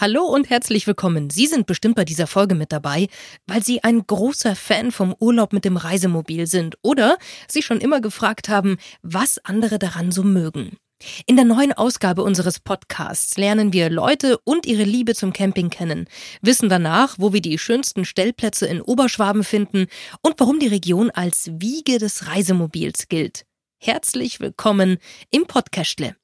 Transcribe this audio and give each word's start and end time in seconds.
Hallo 0.00 0.22
und 0.22 0.48
herzlich 0.48 0.86
willkommen. 0.86 1.28
Sie 1.28 1.46
sind 1.46 1.66
bestimmt 1.66 1.94
bei 1.94 2.06
dieser 2.06 2.26
Folge 2.26 2.54
mit 2.54 2.72
dabei, 2.72 3.08
weil 3.46 3.62
Sie 3.62 3.84
ein 3.84 4.06
großer 4.06 4.56
Fan 4.56 4.92
vom 4.92 5.14
Urlaub 5.20 5.52
mit 5.52 5.66
dem 5.66 5.76
Reisemobil 5.76 6.46
sind 6.46 6.78
oder 6.80 7.18
Sie 7.48 7.60
schon 7.60 7.82
immer 7.82 8.00
gefragt 8.00 8.48
haben, 8.48 8.78
was 9.02 9.36
andere 9.44 9.78
daran 9.78 10.10
so 10.10 10.22
mögen. 10.22 10.78
In 11.26 11.36
der 11.36 11.44
neuen 11.44 11.74
Ausgabe 11.74 12.22
unseres 12.22 12.60
Podcasts 12.60 13.36
lernen 13.36 13.74
wir 13.74 13.90
Leute 13.90 14.38
und 14.44 14.64
ihre 14.64 14.84
Liebe 14.84 15.14
zum 15.14 15.34
Camping 15.34 15.68
kennen, 15.68 16.06
wissen 16.40 16.70
danach, 16.70 17.16
wo 17.18 17.34
wir 17.34 17.42
die 17.42 17.58
schönsten 17.58 18.06
Stellplätze 18.06 18.66
in 18.66 18.80
Oberschwaben 18.80 19.44
finden 19.44 19.86
und 20.22 20.40
warum 20.40 20.60
die 20.60 20.68
Region 20.68 21.10
als 21.10 21.50
Wiege 21.52 21.98
des 21.98 22.26
Reisemobils 22.26 23.08
gilt. 23.08 23.44
Herzlich 23.76 24.40
willkommen 24.40 24.96
im 25.30 25.46
Podcastle. 25.46 26.16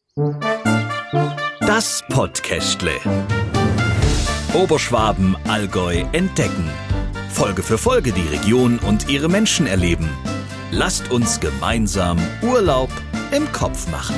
Das 1.60 2.02
Podcastle. 2.08 2.98
Oberschwaben, 4.56 5.36
Allgäu 5.46 6.06
entdecken. 6.12 6.70
Folge 7.28 7.62
für 7.62 7.76
Folge 7.76 8.12
die 8.12 8.26
Region 8.26 8.78
und 8.78 9.06
ihre 9.06 9.28
Menschen 9.28 9.66
erleben. 9.66 10.08
Lasst 10.70 11.10
uns 11.10 11.40
gemeinsam 11.40 12.18
Urlaub 12.40 12.88
im 13.32 13.52
Kopf 13.52 13.86
machen. 13.90 14.16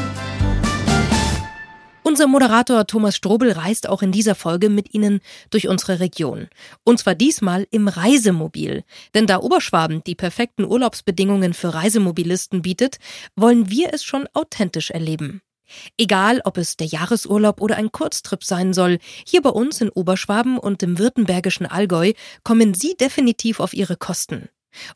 Unser 2.05 2.29
Moderator 2.29 2.87
Thomas 2.87 3.17
Strobel 3.17 3.51
reist 3.51 3.89
auch 3.89 4.01
in 4.01 4.13
dieser 4.13 4.37
Folge 4.37 4.71
mit 4.71 4.95
Ihnen 4.95 5.19
durch 5.51 5.67
unsere 5.67 5.99
Region. 5.99 6.47
Und 6.85 7.01
zwar 7.01 7.17
diesmal 7.17 7.67
im 7.73 7.89
Reisemobil. 7.89 8.85
Denn 9.15 9.27
da 9.27 9.41
Oberschwaben 9.41 10.05
die 10.05 10.15
perfekten 10.15 10.65
Urlaubsbedingungen 10.65 11.53
für 11.53 11.75
Reisemobilisten 11.75 12.63
bietet, 12.63 13.01
wollen 13.35 13.71
wir 13.71 13.93
es 13.93 14.05
schon 14.05 14.29
authentisch 14.35 14.93
erleben. 14.93 15.43
Egal, 15.97 16.41
ob 16.45 16.59
es 16.59 16.77
der 16.77 16.87
Jahresurlaub 16.87 17.61
oder 17.61 17.77
ein 17.77 17.93
Kurztrip 17.93 18.45
sein 18.45 18.73
soll, 18.73 18.99
hier 19.27 19.43
bei 19.43 19.51
uns 19.51 19.81
in 19.81 19.91
Oberschwaben 19.91 20.59
und 20.59 20.83
im 20.83 20.99
württembergischen 20.99 21.67
Allgäu 21.67 22.13
kommen 22.45 22.75
Sie 22.75 22.97
definitiv 22.97 23.61
auf 23.61 23.75
Ihre 23.75 23.97
Kosten. 23.97 24.49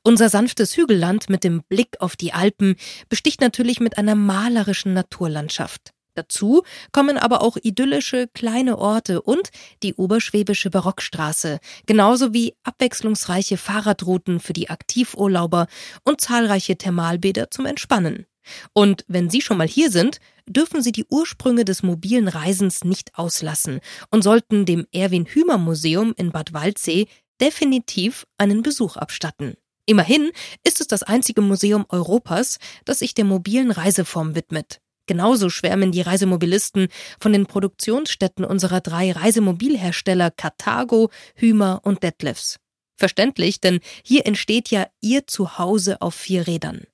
Unser 0.02 0.28
sanftes 0.28 0.76
Hügelland 0.76 1.30
mit 1.30 1.44
dem 1.44 1.62
Blick 1.68 1.96
auf 2.00 2.16
die 2.16 2.32
Alpen 2.32 2.76
besticht 3.08 3.40
natürlich 3.40 3.80
mit 3.80 3.98
einer 3.98 4.14
malerischen 4.14 4.92
Naturlandschaft. 4.92 5.92
Dazu 6.14 6.62
kommen 6.92 7.16
aber 7.16 7.40
auch 7.40 7.56
idyllische 7.56 8.28
kleine 8.34 8.76
Orte 8.76 9.22
und 9.22 9.50
die 9.82 9.94
oberschwäbische 9.94 10.68
Barockstraße, 10.68 11.58
genauso 11.86 12.34
wie 12.34 12.54
abwechslungsreiche 12.64 13.56
Fahrradrouten 13.56 14.38
für 14.38 14.52
die 14.52 14.68
Aktivurlauber 14.68 15.68
und 16.04 16.20
zahlreiche 16.20 16.76
Thermalbäder 16.76 17.50
zum 17.50 17.64
Entspannen. 17.64 18.26
Und 18.72 19.04
wenn 19.08 19.30
Sie 19.30 19.40
schon 19.40 19.56
mal 19.56 19.68
hier 19.68 19.90
sind, 19.90 20.18
dürfen 20.46 20.82
Sie 20.82 20.92
die 20.92 21.06
Ursprünge 21.08 21.64
des 21.64 21.82
mobilen 21.82 22.28
Reisens 22.28 22.84
nicht 22.84 23.16
auslassen 23.18 23.80
und 24.10 24.22
sollten 24.22 24.66
dem 24.66 24.86
Erwin 24.92 25.26
Hümer 25.26 25.58
Museum 25.58 26.14
in 26.16 26.32
Bad 26.32 26.52
Waldsee 26.52 27.06
definitiv 27.40 28.26
einen 28.38 28.62
Besuch 28.62 28.96
abstatten. 28.96 29.54
Immerhin 29.86 30.30
ist 30.64 30.80
es 30.80 30.86
das 30.86 31.02
einzige 31.02 31.40
Museum 31.40 31.86
Europas, 31.88 32.58
das 32.84 33.00
sich 33.00 33.14
der 33.14 33.24
mobilen 33.24 33.70
Reiseform 33.70 34.34
widmet. 34.34 34.80
Genauso 35.06 35.50
schwärmen 35.50 35.90
die 35.90 36.00
Reisemobilisten 36.00 36.88
von 37.18 37.32
den 37.32 37.46
Produktionsstätten 37.46 38.44
unserer 38.44 38.80
drei 38.80 39.10
Reisemobilhersteller 39.10 40.30
Carthago, 40.30 41.10
Hümer 41.34 41.80
und 41.82 42.04
Detlefs. 42.04 42.58
Verständlich, 42.96 43.60
denn 43.60 43.80
hier 44.04 44.26
entsteht 44.26 44.70
ja 44.70 44.86
Ihr 45.00 45.26
Zuhause 45.26 46.00
auf 46.00 46.14
vier 46.14 46.46
Rädern. 46.46 46.86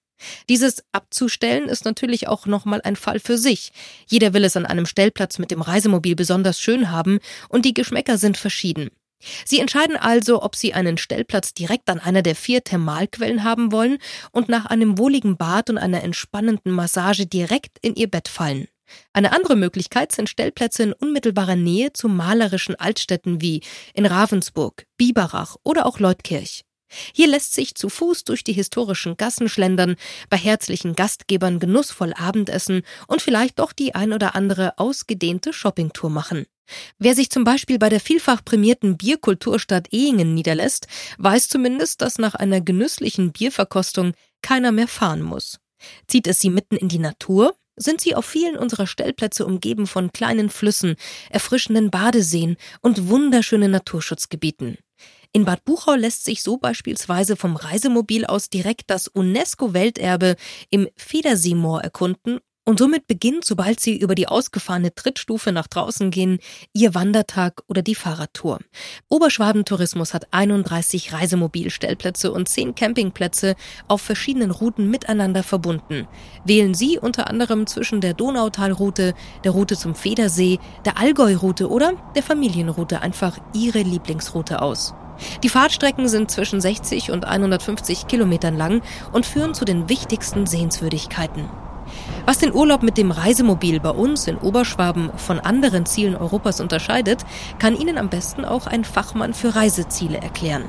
Dieses 0.48 0.84
abzustellen 0.92 1.68
ist 1.68 1.84
natürlich 1.84 2.28
auch 2.28 2.46
nochmal 2.46 2.80
ein 2.82 2.96
Fall 2.96 3.20
für 3.20 3.38
sich. 3.38 3.70
Jeder 4.06 4.32
will 4.34 4.44
es 4.44 4.56
an 4.56 4.66
einem 4.66 4.86
Stellplatz 4.86 5.38
mit 5.38 5.50
dem 5.50 5.62
Reisemobil 5.62 6.16
besonders 6.16 6.60
schön 6.60 6.90
haben 6.90 7.18
und 7.48 7.64
die 7.64 7.74
Geschmäcker 7.74 8.18
sind 8.18 8.36
verschieden. 8.36 8.90
Sie 9.44 9.58
entscheiden 9.58 9.96
also, 9.96 10.42
ob 10.42 10.54
Sie 10.54 10.74
einen 10.74 10.96
Stellplatz 10.96 11.52
direkt 11.52 11.88
an 11.90 11.98
einer 11.98 12.22
der 12.22 12.36
vier 12.36 12.62
Thermalquellen 12.62 13.42
haben 13.42 13.72
wollen 13.72 13.98
und 14.30 14.48
nach 14.48 14.66
einem 14.66 14.96
wohligen 14.96 15.36
Bad 15.36 15.70
und 15.70 15.78
einer 15.78 16.02
entspannenden 16.04 16.72
Massage 16.72 17.26
direkt 17.26 17.78
in 17.82 17.96
Ihr 17.96 18.08
Bett 18.08 18.28
fallen. 18.28 18.68
Eine 19.12 19.32
andere 19.32 19.56
Möglichkeit 19.56 20.12
sind 20.12 20.30
Stellplätze 20.30 20.82
in 20.84 20.92
unmittelbarer 20.92 21.56
Nähe 21.56 21.92
zu 21.92 22.08
malerischen 22.08 22.76
Altstädten 22.76 23.42
wie 23.42 23.62
in 23.92 24.06
Ravensburg, 24.06 24.86
Biberach 24.96 25.56
oder 25.62 25.84
auch 25.84 25.98
Leutkirch. 25.98 26.64
Hier 27.12 27.28
lässt 27.28 27.54
sich 27.54 27.74
zu 27.74 27.88
Fuß 27.88 28.24
durch 28.24 28.44
die 28.44 28.52
historischen 28.52 29.16
Gassen 29.16 29.48
schlendern, 29.48 29.96
bei 30.30 30.36
herzlichen 30.36 30.94
Gastgebern 30.94 31.58
genussvoll 31.58 32.14
Abendessen 32.14 32.82
und 33.06 33.22
vielleicht 33.22 33.58
doch 33.58 33.72
die 33.72 33.94
ein 33.94 34.12
oder 34.12 34.34
andere 34.34 34.78
ausgedehnte 34.78 35.52
Shoppingtour 35.52 36.10
machen. 36.10 36.46
Wer 36.98 37.14
sich 37.14 37.30
zum 37.30 37.44
Beispiel 37.44 37.78
bei 37.78 37.88
der 37.88 38.00
vielfach 38.00 38.44
prämierten 38.44 38.96
Bierkulturstadt 38.96 39.88
Ehingen 39.92 40.34
niederlässt, 40.34 40.86
weiß 41.18 41.48
zumindest, 41.48 42.02
dass 42.02 42.18
nach 42.18 42.34
einer 42.34 42.60
genüsslichen 42.60 43.32
Bierverkostung 43.32 44.12
keiner 44.42 44.72
mehr 44.72 44.88
fahren 44.88 45.22
muss. 45.22 45.60
Zieht 46.06 46.26
es 46.26 46.40
sie 46.40 46.50
mitten 46.50 46.76
in 46.76 46.88
die 46.88 46.98
Natur, 46.98 47.54
sind 47.76 48.00
sie 48.00 48.14
auf 48.14 48.26
vielen 48.26 48.56
unserer 48.56 48.86
Stellplätze 48.86 49.46
umgeben 49.46 49.86
von 49.86 50.12
kleinen 50.12 50.50
Flüssen, 50.50 50.96
erfrischenden 51.30 51.90
Badeseen 51.90 52.56
und 52.80 53.08
wunderschönen 53.08 53.70
Naturschutzgebieten. 53.70 54.78
In 55.32 55.44
Bad 55.44 55.64
Buchau 55.64 55.94
lässt 55.94 56.24
sich 56.24 56.42
so 56.42 56.56
beispielsweise 56.56 57.36
vom 57.36 57.56
Reisemobil 57.56 58.24
aus 58.24 58.48
direkt 58.48 58.90
das 58.90 59.08
UNESCO-Welterbe 59.08 60.36
im 60.70 60.88
Federseemoor 60.96 61.82
erkunden 61.82 62.40
und 62.68 62.78
somit 62.78 63.06
beginnt, 63.06 63.46
sobald 63.46 63.80
Sie 63.80 63.98
über 63.98 64.14
die 64.14 64.28
ausgefahrene 64.28 64.94
Trittstufe 64.94 65.52
nach 65.52 65.66
draußen 65.68 66.10
gehen, 66.10 66.38
Ihr 66.74 66.94
Wandertag 66.94 67.62
oder 67.66 67.80
die 67.80 67.94
Fahrradtour. 67.94 68.58
Oberschwaben 69.08 69.64
Tourismus 69.64 70.12
hat 70.12 70.28
31 70.32 71.14
Reisemobilstellplätze 71.14 72.30
und 72.30 72.46
10 72.46 72.74
Campingplätze 72.74 73.54
auf 73.86 74.02
verschiedenen 74.02 74.50
Routen 74.50 74.90
miteinander 74.90 75.42
verbunden. 75.42 76.06
Wählen 76.44 76.74
Sie 76.74 76.98
unter 76.98 77.28
anderem 77.28 77.66
zwischen 77.66 78.02
der 78.02 78.12
Donautalroute, 78.12 79.14
der 79.44 79.52
Route 79.52 79.76
zum 79.76 79.94
Federsee, 79.94 80.58
der 80.84 80.98
Allgäu-Route 80.98 81.70
oder 81.70 81.94
der 82.14 82.22
Familienroute 82.22 83.00
einfach 83.00 83.38
Ihre 83.54 83.80
Lieblingsroute 83.80 84.60
aus. 84.60 84.94
Die 85.42 85.48
Fahrtstrecken 85.48 86.08
sind 86.08 86.30
zwischen 86.30 86.60
60 86.60 87.10
und 87.10 87.26
150 87.26 88.06
Kilometern 88.06 88.56
lang 88.56 88.82
und 89.12 89.26
führen 89.26 89.54
zu 89.54 89.64
den 89.64 89.88
wichtigsten 89.88 90.46
Sehenswürdigkeiten. 90.46 91.48
Was 92.26 92.38
den 92.38 92.52
Urlaub 92.52 92.82
mit 92.82 92.98
dem 92.98 93.10
Reisemobil 93.10 93.80
bei 93.80 93.90
uns 93.90 94.26
in 94.26 94.36
Oberschwaben 94.36 95.10
von 95.16 95.40
anderen 95.40 95.86
Zielen 95.86 96.14
Europas 96.14 96.60
unterscheidet, 96.60 97.24
kann 97.58 97.76
Ihnen 97.76 97.98
am 97.98 98.10
besten 98.10 98.44
auch 98.44 98.66
ein 98.66 98.84
Fachmann 98.84 99.34
für 99.34 99.54
Reiseziele 99.54 100.18
erklären. 100.18 100.64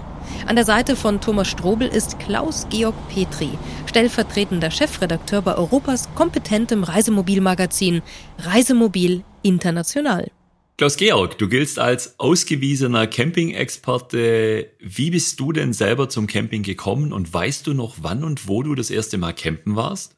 An 0.47 0.55
der 0.55 0.65
Seite 0.65 0.95
von 0.95 1.19
Thomas 1.19 1.47
Strobel 1.47 1.87
ist 1.87 2.19
Klaus-Georg 2.19 2.95
Petri, 3.09 3.49
stellvertretender 3.87 4.71
Chefredakteur 4.71 5.41
bei 5.41 5.55
Europas 5.55 6.07
kompetentem 6.15 6.83
Reisemobilmagazin 6.83 8.01
Reisemobil 8.37 9.23
International. 9.41 10.31
Klaus-Georg, 10.79 11.37
du 11.37 11.47
giltst 11.49 11.77
als 11.77 12.17
ausgewiesener 12.19 13.05
Camping-Experte. 13.05 14.71
Wie 14.79 15.11
bist 15.11 15.37
du 15.41 15.51
denn 15.51 15.73
selber 15.73 16.07
zum 16.07 16.25
Camping 16.25 16.63
gekommen 16.63 17.11
und 17.11 17.33
weißt 17.33 17.67
du 17.67 17.73
noch, 17.73 17.97
wann 17.99 18.23
und 18.23 18.47
wo 18.47 18.63
du 18.63 18.75
das 18.75 18.89
erste 18.89 19.17
Mal 19.17 19.33
campen 19.33 19.75
warst? 19.75 20.15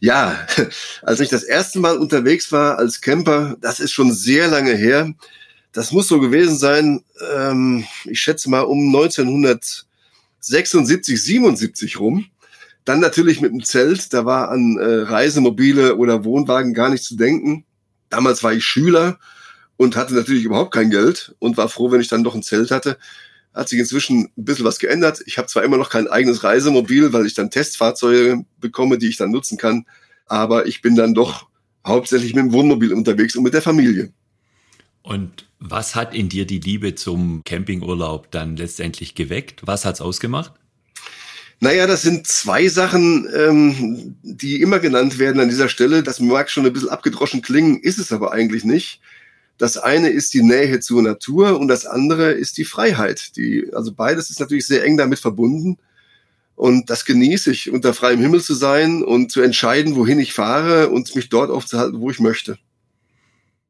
Ja, 0.00 0.38
als 1.02 1.20
ich 1.20 1.28
das 1.28 1.42
erste 1.42 1.80
Mal 1.80 1.98
unterwegs 1.98 2.50
war 2.50 2.78
als 2.78 3.02
Camper, 3.02 3.58
das 3.60 3.78
ist 3.78 3.92
schon 3.92 4.10
sehr 4.10 4.48
lange 4.48 4.74
her. 4.74 5.12
Das 5.72 5.92
muss 5.92 6.08
so 6.08 6.18
gewesen 6.18 6.56
sein, 6.56 7.04
ähm, 7.36 7.84
ich 8.06 8.22
schätze 8.22 8.48
mal 8.48 8.62
um 8.62 8.86
1976, 8.86 11.22
77 11.22 12.00
rum. 12.00 12.24
Dann 12.86 13.00
natürlich 13.00 13.42
mit 13.42 13.52
dem 13.52 13.62
Zelt, 13.62 14.14
da 14.14 14.24
war 14.24 14.48
an 14.48 14.78
äh, 14.78 15.02
Reisemobile 15.02 15.96
oder 15.96 16.24
Wohnwagen 16.24 16.72
gar 16.72 16.88
nicht 16.88 17.04
zu 17.04 17.16
denken. 17.16 17.66
Damals 18.08 18.42
war 18.42 18.54
ich 18.54 18.64
Schüler 18.64 19.18
und 19.76 19.96
hatte 19.96 20.14
natürlich 20.14 20.44
überhaupt 20.44 20.72
kein 20.72 20.90
Geld 20.90 21.34
und 21.38 21.56
war 21.56 21.68
froh, 21.68 21.90
wenn 21.90 22.00
ich 22.00 22.08
dann 22.08 22.24
doch 22.24 22.34
ein 22.34 22.42
Zelt 22.42 22.70
hatte. 22.70 22.98
Hat 23.52 23.68
sich 23.68 23.78
inzwischen 23.78 24.30
ein 24.36 24.44
bisschen 24.44 24.64
was 24.64 24.78
geändert. 24.78 25.22
Ich 25.26 25.38
habe 25.38 25.48
zwar 25.48 25.62
immer 25.62 25.76
noch 25.76 25.90
kein 25.90 26.08
eigenes 26.08 26.42
Reisemobil, 26.42 27.12
weil 27.12 27.26
ich 27.26 27.34
dann 27.34 27.50
Testfahrzeuge 27.50 28.44
bekomme, 28.60 28.98
die 28.98 29.08
ich 29.08 29.16
dann 29.16 29.30
nutzen 29.30 29.58
kann, 29.58 29.86
aber 30.26 30.66
ich 30.66 30.82
bin 30.82 30.96
dann 30.96 31.14
doch 31.14 31.46
hauptsächlich 31.86 32.34
mit 32.34 32.44
dem 32.44 32.52
Wohnmobil 32.52 32.92
unterwegs 32.92 33.36
und 33.36 33.42
mit 33.42 33.54
der 33.54 33.62
Familie. 33.62 34.12
Und 35.02 35.46
was 35.58 35.94
hat 35.94 36.14
in 36.14 36.28
dir 36.28 36.46
die 36.46 36.60
Liebe 36.60 36.94
zum 36.94 37.42
Campingurlaub 37.44 38.30
dann 38.30 38.56
letztendlich 38.56 39.14
geweckt? 39.14 39.60
Was 39.64 39.84
hat's 39.84 40.00
ausgemacht? 40.00 40.52
Naja, 41.60 41.86
das 41.86 42.02
sind 42.02 42.26
zwei 42.26 42.68
Sachen, 42.68 43.28
ähm, 43.34 44.16
die 44.22 44.60
immer 44.60 44.80
genannt 44.80 45.18
werden 45.18 45.40
an 45.40 45.48
dieser 45.48 45.68
Stelle. 45.68 46.02
Das 46.02 46.20
mag 46.20 46.50
schon 46.50 46.66
ein 46.66 46.72
bisschen 46.72 46.88
abgedroschen 46.88 47.42
klingen, 47.42 47.80
ist 47.80 47.98
es 47.98 48.12
aber 48.12 48.32
eigentlich 48.32 48.64
nicht. 48.64 49.00
Das 49.58 49.76
eine 49.76 50.08
ist 50.08 50.34
die 50.34 50.42
Nähe 50.42 50.80
zur 50.80 51.02
Natur 51.02 51.58
und 51.58 51.68
das 51.68 51.86
andere 51.86 52.32
ist 52.32 52.58
die 52.58 52.64
Freiheit. 52.64 53.36
Die, 53.36 53.72
also 53.72 53.92
beides 53.92 54.30
ist 54.30 54.40
natürlich 54.40 54.66
sehr 54.66 54.84
eng 54.84 54.96
damit 54.96 55.20
verbunden. 55.20 55.78
Und 56.56 56.90
das 56.90 57.04
genieße 57.04 57.50
ich, 57.50 57.70
unter 57.70 57.94
freiem 57.94 58.20
Himmel 58.20 58.42
zu 58.42 58.54
sein 58.54 59.02
und 59.02 59.30
zu 59.32 59.40
entscheiden, 59.40 59.96
wohin 59.96 60.18
ich 60.18 60.32
fahre 60.32 60.90
und 60.90 61.14
mich 61.14 61.28
dort 61.28 61.50
aufzuhalten, 61.50 62.00
wo 62.00 62.10
ich 62.10 62.20
möchte. 62.20 62.58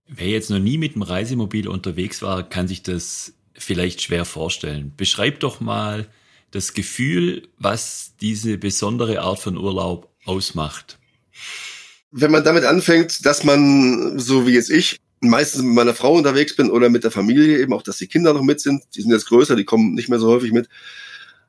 Wer 0.06 0.28
jetzt 0.28 0.50
noch 0.50 0.58
nie 0.58 0.76
mit 0.76 0.94
dem 0.94 1.02
Reisemobil 1.02 1.66
unterwegs 1.68 2.20
war, 2.20 2.48
kann 2.48 2.68
sich 2.68 2.82
das 2.82 3.32
vielleicht 3.54 4.02
schwer 4.02 4.24
vorstellen. 4.24 4.92
Beschreib 4.96 5.40
doch 5.40 5.60
mal 5.60 6.08
das 6.50 6.74
Gefühl, 6.74 7.48
was 7.58 8.12
diese 8.20 8.58
besondere 8.58 9.22
Art 9.22 9.40
von 9.40 9.56
Urlaub 9.56 10.10
ausmacht. 10.24 10.98
Wenn 12.10 12.30
man 12.30 12.44
damit 12.44 12.64
anfängt, 12.64 13.24
dass 13.26 13.44
man, 13.44 14.18
so 14.18 14.46
wie 14.46 14.52
jetzt 14.52 14.70
ich, 14.70 15.00
meistens 15.28 15.62
mit 15.62 15.74
meiner 15.74 15.94
Frau 15.94 16.14
unterwegs 16.14 16.56
bin 16.56 16.70
oder 16.70 16.88
mit 16.88 17.04
der 17.04 17.10
Familie, 17.10 17.58
eben 17.58 17.72
auch, 17.72 17.82
dass 17.82 17.98
die 17.98 18.06
Kinder 18.06 18.32
noch 18.34 18.42
mit 18.42 18.60
sind, 18.60 18.82
die 18.94 19.02
sind 19.02 19.10
jetzt 19.10 19.26
größer, 19.26 19.56
die 19.56 19.64
kommen 19.64 19.94
nicht 19.94 20.08
mehr 20.08 20.18
so 20.18 20.28
häufig 20.28 20.52
mit, 20.52 20.68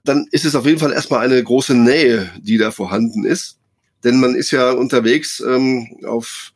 dann 0.03 0.27
ist 0.31 0.45
es 0.45 0.55
auf 0.55 0.65
jeden 0.65 0.79
Fall 0.79 0.93
erstmal 0.93 1.21
eine 1.21 1.43
große 1.43 1.73
Nähe, 1.73 2.29
die 2.39 2.57
da 2.57 2.71
vorhanden 2.71 3.25
ist. 3.25 3.57
Denn 4.03 4.19
man 4.19 4.35
ist 4.35 4.51
ja 4.51 4.71
unterwegs 4.71 5.39
ähm, 5.39 5.97
auf, 6.05 6.53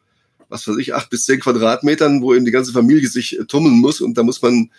was 0.50 0.68
weiß 0.68 0.78
ich, 0.78 0.94
acht 0.94 1.10
bis 1.10 1.26
zehn 1.26 1.40
Quadratmetern, 1.40 2.22
wo 2.22 2.34
eben 2.34 2.46
die 2.46 2.52
ganze 2.52 2.72
Familie 2.72 3.10
sich 3.10 3.40
äh, 3.40 3.46
tummeln 3.46 3.80
muss 3.80 4.02
und 4.02 4.18
da 4.18 4.24
muss 4.24 4.42
man 4.42 4.70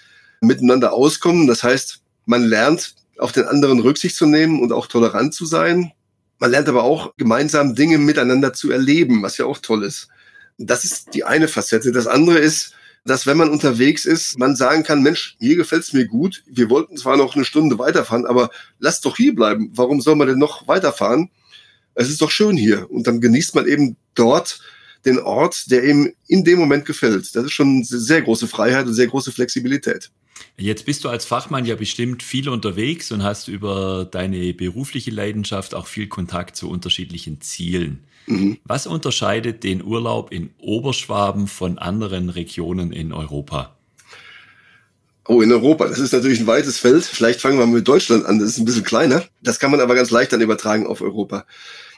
miteinander 0.40 0.92
auskommen. 0.92 1.46
Das 1.46 1.62
heißt, 1.64 2.00
man 2.26 2.44
lernt 2.44 2.94
auf 3.19 3.32
den 3.32 3.44
anderen 3.44 3.81
Rücksicht 3.81 4.16
zu 4.16 4.26
nehmen 4.26 4.60
und 4.60 4.72
auch 4.72 4.87
tolerant 4.87 5.34
zu 5.34 5.46
sein. 5.46 5.92
Man 6.38 6.52
lernt 6.52 6.69
aber 6.69 6.84
auch 6.84 7.12
gemeinsam 7.16 7.75
Dinge 7.75 7.98
miteinander 7.98 8.52
zu 8.52 8.70
erleben, 8.70 9.22
was 9.22 9.37
ja 9.37 9.44
auch 9.44 9.58
toll 9.58 9.84
ist. 9.84 10.08
Das 10.66 10.84
ist 10.84 11.14
die 11.14 11.24
eine 11.24 11.48
Facette. 11.48 11.90
Das 11.90 12.06
andere 12.06 12.38
ist, 12.38 12.74
dass 13.06 13.26
wenn 13.26 13.38
man 13.38 13.48
unterwegs 13.48 14.04
ist, 14.04 14.38
man 14.38 14.56
sagen 14.56 14.82
kann, 14.82 15.02
Mensch, 15.02 15.36
hier 15.40 15.56
gefällt's 15.56 15.94
mir 15.94 16.06
gut. 16.06 16.42
Wir 16.46 16.68
wollten 16.68 16.98
zwar 16.98 17.16
noch 17.16 17.34
eine 17.34 17.46
Stunde 17.46 17.78
weiterfahren, 17.78 18.26
aber 18.26 18.50
lass 18.78 19.00
doch 19.00 19.16
hier 19.16 19.34
bleiben. 19.34 19.70
Warum 19.74 20.02
soll 20.02 20.16
man 20.16 20.28
denn 20.28 20.38
noch 20.38 20.68
weiterfahren? 20.68 21.30
Es 21.94 22.10
ist 22.10 22.20
doch 22.20 22.30
schön 22.30 22.56
hier. 22.56 22.90
Und 22.90 23.06
dann 23.06 23.20
genießt 23.20 23.54
man 23.54 23.66
eben 23.66 23.96
dort 24.14 24.60
den 25.06 25.18
Ort, 25.18 25.70
der 25.70 25.84
ihm 25.84 26.12
in 26.28 26.44
dem 26.44 26.58
Moment 26.58 26.84
gefällt. 26.84 27.34
Das 27.34 27.44
ist 27.44 27.52
schon 27.52 27.76
eine 27.76 27.84
sehr 27.84 28.20
große 28.20 28.46
Freiheit 28.46 28.86
und 28.86 28.92
sehr 28.92 29.06
große 29.06 29.32
Flexibilität. 29.32 30.10
Jetzt 30.58 30.84
bist 30.84 31.04
du 31.04 31.08
als 31.08 31.24
Fachmann 31.24 31.64
ja 31.64 31.76
bestimmt 31.76 32.22
viel 32.22 32.48
unterwegs 32.50 33.12
und 33.12 33.22
hast 33.22 33.48
über 33.48 34.06
deine 34.10 34.52
berufliche 34.52 35.10
Leidenschaft 35.10 35.74
auch 35.74 35.86
viel 35.86 36.06
Kontakt 36.08 36.56
zu 36.56 36.68
unterschiedlichen 36.68 37.40
Zielen. 37.40 38.04
Mhm. 38.26 38.58
Was 38.64 38.87
unterscheidet 38.87 39.64
den 39.64 39.82
Urlaub 39.82 40.32
in 40.32 40.50
Oberschwaben 40.58 41.46
von 41.46 41.78
anderen 41.78 42.28
Regionen 42.28 42.93
in 42.93 43.12
Europa? 43.12 43.76
Oh, 45.26 45.43
in 45.43 45.52
Europa. 45.52 45.87
Das 45.87 45.99
ist 45.99 46.12
natürlich 46.12 46.40
ein 46.40 46.46
weites 46.46 46.78
Feld. 46.78 47.05
Vielleicht 47.05 47.40
fangen 47.40 47.58
wir 47.58 47.67
mit 47.67 47.87
Deutschland 47.87 48.26
an. 48.26 48.38
Das 48.40 48.49
ist 48.49 48.58
ein 48.58 48.64
bisschen 48.64 48.84
kleiner. 48.84 49.25
Das 49.43 49.61
kann 49.61 49.70
man 49.70 49.81
aber 49.81 49.94
ganz 49.94 50.11
leicht 50.11 50.32
dann 50.32 50.40
übertragen 50.40 50.87
auf 50.87 51.02
Europa. 51.02 51.46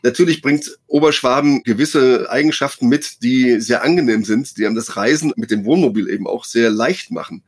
Natürlich 0.03 0.43
bringt 0.43 0.79
Oberschwaben 0.87 1.63
gewisse 1.63 2.29
Eigenschaften 2.31 2.89
mit, 2.89 3.23
die 3.23 3.61
sehr 3.61 3.85
angenehm 3.85 4.25
sind, 4.25 4.59
die 4.59 4.67
einem 4.67 4.75
das 4.75 4.97
Reisen 4.97 5.33
mit 5.37 5.51
dem 5.51 5.65
Wohnmobil 5.65 6.11
eben 6.11 6.27
auch 6.27 6.45
sehr 6.45 6.71
leicht 6.71 7.11
machen. 7.11 7.43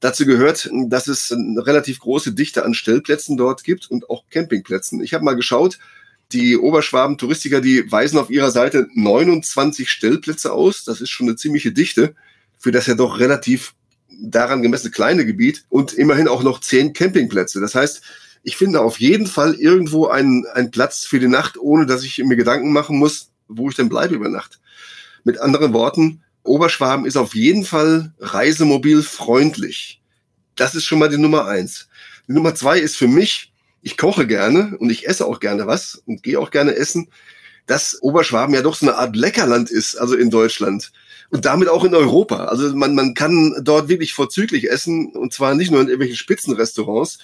Dazu 0.00 0.26
gehört, 0.26 0.70
dass 0.88 1.08
es 1.08 1.32
eine 1.32 1.66
relativ 1.66 2.00
große 2.00 2.32
Dichte 2.32 2.64
an 2.64 2.74
Stellplätzen 2.74 3.36
dort 3.36 3.64
gibt 3.64 3.90
und 3.90 4.10
auch 4.10 4.24
Campingplätzen. 4.28 5.02
Ich 5.02 5.14
habe 5.14 5.24
mal 5.24 5.36
geschaut, 5.36 5.78
die 6.32 6.56
Oberschwaben-Touristiker, 6.56 7.60
die 7.60 7.90
weisen 7.90 8.18
auf 8.18 8.30
ihrer 8.30 8.50
Seite 8.50 8.88
29 8.94 9.90
Stellplätze 9.90 10.52
aus. 10.52 10.84
Das 10.84 11.00
ist 11.00 11.10
schon 11.10 11.28
eine 11.28 11.36
ziemliche 11.36 11.72
Dichte 11.72 12.14
für 12.58 12.72
das 12.72 12.86
ja 12.86 12.94
doch 12.94 13.18
relativ 13.20 13.74
daran 14.18 14.62
gemessene 14.62 14.90
kleine 14.90 15.26
Gebiet 15.26 15.64
und 15.68 15.92
immerhin 15.92 16.28
auch 16.28 16.42
noch 16.42 16.60
zehn 16.60 16.92
Campingplätze. 16.92 17.60
Das 17.60 17.74
heißt, 17.74 18.02
ich 18.42 18.56
finde 18.56 18.80
auf 18.80 19.00
jeden 19.00 19.26
Fall 19.26 19.54
irgendwo 19.54 20.06
einen, 20.06 20.46
einen 20.46 20.70
Platz 20.70 21.04
für 21.04 21.18
die 21.18 21.28
Nacht, 21.28 21.58
ohne 21.58 21.86
dass 21.86 22.04
ich 22.04 22.18
mir 22.18 22.36
Gedanken 22.36 22.72
machen 22.72 22.98
muss, 22.98 23.30
wo 23.48 23.68
ich 23.68 23.76
denn 23.76 23.88
bleibe 23.88 24.14
über 24.14 24.28
Nacht. 24.28 24.60
Mit 25.24 25.38
anderen 25.38 25.72
Worten, 25.72 26.22
Oberschwaben 26.44 27.06
ist 27.06 27.16
auf 27.16 27.34
jeden 27.34 27.64
Fall 27.64 28.14
reisemobil 28.20 29.02
freundlich. 29.02 30.00
Das 30.54 30.74
ist 30.74 30.84
schon 30.84 30.98
mal 30.98 31.08
die 31.08 31.18
Nummer 31.18 31.46
eins. 31.46 31.88
Die 32.28 32.32
Nummer 32.32 32.54
zwei 32.54 32.78
ist 32.78 32.96
für 32.96 33.08
mich, 33.08 33.52
ich 33.82 33.96
koche 33.96 34.26
gerne 34.26 34.76
und 34.78 34.90
ich 34.90 35.06
esse 35.08 35.26
auch 35.26 35.40
gerne 35.40 35.66
was 35.66 36.02
und 36.06 36.22
gehe 36.22 36.40
auch 36.40 36.50
gerne 36.50 36.74
essen, 36.74 37.08
dass 37.66 38.00
Oberschwaben 38.00 38.54
ja 38.54 38.62
doch 38.62 38.74
so 38.74 38.86
eine 38.86 38.96
Art 38.96 39.16
Leckerland 39.16 39.70
ist, 39.70 39.96
also 39.96 40.14
in 40.14 40.30
Deutschland 40.30 40.92
und 41.30 41.44
damit 41.44 41.68
auch 41.68 41.84
in 41.84 41.94
Europa. 41.94 42.46
Also 42.46 42.74
man, 42.74 42.94
man 42.94 43.14
kann 43.14 43.56
dort 43.62 43.88
wirklich 43.88 44.14
vorzüglich 44.14 44.70
essen 44.70 45.12
und 45.14 45.32
zwar 45.32 45.54
nicht 45.54 45.70
nur 45.70 45.80
in 45.80 45.88
irgendwelchen 45.88 46.16
Spitzenrestaurants, 46.16 47.18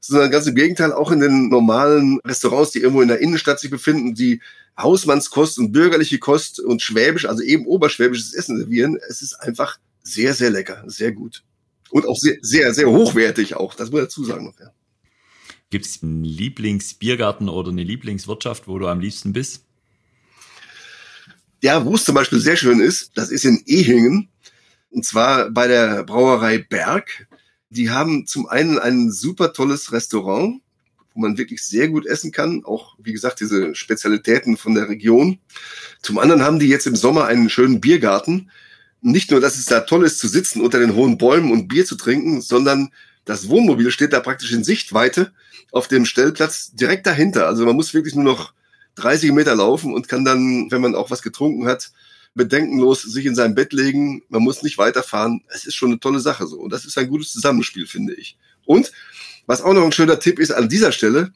sondern 0.00 0.30
ganz 0.30 0.46
im 0.46 0.54
Gegenteil 0.54 0.92
auch 0.92 1.10
in 1.10 1.20
den 1.20 1.48
normalen 1.48 2.20
Restaurants, 2.24 2.70
die 2.70 2.78
irgendwo 2.78 3.02
in 3.02 3.08
der 3.08 3.20
Innenstadt 3.20 3.60
sich 3.60 3.70
befinden, 3.70 4.14
die 4.14 4.40
Hausmannskost 4.78 5.58
und 5.58 5.72
bürgerliche 5.72 6.18
Kost 6.18 6.60
und 6.60 6.80
Schwäbisch, 6.80 7.26
also 7.26 7.42
eben 7.42 7.66
oberschwäbisches 7.66 8.32
Essen 8.32 8.56
servieren. 8.56 8.98
Es 9.08 9.20
ist 9.20 9.34
einfach 9.34 9.78
sehr, 10.02 10.32
sehr 10.34 10.50
lecker, 10.50 10.82
sehr 10.86 11.12
gut. 11.12 11.42
Und 11.90 12.06
auch 12.06 12.16
sehr, 12.16 12.36
sehr, 12.40 12.72
sehr 12.72 12.88
hochwertig 12.88 13.56
auch, 13.56 13.74
das 13.74 13.90
muss 13.90 14.00
ich 14.00 14.06
dazu 14.06 14.24
sagen 14.24 14.46
noch, 14.46 14.58
ja. 14.60 14.70
Gibt 15.70 15.86
es 15.86 16.02
einen 16.02 16.24
Lieblingsbiergarten 16.24 17.48
oder 17.48 17.70
eine 17.70 17.84
Lieblingswirtschaft, 17.84 18.66
wo 18.66 18.78
du 18.78 18.88
am 18.88 18.98
liebsten 18.98 19.32
bist? 19.32 19.64
Ja, 21.62 21.84
wo 21.84 21.94
es 21.94 22.04
zum 22.04 22.16
Beispiel 22.16 22.40
sehr 22.40 22.56
schön 22.56 22.80
ist, 22.80 23.12
das 23.14 23.30
ist 23.30 23.44
in 23.44 23.62
Ehingen. 23.66 24.28
Und 24.90 25.04
zwar 25.04 25.50
bei 25.50 25.68
der 25.68 26.02
Brauerei 26.02 26.58
Berg. 26.58 27.28
Die 27.68 27.90
haben 27.90 28.26
zum 28.26 28.48
einen 28.48 28.80
ein 28.80 29.12
super 29.12 29.52
tolles 29.52 29.92
Restaurant, 29.92 30.60
wo 31.14 31.20
man 31.20 31.38
wirklich 31.38 31.62
sehr 31.62 31.88
gut 31.88 32.04
essen 32.04 32.32
kann. 32.32 32.64
Auch, 32.64 32.96
wie 32.98 33.12
gesagt, 33.12 33.38
diese 33.38 33.76
Spezialitäten 33.76 34.56
von 34.56 34.74
der 34.74 34.88
Region. 34.88 35.38
Zum 36.02 36.18
anderen 36.18 36.42
haben 36.42 36.58
die 36.58 36.66
jetzt 36.66 36.88
im 36.88 36.96
Sommer 36.96 37.26
einen 37.26 37.48
schönen 37.48 37.80
Biergarten. 37.80 38.50
Nicht 39.02 39.30
nur, 39.30 39.40
dass 39.40 39.56
es 39.56 39.66
da 39.66 39.80
toll 39.80 40.04
ist 40.04 40.18
zu 40.18 40.26
sitzen 40.26 40.60
unter 40.60 40.80
den 40.80 40.96
hohen 40.96 41.16
Bäumen 41.16 41.52
und 41.52 41.68
Bier 41.68 41.86
zu 41.86 41.94
trinken, 41.94 42.40
sondern 42.40 42.90
das 43.24 43.48
Wohnmobil 43.48 43.90
steht 43.90 44.12
da 44.12 44.20
praktisch 44.20 44.52
in 44.52 44.64
Sichtweite 44.64 45.32
auf 45.72 45.88
dem 45.88 46.04
Stellplatz 46.04 46.72
direkt 46.72 47.06
dahinter. 47.06 47.46
Also 47.46 47.64
man 47.64 47.76
muss 47.76 47.94
wirklich 47.94 48.14
nur 48.14 48.24
noch 48.24 48.54
30 48.96 49.32
Meter 49.32 49.54
laufen 49.54 49.94
und 49.94 50.08
kann 50.08 50.24
dann, 50.24 50.70
wenn 50.70 50.80
man 50.80 50.94
auch 50.94 51.10
was 51.10 51.22
getrunken 51.22 51.66
hat, 51.66 51.92
bedenkenlos 52.34 53.02
sich 53.02 53.26
in 53.26 53.34
sein 53.34 53.54
Bett 53.54 53.72
legen. 53.72 54.22
Man 54.28 54.42
muss 54.42 54.62
nicht 54.62 54.78
weiterfahren. 54.78 55.42
Es 55.48 55.64
ist 55.64 55.74
schon 55.74 55.90
eine 55.90 56.00
tolle 56.00 56.20
Sache 56.20 56.46
so. 56.46 56.58
Und 56.60 56.72
das 56.72 56.84
ist 56.84 56.96
ein 56.98 57.08
gutes 57.08 57.32
Zusammenspiel, 57.32 57.86
finde 57.86 58.14
ich. 58.14 58.38
Und 58.64 58.92
was 59.46 59.62
auch 59.62 59.72
noch 59.72 59.84
ein 59.84 59.92
schöner 59.92 60.18
Tipp 60.18 60.38
ist 60.38 60.52
an 60.52 60.68
dieser 60.68 60.92
Stelle, 60.92 61.32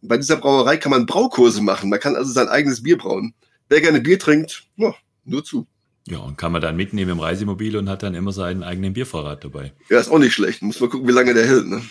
bei 0.00 0.16
dieser 0.16 0.36
Brauerei 0.36 0.76
kann 0.76 0.90
man 0.90 1.06
Braukurse 1.06 1.60
machen. 1.60 1.90
Man 1.90 1.98
kann 1.98 2.14
also 2.14 2.32
sein 2.32 2.48
eigenes 2.48 2.82
Bier 2.82 2.98
brauen. 2.98 3.34
Wer 3.68 3.80
gerne 3.80 4.00
Bier 4.00 4.18
trinkt, 4.18 4.64
ja, 4.76 4.94
nur 5.24 5.44
zu. 5.44 5.66
Ja, 6.10 6.18
und 6.18 6.38
kann 6.38 6.52
man 6.52 6.62
dann 6.62 6.76
mitnehmen 6.76 7.12
im 7.12 7.20
Reisemobil 7.20 7.76
und 7.76 7.88
hat 7.88 8.02
dann 8.02 8.14
immer 8.14 8.32
seinen 8.32 8.62
eigenen 8.62 8.94
Biervorrat 8.94 9.44
dabei. 9.44 9.72
Ja, 9.90 10.00
ist 10.00 10.10
auch 10.10 10.18
nicht 10.18 10.32
schlecht. 10.32 10.62
Muss 10.62 10.80
man 10.80 10.88
gucken, 10.88 11.06
wie 11.06 11.12
lange 11.12 11.34
der 11.34 11.46
hält. 11.46 11.66
Ne? 11.66 11.82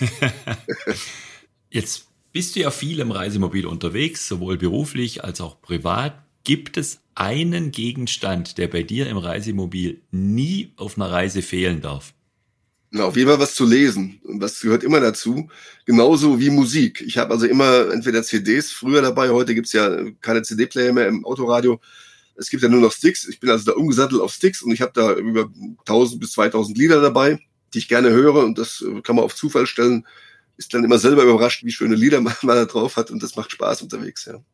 Jetzt 1.70 2.06
bist 2.32 2.56
du 2.56 2.60
ja 2.60 2.70
viel 2.72 2.98
im 2.98 3.12
Reisemobil 3.12 3.66
unterwegs, 3.66 4.26
sowohl 4.26 4.56
beruflich 4.56 5.22
als 5.22 5.40
auch 5.40 5.62
privat. 5.62 6.14
Gibt 6.42 6.78
es 6.78 7.00
einen 7.14 7.70
Gegenstand, 7.70 8.58
der 8.58 8.66
bei 8.66 8.82
dir 8.82 9.08
im 9.08 9.18
Reisemobil 9.18 10.00
nie 10.10 10.72
auf 10.76 10.96
einer 10.96 11.10
Reise 11.10 11.42
fehlen 11.42 11.80
darf? 11.80 12.12
Na, 12.90 13.04
auf 13.04 13.16
jeden 13.16 13.28
Fall 13.28 13.38
was 13.38 13.54
zu 13.54 13.66
lesen. 13.66 14.20
Und 14.24 14.42
was 14.42 14.60
gehört 14.60 14.82
immer 14.82 14.98
dazu. 14.98 15.48
Genauso 15.84 16.40
wie 16.40 16.50
Musik. 16.50 17.04
Ich 17.06 17.18
habe 17.18 17.32
also 17.32 17.46
immer 17.46 17.92
entweder 17.92 18.24
CDs 18.24 18.72
früher 18.72 19.00
dabei, 19.00 19.28
heute 19.30 19.54
gibt's 19.54 19.72
ja 19.72 19.96
keine 20.20 20.42
CD-Player 20.42 20.92
mehr 20.92 21.06
im 21.06 21.24
Autoradio. 21.24 21.80
Es 22.40 22.50
gibt 22.50 22.62
ja 22.62 22.68
nur 22.68 22.80
noch 22.80 22.92
Sticks. 22.92 23.28
Ich 23.28 23.38
bin 23.38 23.50
also 23.50 23.70
da 23.70 23.76
umgesattelt 23.76 24.20
auf 24.20 24.32
Sticks 24.32 24.62
und 24.62 24.72
ich 24.72 24.80
habe 24.80 24.92
da 24.94 25.12
über 25.14 25.50
1000 25.80 26.20
bis 26.20 26.32
2000 26.32 26.76
Lieder 26.76 27.00
dabei, 27.00 27.38
die 27.74 27.78
ich 27.78 27.88
gerne 27.88 28.10
höre 28.10 28.44
und 28.44 28.58
das 28.58 28.84
kann 29.04 29.16
man 29.16 29.24
auf 29.24 29.34
Zufall 29.34 29.66
stellen 29.66 30.04
ist 30.60 30.74
dann 30.74 30.84
immer 30.84 30.98
selber 30.98 31.24
überrascht, 31.24 31.64
wie 31.64 31.72
schöne 31.72 31.94
Lieder 31.94 32.20
man, 32.20 32.34
man 32.42 32.56
da 32.56 32.66
drauf 32.66 32.96
hat 32.96 33.10
und 33.10 33.22
das 33.22 33.34
macht 33.34 33.50
Spaß 33.50 33.82
unterwegs, 33.82 34.26
ja. 34.26 34.44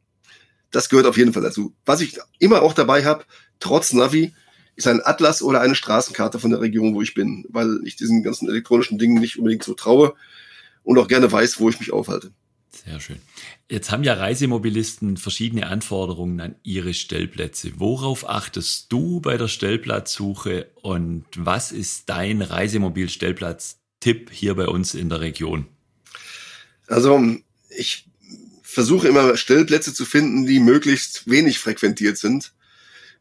Das 0.71 0.89
gehört 0.89 1.07
auf 1.07 1.17
jeden 1.17 1.33
Fall 1.33 1.43
dazu. 1.43 1.75
Was 1.85 2.01
ich 2.01 2.19
immer 2.39 2.63
auch 2.63 2.75
dabei 2.75 3.05
habe, 3.05 3.25
trotz 3.61 3.93
Navi, 3.93 4.35
ist 4.75 4.87
ein 4.87 5.01
Atlas 5.03 5.41
oder 5.41 5.61
eine 5.61 5.75
Straßenkarte 5.75 6.39
von 6.39 6.51
der 6.51 6.61
Region, 6.61 6.95
wo 6.95 7.03
ich 7.03 7.15
bin, 7.15 7.47
weil 7.49 7.81
ich 7.85 7.97
diesen 7.97 8.23
ganzen 8.23 8.49
elektronischen 8.49 8.99
Dingen 8.99 9.19
nicht 9.19 9.39
unbedingt 9.39 9.63
so 9.63 9.75
traue 9.75 10.15
und 10.83 10.99
auch 10.99 11.09
gerne 11.09 11.31
weiß, 11.31 11.61
wo 11.61 11.71
ich 11.71 11.81
mich 11.81 11.93
aufhalte. 11.93 12.33
Sehr 12.85 13.01
schön. 13.01 13.19
Jetzt 13.71 13.91
haben 13.91 14.05
ja 14.05 14.15
Reisemobilisten 14.15 15.17
verschiedene 15.17 15.67
Anforderungen 15.67 16.41
an 16.41 16.57
ihre 16.63 16.95
Stellplätze. 16.95 17.73
Worauf 17.77 18.29
achtest 18.29 18.93
du 18.93 19.21
bei 19.21 19.37
der 19.37 19.49
Stellplatzsuche 19.49 20.69
und 20.83 21.25
was 21.37 21.73
ist 21.73 22.09
dein 22.09 22.43
Reisemobil-Stellplatz-Tipp 22.43 24.31
hier 24.31 24.55
bei 24.55 24.67
uns 24.67 24.95
in 24.95 25.09
der 25.09 25.21
Region? 25.21 25.67
Also 26.87 27.21
ich 27.71 28.09
versuche 28.63 29.09
immer 29.09 29.37
Stellplätze 29.37 29.95
zu 29.95 30.05
finden, 30.05 30.47
die 30.47 30.61
möglichst 30.61 31.29
wenig 31.29 31.59
frequentiert 31.59 32.19
sind, 32.19 32.53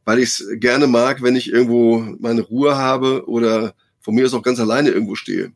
weil 0.04 0.20
ich 0.20 0.30
es 0.30 0.48
gerne 0.60 0.88
mag, 0.88 1.22
wenn 1.22 1.36
ich 1.36 1.50
irgendwo 1.50 2.00
meine 2.20 2.42
Ruhe 2.42 2.76
habe 2.76 3.28
oder 3.28 3.74
von 4.02 4.16
mir 4.16 4.26
aus 4.26 4.34
auch 4.34 4.44
ganz 4.44 4.60
alleine 4.60 4.90
irgendwo 4.90 5.16
stehe. 5.16 5.54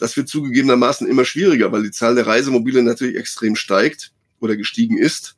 Das 0.00 0.16
wird 0.16 0.28
zugegebenermaßen 0.28 1.06
immer 1.06 1.24
schwieriger, 1.24 1.70
weil 1.70 1.82
die 1.84 1.90
Zahl 1.90 2.14
der 2.14 2.26
Reisemobile 2.26 2.82
natürlich 2.82 3.16
extrem 3.16 3.54
steigt 3.54 4.12
oder 4.40 4.56
gestiegen 4.56 4.98
ist. 4.98 5.36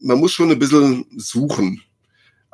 Man 0.00 0.18
muss 0.18 0.32
schon 0.32 0.50
ein 0.50 0.58
bisschen 0.58 1.06
suchen. 1.16 1.82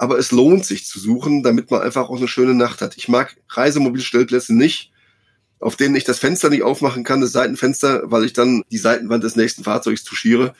aber 0.00 0.18
es 0.18 0.32
lohnt 0.32 0.64
sich 0.64 0.86
zu 0.86 0.98
suchen, 0.98 1.42
damit 1.42 1.70
man 1.70 1.82
einfach 1.82 2.08
auch 2.08 2.16
eine 2.16 2.26
schöne 2.26 2.54
Nacht 2.54 2.80
hat. 2.80 2.96
Ich 2.96 3.08
mag 3.08 3.36
Reisemobilstellplätze 3.50 4.54
nicht, 4.54 4.92
auf 5.58 5.76
denen 5.76 5.94
ich 5.94 6.04
das 6.04 6.18
Fenster 6.18 6.48
nicht 6.48 6.62
aufmachen 6.62 7.04
kann, 7.04 7.20
das 7.20 7.32
Seitenfenster, 7.32 8.10
weil 8.10 8.24
ich 8.24 8.32
dann 8.32 8.62
die 8.70 8.78
Seitenwand 8.78 9.22
des 9.24 9.36
nächsten 9.36 9.62
Fahrzeugs 9.62 10.02
touchiere 10.02 10.54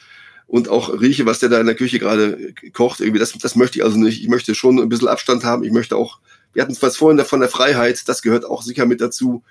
und 0.47 0.69
auch 0.69 1.01
rieche, 1.01 1.25
was 1.25 1.39
der 1.39 1.49
da 1.49 1.59
in 1.59 1.65
der 1.65 1.75
Küche 1.75 1.99
gerade 1.99 2.53
kocht. 2.75 3.01
Irgendwie 3.01 3.19
das, 3.19 3.33
das 3.33 3.57
möchte 3.57 3.79
ich 3.79 3.85
also 3.85 3.97
nicht. 3.99 4.21
Ich 4.21 4.29
möchte 4.29 4.55
schon 4.55 4.79
ein 4.79 4.91
bisschen 4.91 5.09
Abstand 5.09 5.43
haben. 5.43 5.65
Ich 5.65 5.73
möchte 5.73 5.97
auch, 5.97 6.21
wir 6.53 6.61
hatten 6.61 6.73
es 6.73 6.97
vorhin 6.97 7.25
von 7.25 7.41
der 7.41 7.49
Freiheit, 7.49 8.07
das 8.11 8.21
gehört 8.21 8.45
auch 8.45 8.61
sicher 8.61 8.85
mit 8.85 9.01
dazu, 9.01 9.43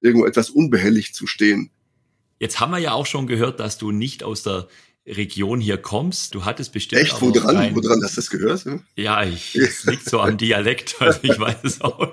irgendwo 0.00 0.26
etwas 0.26 0.50
unbehelligt 0.50 1.14
zu 1.14 1.26
stehen. 1.26 1.70
Jetzt 2.38 2.60
haben 2.60 2.70
wir 2.70 2.78
ja 2.78 2.92
auch 2.92 3.06
schon 3.06 3.26
gehört, 3.26 3.60
dass 3.60 3.78
du 3.78 3.92
nicht 3.92 4.22
aus 4.22 4.42
der 4.42 4.68
Region 5.06 5.60
hier 5.60 5.78
kommst. 5.78 6.34
Du 6.34 6.44
hattest 6.44 6.72
bestimmt. 6.72 7.02
Echt? 7.02 7.20
Wo 7.22 7.30
dran? 7.30 7.54
Dein... 7.54 7.74
Wo 7.74 7.80
dran 7.80 8.00
du 8.00 8.06
das 8.06 8.28
gehört? 8.28 8.66
Ja, 8.96 9.22
ich, 9.24 9.54
es 9.54 9.84
liegt 9.84 10.08
so 10.08 10.20
am 10.20 10.36
Dialekt, 10.38 10.96
also 11.00 11.20
ich 11.22 11.38
weiß 11.38 11.58
es 11.62 11.80
auch. 11.80 12.12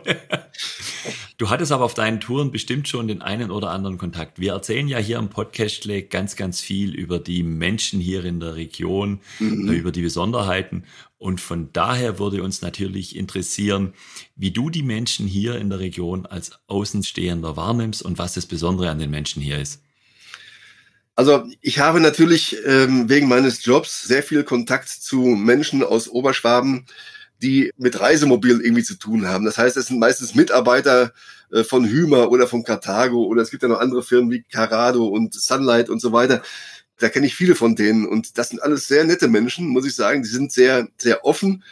Du 1.38 1.50
hattest 1.50 1.72
aber 1.72 1.84
auf 1.84 1.96
deinen 1.96 2.20
Touren 2.20 2.52
bestimmt 2.52 2.88
schon 2.88 3.08
den 3.08 3.22
einen 3.22 3.50
oder 3.50 3.72
anderen 3.72 3.98
Kontakt. 3.98 4.40
Wir 4.40 4.54
erzählen 4.54 4.88
ja 4.88 5.00
hier 5.00 5.18
im 5.18 5.30
Podcast 5.30 5.90
ganz, 6.10 6.36
ganz 6.36 6.62
viel 6.62 6.94
über 6.94 7.18
die 7.20 7.42
Menschen 7.42 8.00
hier 8.00 8.24
in 8.24 8.40
der 8.40 8.56
Region, 8.56 9.20
mhm. 9.40 9.70
über 9.72 9.92
die 9.92 10.04
Besonderheiten. 10.04 10.84
Und 11.24 11.40
von 11.40 11.72
daher 11.72 12.20
würde 12.20 12.44
uns 12.44 12.62
natürlich 12.62 13.16
interessieren, 13.16 13.94
wie 14.36 14.52
du 14.52 14.70
die 14.70 14.84
Menschen 14.84 15.26
hier 15.26 15.56
in 15.56 15.70
der 15.70 15.80
Region 15.80 16.26
als 16.26 16.52
Außenstehender 16.68 17.56
wahrnimmst 17.56 18.02
und 18.02 18.18
was 18.18 18.34
das 18.34 18.46
Besondere 18.46 18.90
an 18.90 19.00
den 19.00 19.10
Menschen 19.10 19.42
hier 19.42 19.58
ist. 19.58 19.82
Also 21.16 21.46
ich 21.62 21.80
habe 21.80 22.02
natürlich 22.02 22.58
ähm, 22.66 23.08
wegen 23.08 23.30
meines 23.30 23.64
Jobs 23.64 24.04
sehr 24.04 24.22
viel 24.22 24.44
Kontakt 24.44 24.90
zu 24.90 25.22
Menschen 25.22 25.82
aus 25.82 26.10
Oberschwaben, 26.10 26.88
die 27.42 27.72
mit 27.78 28.02
Reisemobil 28.02 28.60
irgendwie 28.60 28.84
zu 28.84 28.96
tun 28.96 29.26
haben. 29.26 29.46
Das 29.46 29.58
heißt, 29.58 29.78
es 29.78 29.86
sind 29.86 30.00
meistens 30.00 30.36
Mitarbeiter 30.36 31.14
äh, 31.54 31.64
von 31.64 31.86
Hümer 31.86 32.32
oder 32.32 32.48
von 32.48 32.66
Carthago 32.66 33.24
oder 33.24 33.44
es 33.44 33.50
gibt 33.50 33.64
ja 33.64 33.70
noch 33.70 33.80
andere 33.80 34.04
Firmen 34.04 34.30
wie 34.30 34.44
Carado 34.44 35.08
und 35.08 35.34
Sunlight 35.34 35.90
und 35.90 36.02
so 36.02 36.12
weiter. 36.12 36.42
Da 37.00 37.10
kenne 37.10 37.26
ich 37.26 37.36
viele 37.36 37.56
von 37.56 37.76
denen 37.76 38.06
und 38.06 38.38
das 38.38 38.50
sind 38.50 38.62
alles 38.62 38.88
sehr 38.88 39.04
nette 39.04 39.28
Menschen, 39.28 39.68
muss 39.68 39.86
ich 39.86 39.96
sagen. 39.96 40.24
Die 40.24 40.30
sind 40.30 40.52
sehr, 40.52 40.88
sehr 40.98 41.26
offen 41.26 41.64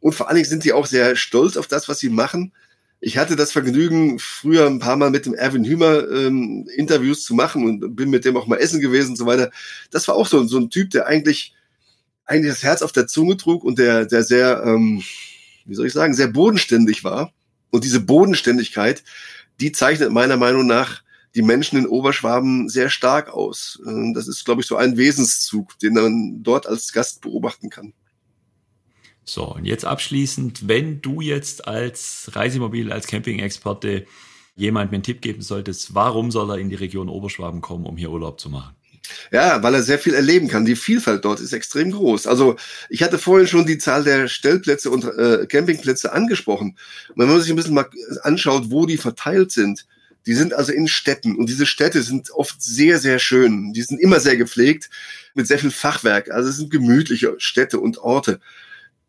und 0.00 0.14
vor 0.14 0.28
allen 0.28 0.36
Dingen 0.36 0.48
sind 0.48 0.64
die 0.64 0.72
auch 0.72 0.86
sehr 0.86 1.16
stolz 1.16 1.56
auf 1.56 1.66
das, 1.66 1.88
was 1.88 1.98
sie 1.98 2.10
machen 2.10 2.52
ich 3.00 3.18
hatte 3.18 3.36
das 3.36 3.52
Vergnügen, 3.52 4.18
früher 4.18 4.66
ein 4.66 4.78
paar 4.78 4.96
Mal 4.96 5.10
mit 5.10 5.26
dem 5.26 5.34
Erwin 5.34 5.64
Hümer 5.64 6.10
ähm, 6.10 6.66
Interviews 6.74 7.24
zu 7.24 7.34
machen 7.34 7.64
und 7.64 7.94
bin 7.94 8.10
mit 8.10 8.24
dem 8.24 8.36
auch 8.36 8.46
mal 8.46 8.56
essen 8.56 8.80
gewesen 8.80 9.10
und 9.10 9.16
so 9.16 9.26
weiter. 9.26 9.50
Das 9.90 10.08
war 10.08 10.14
auch 10.14 10.26
so, 10.26 10.44
so 10.46 10.58
ein 10.58 10.70
Typ, 10.70 10.90
der 10.90 11.06
eigentlich, 11.06 11.54
eigentlich 12.24 12.52
das 12.52 12.62
Herz 12.62 12.82
auf 12.82 12.92
der 12.92 13.06
Zunge 13.06 13.36
trug 13.36 13.64
und 13.64 13.78
der, 13.78 14.06
der 14.06 14.22
sehr, 14.22 14.62
ähm, 14.64 15.02
wie 15.66 15.74
soll 15.74 15.86
ich 15.86 15.92
sagen, 15.92 16.14
sehr 16.14 16.28
bodenständig 16.28 17.04
war. 17.04 17.32
Und 17.70 17.84
diese 17.84 18.00
Bodenständigkeit, 18.00 19.04
die 19.60 19.72
zeichnet 19.72 20.10
meiner 20.10 20.36
Meinung 20.36 20.66
nach 20.66 21.02
die 21.36 21.42
Menschen 21.42 21.78
in 21.78 21.86
Oberschwaben 21.86 22.68
sehr 22.68 22.88
stark 22.88 23.32
aus. 23.32 23.78
Ähm, 23.86 24.14
das 24.14 24.26
ist, 24.26 24.44
glaube 24.44 24.62
ich, 24.62 24.66
so 24.66 24.76
ein 24.76 24.96
Wesenszug, 24.96 25.78
den 25.78 25.92
man 25.92 26.42
dort 26.42 26.66
als 26.66 26.92
Gast 26.92 27.20
beobachten 27.20 27.68
kann. 27.70 27.92
So, 29.24 29.54
und 29.54 29.64
jetzt 29.64 29.84
abschließend, 29.84 30.66
wenn 30.66 31.02
du 31.02 31.20
jetzt 31.20 31.68
als 31.68 32.30
Reisemobil, 32.32 32.90
als 32.90 33.06
Camping-Experte 33.06 34.06
jemand 34.54 34.90
mir 34.90 34.96
einen 34.96 35.02
Tipp 35.02 35.20
geben 35.20 35.42
solltest, 35.42 35.94
warum 35.94 36.30
soll 36.30 36.50
er 36.50 36.58
in 36.58 36.70
die 36.70 36.76
Region 36.76 37.08
Oberschwaben 37.08 37.60
kommen, 37.60 37.84
um 37.84 37.96
hier 37.96 38.10
Urlaub 38.10 38.40
zu 38.40 38.48
machen? 38.48 38.74
Ja, 39.30 39.62
weil 39.62 39.74
er 39.74 39.82
sehr 39.82 39.98
viel 39.98 40.14
erleben 40.14 40.48
kann. 40.48 40.64
Die 40.64 40.74
Vielfalt 40.74 41.24
dort 41.24 41.40
ist 41.40 41.52
extrem 41.52 41.92
groß. 41.92 42.26
Also 42.26 42.56
ich 42.88 43.02
hatte 43.02 43.18
vorhin 43.18 43.46
schon 43.46 43.66
die 43.66 43.78
Zahl 43.78 44.04
der 44.04 44.26
Stellplätze 44.26 44.90
und 44.90 45.04
äh, 45.04 45.46
Campingplätze 45.46 46.12
angesprochen. 46.12 46.76
wenn 47.14 47.28
man 47.28 47.40
sich 47.40 47.50
ein 47.50 47.56
bisschen 47.56 47.74
mal 47.74 47.88
anschaut, 48.22 48.70
wo 48.70 48.86
die 48.86 48.96
verteilt 48.96 49.52
sind, 49.52 49.86
die 50.26 50.34
sind 50.34 50.54
also 50.54 50.72
in 50.72 50.88
Städten 50.88 51.36
und 51.36 51.48
diese 51.48 51.66
Städte 51.66 52.02
sind 52.02 52.30
oft 52.30 52.60
sehr, 52.60 52.98
sehr 52.98 53.18
schön. 53.18 53.72
Die 53.72 53.82
sind 53.82 54.00
immer 54.00 54.20
sehr 54.20 54.36
gepflegt 54.36 54.90
mit 55.34 55.46
sehr 55.46 55.58
viel 55.58 55.70
Fachwerk. 55.70 56.30
Also 56.30 56.50
es 56.50 56.56
sind 56.56 56.70
gemütliche 56.70 57.34
Städte 57.38 57.78
und 57.78 57.98
Orte. 57.98 58.40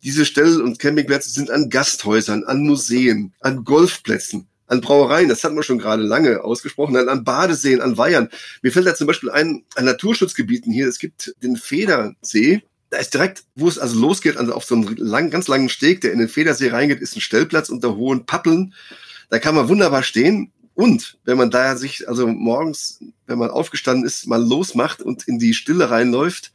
Diese 0.04 0.26
Stell- 0.26 0.62
und 0.62 0.80
Campingplätze 0.80 1.30
sind 1.30 1.50
an 1.50 1.70
Gasthäusern, 1.70 2.44
an 2.44 2.62
Museen, 2.64 3.34
an 3.42 3.64
Golfplätzen, 3.64 4.48
an 4.68 4.82
Brauereien, 4.82 5.30
das 5.30 5.44
hatten 5.44 5.56
wir 5.56 5.64
schon 5.64 5.80
gerade 5.80 6.04
lange 6.04 6.44
ausgesprochen, 6.44 6.94
dann 6.94 7.10
an 7.10 7.24
Badeseen, 7.24 7.82
an 7.82 7.98
Weihern. 7.98 8.30
Mir 8.62 8.72
fällt 8.72 8.86
da 8.86 8.94
zum 8.94 9.08
Beispiel 9.08 9.32
ein, 9.32 9.64
an 9.76 9.86
Naturschutzgebieten 9.86 10.72
hier, 10.72 10.88
es 10.88 11.00
gibt 11.00 11.34
den 11.42 11.56
Federsee, 11.56 12.62
da 12.90 12.98
ist 12.98 13.14
direkt, 13.14 13.44
wo 13.56 13.68
es 13.68 13.80
also 13.80 14.00
losgeht, 14.00 14.38
also 14.38 14.54
auf 14.54 14.64
so 14.64 14.76
einen 14.76 14.96
lang, 14.98 15.30
ganz 15.30 15.48
langen 15.48 15.70
Steg, 15.70 16.02
der 16.02 16.14
in 16.14 16.20
den 16.20 16.30
Federsee 16.30 16.70
reingeht, 16.70 17.02
ist 17.02 17.16
ein 17.16 17.22
Stellplatz 17.22 17.70
unter 17.70 17.96
hohen 17.96 18.26
Pappeln. 18.26 18.74
Da 19.30 19.40
kann 19.40 19.56
man 19.56 19.68
wunderbar 19.68 20.04
stehen. 20.04 20.54
Und 20.78 21.18
wenn 21.26 21.40
man 21.40 21.50
da 21.50 21.76
sich 21.76 22.08
also 22.08 22.28
morgens, 22.28 23.00
wenn 23.26 23.40
man 23.40 23.50
aufgestanden 23.50 24.06
ist, 24.06 24.28
mal 24.28 24.40
losmacht 24.40 25.02
und 25.02 25.28
in 25.28 25.40
die 25.40 25.56
Stille 25.56 25.90
reinläuft, 25.90 26.52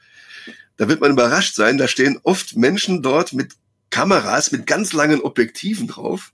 da 0.76 0.86
wird 0.86 1.00
man 1.00 1.10
überrascht 1.10 1.56
sein, 1.56 1.76
da 1.76 1.88
stehen 1.88 2.20
oft 2.22 2.56
Menschen 2.56 3.02
dort 3.02 3.32
mit 3.32 3.54
Kameras, 3.90 4.52
mit 4.52 4.64
ganz 4.68 4.92
langen 4.92 5.22
Objektiven 5.22 5.88
drauf 5.88 6.32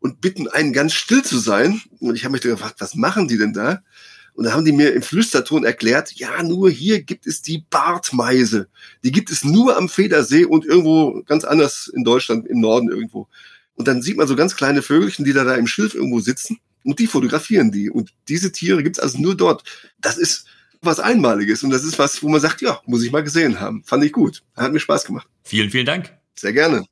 und 0.00 0.22
bitten 0.22 0.48
einen 0.48 0.72
ganz 0.72 0.94
still 0.94 1.22
zu 1.22 1.36
sein. 1.36 1.82
Und 2.00 2.16
ich 2.16 2.24
habe 2.24 2.32
mich 2.32 2.40
gefragt, 2.40 2.76
was 2.78 2.94
machen 2.94 3.28
die 3.28 3.36
denn 3.36 3.52
da? 3.52 3.82
Und 4.32 4.44
da 4.44 4.54
haben 4.54 4.64
die 4.64 4.72
mir 4.72 4.94
im 4.94 5.02
Flüsterton 5.02 5.62
erklärt, 5.62 6.12
ja, 6.12 6.42
nur 6.42 6.70
hier 6.70 7.02
gibt 7.02 7.26
es 7.26 7.42
die 7.42 7.66
Bartmeise. 7.68 8.68
Die 9.04 9.12
gibt 9.12 9.30
es 9.30 9.44
nur 9.44 9.76
am 9.76 9.90
Federsee 9.90 10.46
und 10.46 10.64
irgendwo 10.64 11.22
ganz 11.26 11.44
anders 11.44 11.92
in 11.94 12.02
Deutschland, 12.02 12.46
im 12.46 12.60
Norden 12.60 12.88
irgendwo. 12.88 13.28
Und 13.74 13.88
dann 13.88 14.00
sieht 14.00 14.16
man 14.16 14.26
so 14.26 14.36
ganz 14.36 14.56
kleine 14.56 14.80
Vögelchen, 14.80 15.26
die 15.26 15.34
da, 15.34 15.44
da 15.44 15.54
im 15.56 15.66
Schilf 15.66 15.94
irgendwo 15.94 16.20
sitzen 16.20 16.60
und 16.86 17.00
die 17.00 17.08
fotografieren 17.08 17.72
die. 17.72 17.90
Und 17.90 18.12
diese 18.28 18.52
Tiere 18.52 18.82
gibt 18.82 18.96
es 18.96 19.02
also 19.02 19.18
nur 19.18 19.36
dort. 19.36 19.64
Das 20.00 20.16
ist 20.16 20.46
was 20.80 21.00
Einmaliges 21.00 21.64
und 21.64 21.70
das 21.70 21.82
ist 21.82 21.98
was, 21.98 22.22
wo 22.22 22.28
man 22.28 22.40
sagt, 22.40 22.62
ja, 22.62 22.80
muss 22.86 23.02
ich 23.02 23.10
mal 23.10 23.24
gesehen 23.24 23.60
haben. 23.60 23.82
Fand 23.84 24.04
ich 24.04 24.12
gut. 24.12 24.42
Hat 24.54 24.72
mir 24.72 24.78
Spaß 24.78 25.04
gemacht. 25.04 25.26
Vielen, 25.42 25.70
vielen 25.70 25.86
Dank. 25.86 26.12
Sehr 26.38 26.52
gerne. 26.52 26.84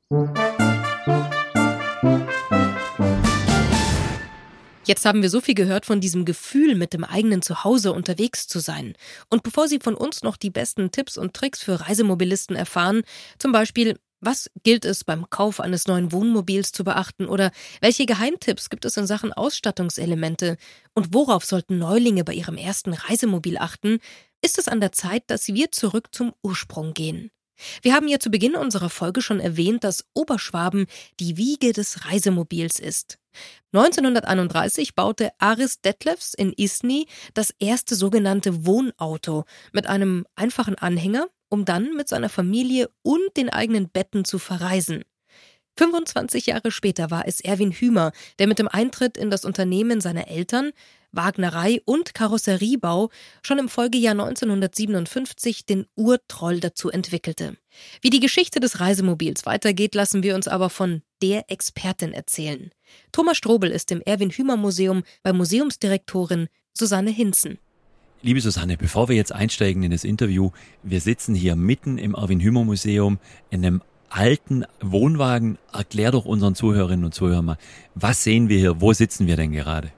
Jetzt 4.83 5.05
haben 5.05 5.23
wir 5.23 5.29
so 5.29 5.41
viel 5.41 5.55
gehört 5.55 5.85
von 5.85 5.99
diesem 5.99 6.25
Gefühl, 6.25 6.75
mit 6.75 6.93
dem 6.93 7.03
eigenen 7.03 7.41
Zuhause 7.41 7.91
unterwegs 7.91 8.47
zu 8.47 8.59
sein. 8.59 8.93
Und 9.29 9.41
bevor 9.41 9.67
Sie 9.67 9.79
von 9.79 9.95
uns 9.95 10.21
noch 10.21 10.37
die 10.37 10.51
besten 10.51 10.91
Tipps 10.91 11.17
und 11.17 11.33
Tricks 11.33 11.63
für 11.63 11.81
Reisemobilisten 11.81 12.55
erfahren, 12.55 13.01
zum 13.39 13.51
Beispiel, 13.51 13.97
was 14.19 14.49
gilt 14.63 14.85
es 14.85 15.03
beim 15.03 15.29
Kauf 15.29 15.59
eines 15.59 15.87
neuen 15.87 16.11
Wohnmobils 16.11 16.71
zu 16.71 16.83
beachten 16.83 17.27
oder 17.27 17.51
welche 17.81 18.05
Geheimtipps 18.05 18.69
gibt 18.69 18.85
es 18.85 18.97
in 18.97 19.07
Sachen 19.07 19.33
Ausstattungselemente 19.33 20.57
und 20.93 21.13
worauf 21.13 21.45
sollten 21.45 21.77
Neulinge 21.77 22.23
bei 22.23 22.33
ihrem 22.33 22.57
ersten 22.57 22.93
Reisemobil 22.93 23.57
achten, 23.57 23.99
ist 24.41 24.57
es 24.57 24.67
an 24.67 24.79
der 24.79 24.91
Zeit, 24.91 25.23
dass 25.27 25.47
wir 25.47 25.71
zurück 25.71 26.09
zum 26.11 26.33
Ursprung 26.43 26.93
gehen. 26.93 27.31
Wir 27.81 27.93
haben 27.93 28.07
ja 28.07 28.19
zu 28.19 28.29
Beginn 28.29 28.55
unserer 28.55 28.89
Folge 28.89 29.21
schon 29.21 29.39
erwähnt, 29.39 29.83
dass 29.83 30.05
Oberschwaben 30.13 30.87
die 31.19 31.37
Wiege 31.37 31.71
des 31.71 32.05
Reisemobils 32.05 32.79
ist. 32.79 33.17
1931 33.73 34.95
baute 34.95 35.31
Aris 35.39 35.81
Detlefs 35.81 36.33
in 36.33 36.53
Isny 36.53 37.07
das 37.33 37.53
erste 37.59 37.95
sogenannte 37.95 38.65
Wohnauto 38.65 39.45
mit 39.73 39.87
einem 39.87 40.25
einfachen 40.35 40.75
Anhänger, 40.75 41.27
um 41.49 41.65
dann 41.65 41.95
mit 41.95 42.07
seiner 42.07 42.29
Familie 42.29 42.89
und 43.01 43.37
den 43.37 43.49
eigenen 43.49 43.89
Betten 43.89 44.25
zu 44.25 44.39
verreisen. 44.39 45.03
25 45.77 46.45
Jahre 46.45 46.71
später 46.71 47.11
war 47.11 47.27
es 47.27 47.41
Erwin 47.41 47.71
Hümer, 47.71 48.11
der 48.39 48.47
mit 48.47 48.59
dem 48.59 48.67
Eintritt 48.67 49.17
in 49.17 49.29
das 49.29 49.43
Unternehmen 49.43 49.99
seiner 49.99 50.29
Eltern, 50.29 50.71
Wagnerei 51.11 51.81
und 51.85 52.13
Karosseriebau, 52.13 53.09
schon 53.41 53.59
im 53.59 53.69
Folgejahr 53.69 54.11
1957 54.11 55.65
den 55.65 55.85
Urtroll 55.95 56.59
dazu 56.59 56.89
entwickelte. 56.89 57.57
Wie 58.01 58.09
die 58.09 58.19
Geschichte 58.19 58.59
des 58.59 58.79
Reisemobils 58.79 59.45
weitergeht, 59.45 59.95
lassen 59.95 60.23
wir 60.23 60.35
uns 60.35 60.47
aber 60.47 60.69
von 60.69 61.01
der 61.21 61.49
Expertin 61.49 62.13
erzählen. 62.13 62.71
Thomas 63.11 63.37
Strobel 63.37 63.71
ist 63.71 63.91
im 63.91 64.01
Erwin 64.01 64.29
Hümer 64.29 64.57
Museum 64.57 65.03
bei 65.23 65.33
Museumsdirektorin 65.33 66.47
Susanne 66.73 67.11
Hinzen. 67.11 67.59
Liebe 68.25 68.41
Susanne, 68.41 68.75
bevor 68.75 69.07
wir 69.07 69.15
jetzt 69.15 69.31
einsteigen 69.31 69.83
in 69.83 69.91
das 69.91 70.03
Interview, 70.03 70.49
wir 70.81 70.99
sitzen 70.99 71.35
hier 71.35 71.55
mitten 71.55 71.99
im 71.99 72.15
Erwin 72.15 72.39
Hümer 72.39 72.63
Museum 72.63 73.19
in 73.51 73.63
einem 73.63 73.83
alten 74.09 74.63
Wohnwagen. 74.81 75.59
Erklär 75.71 76.09
doch 76.09 76.25
unseren 76.25 76.55
Zuhörerinnen 76.55 77.05
und 77.05 77.13
Zuhörern 77.13 77.45
mal, 77.45 77.57
was 77.93 78.23
sehen 78.23 78.49
wir 78.49 78.57
hier? 78.57 78.81
Wo 78.81 78.93
sitzen 78.93 79.27
wir 79.27 79.35
denn 79.35 79.51
gerade? 79.51 79.91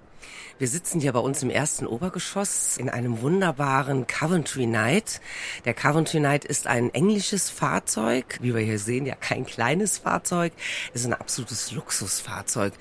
Wir 0.59 0.67
sitzen 0.67 0.99
hier 0.99 1.13
bei 1.13 1.19
uns 1.19 1.43
im 1.43 1.51
ersten 1.51 1.85
Obergeschoss 1.85 2.77
in 2.77 2.89
einem 2.89 3.21
wunderbaren 3.21 4.07
Coventry 4.07 4.65
Knight. 4.65 5.21
Der 5.65 5.75
Coventry 5.75 6.17
Knight 6.17 6.45
ist 6.45 6.65
ein 6.65 6.91
englisches 6.95 7.51
Fahrzeug, 7.51 8.39
wie 8.41 8.55
wir 8.55 8.61
hier 8.61 8.79
sehen, 8.79 9.05
ja 9.05 9.13
kein 9.13 9.45
kleines 9.45 9.99
Fahrzeug. 9.99 10.53
Es 10.95 11.01
ist 11.01 11.05
ein 11.05 11.13
absolutes 11.13 11.73
Luxusfahrzeug. 11.73 12.73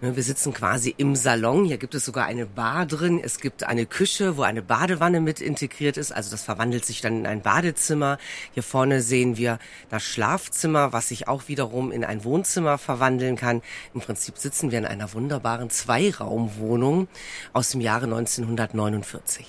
Wir 0.00 0.22
sitzen 0.22 0.54
quasi 0.54 0.94
im 0.96 1.16
Salon. 1.16 1.64
Hier 1.64 1.78
gibt 1.78 1.96
es 1.96 2.04
sogar 2.04 2.26
eine 2.26 2.46
Bar 2.46 2.86
drin. 2.86 3.20
Es 3.20 3.40
gibt 3.40 3.64
eine 3.64 3.84
Küche, 3.84 4.36
wo 4.36 4.42
eine 4.42 4.62
Badewanne 4.62 5.20
mit 5.20 5.40
integriert 5.40 5.96
ist. 5.96 6.12
Also 6.12 6.30
das 6.30 6.44
verwandelt 6.44 6.84
sich 6.84 7.00
dann 7.00 7.18
in 7.18 7.26
ein 7.26 7.42
Badezimmer. 7.42 8.18
Hier 8.52 8.62
vorne 8.62 9.02
sehen 9.02 9.36
wir 9.36 9.58
das 9.90 10.04
Schlafzimmer, 10.04 10.92
was 10.92 11.08
sich 11.08 11.26
auch 11.26 11.48
wiederum 11.48 11.90
in 11.90 12.04
ein 12.04 12.22
Wohnzimmer 12.22 12.78
verwandeln 12.78 13.34
kann. 13.34 13.60
Im 13.92 14.02
Prinzip 14.02 14.38
sitzen 14.38 14.70
wir 14.70 14.78
in 14.78 14.86
einer 14.86 15.12
wunderbaren 15.14 15.68
Zweiraumwohnung 15.68 17.08
aus 17.52 17.70
dem 17.70 17.80
Jahre 17.80 18.04
1949. 18.04 19.46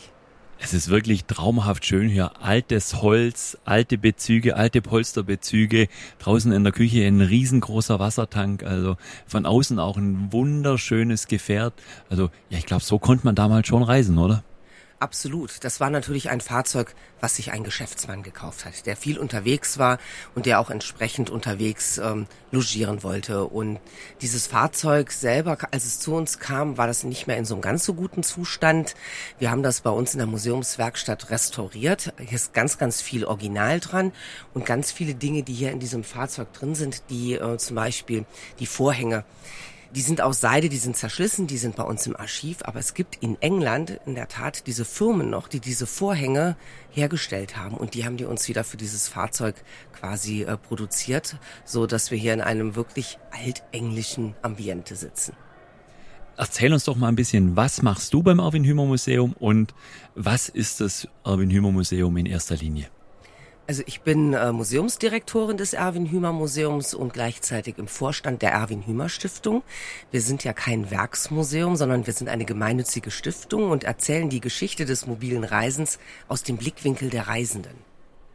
Es 0.59 0.73
ist 0.73 0.89
wirklich 0.89 1.25
traumhaft 1.25 1.85
schön 1.85 2.07
hier. 2.07 2.41
Altes 2.41 3.01
Holz, 3.01 3.57
alte 3.65 3.97
Bezüge, 3.97 4.55
alte 4.55 4.81
Polsterbezüge. 4.81 5.87
Draußen 6.19 6.51
in 6.51 6.63
der 6.63 6.71
Küche 6.71 7.05
ein 7.05 7.21
riesengroßer 7.21 7.99
Wassertank. 7.99 8.63
Also 8.63 8.97
von 9.27 9.45
außen 9.45 9.79
auch 9.79 9.97
ein 9.97 10.31
wunderschönes 10.31 11.27
Gefährt. 11.27 11.73
Also 12.09 12.29
ja, 12.49 12.57
ich 12.57 12.65
glaube, 12.65 12.83
so 12.83 12.99
konnte 12.99 13.25
man 13.25 13.35
damals 13.35 13.67
schon 13.67 13.83
reisen, 13.83 14.17
oder? 14.17 14.43
Absolut. 14.97 15.61
Das 15.65 15.81
war 15.81 15.89
natürlich 15.89 16.29
ein 16.29 16.39
Fahrzeug, 16.39 16.95
was 17.19 17.35
sich 17.35 17.51
ein 17.51 17.65
Geschäftsmann 17.65 18.23
gekauft 18.23 18.63
hat, 18.63 18.85
der 18.85 18.95
viel 18.95 19.19
unterwegs 19.19 19.77
war 19.77 19.99
und 20.35 20.45
der 20.45 20.57
auch 20.59 20.69
entsprechend 20.69 21.29
unterwegs 21.29 21.97
ähm, 21.97 22.27
logieren 22.51 23.03
wollte. 23.03 23.43
Und 23.43 23.81
dieses 24.21 24.47
Fahrzeug 24.47 25.11
selber, 25.11 25.57
als 25.71 25.83
es 25.83 25.99
zu 25.99 26.15
uns 26.15 26.39
kam, 26.39 26.77
war 26.77 26.87
das 26.87 27.03
nicht 27.03 27.27
mehr 27.27 27.35
in 27.35 27.43
so 27.43 27.55
einem 27.55 27.61
ganz 27.61 27.83
so 27.83 27.93
guten 27.93 28.23
Zustand. 28.23 28.95
Wir 29.37 29.51
haben 29.51 29.63
das 29.63 29.81
bei 29.81 29.89
uns 29.89 30.13
in 30.13 30.19
der 30.19 30.27
Museumswerkstatt 30.27 31.29
restauriert. 31.29 32.13
Hier 32.17 32.35
ist 32.35 32.53
ganz, 32.53 32.77
ganz 32.77 33.01
viel 33.01 33.25
Original 33.25 33.81
dran 33.81 34.13
und 34.53 34.65
ganz 34.65 34.93
viele 34.93 35.13
Dinge, 35.13 35.43
die 35.43 35.53
hier 35.53 35.71
in 35.71 35.81
diesem 35.81 36.05
Fahrzeug 36.05 36.53
drin 36.53 36.73
sind, 36.73 37.09
die 37.09 37.33
äh, 37.33 37.57
zum 37.57 37.75
Beispiel 37.75 38.25
die 38.59 38.65
Vorhänge 38.65 39.25
die 39.93 40.01
sind 40.01 40.21
aus 40.21 40.39
Seide, 40.39 40.69
die 40.69 40.77
sind 40.77 40.97
zerschlissen, 40.97 41.47
die 41.47 41.57
sind 41.57 41.75
bei 41.75 41.83
uns 41.83 42.07
im 42.07 42.15
Archiv, 42.15 42.59
aber 42.63 42.79
es 42.79 42.93
gibt 42.93 43.17
in 43.21 43.41
England 43.41 43.99
in 44.05 44.15
der 44.15 44.27
Tat 44.27 44.67
diese 44.67 44.85
Firmen 44.85 45.29
noch, 45.29 45.47
die 45.47 45.59
diese 45.59 45.85
Vorhänge 45.85 46.57
hergestellt 46.89 47.57
haben 47.57 47.75
und 47.75 47.93
die 47.93 48.05
haben 48.05 48.17
die 48.17 48.25
uns 48.25 48.47
wieder 48.47 48.63
für 48.63 48.77
dieses 48.77 49.07
Fahrzeug 49.07 49.55
quasi 49.93 50.43
äh, 50.43 50.57
produziert, 50.57 51.37
so 51.63 51.85
dass 51.87 52.11
wir 52.11 52.17
hier 52.17 52.33
in 52.33 52.41
einem 52.41 52.75
wirklich 52.75 53.19
altenglischen 53.31 54.35
Ambiente 54.41 54.95
sitzen. 54.95 55.33
Erzähl 56.37 56.73
uns 56.73 56.83
doch 56.83 56.97
mal 56.97 57.07
ein 57.07 57.15
bisschen, 57.15 57.55
was 57.55 57.81
machst 57.81 58.13
du 58.13 58.21
beim 58.21 58.39
Erwin 58.39 58.65
Hümer 58.65 58.85
Museum 58.85 59.33
und 59.39 59.73
was 60.15 60.49
ist 60.49 60.81
das 60.81 61.07
Erwin 61.23 61.49
Hümer 61.49 61.71
Museum 61.71 62.17
in 62.17 62.25
erster 62.25 62.57
Linie? 62.57 62.87
Also 63.67 63.81
ich 63.87 64.01
bin 64.01 64.33
äh, 64.33 64.51
Museumsdirektorin 64.51 65.57
des 65.57 65.73
Erwin 65.73 66.11
Hümer 66.11 66.31
Museums 66.31 66.93
und 66.93 67.13
gleichzeitig 67.13 67.79
im 67.79 67.87
Vorstand 67.87 68.43
der 68.43 68.51
Erwin 68.51 68.85
Hümer 68.85 69.09
Stiftung. 69.09 69.63
Wir 70.11 70.21
sind 70.21 70.43
ja 70.43 70.53
kein 70.53 70.91
Werksmuseum, 70.91 71.75
sondern 71.75 72.05
wir 72.05 72.13
sind 72.13 72.29
eine 72.29 72.45
gemeinnützige 72.45 73.09
Stiftung 73.09 73.71
und 73.71 73.83
erzählen 73.83 74.29
die 74.29 74.39
Geschichte 74.39 74.85
des 74.85 75.07
mobilen 75.07 75.43
Reisens 75.43 75.97
aus 76.27 76.43
dem 76.43 76.57
Blickwinkel 76.57 77.09
der 77.09 77.27
Reisenden. 77.27 77.73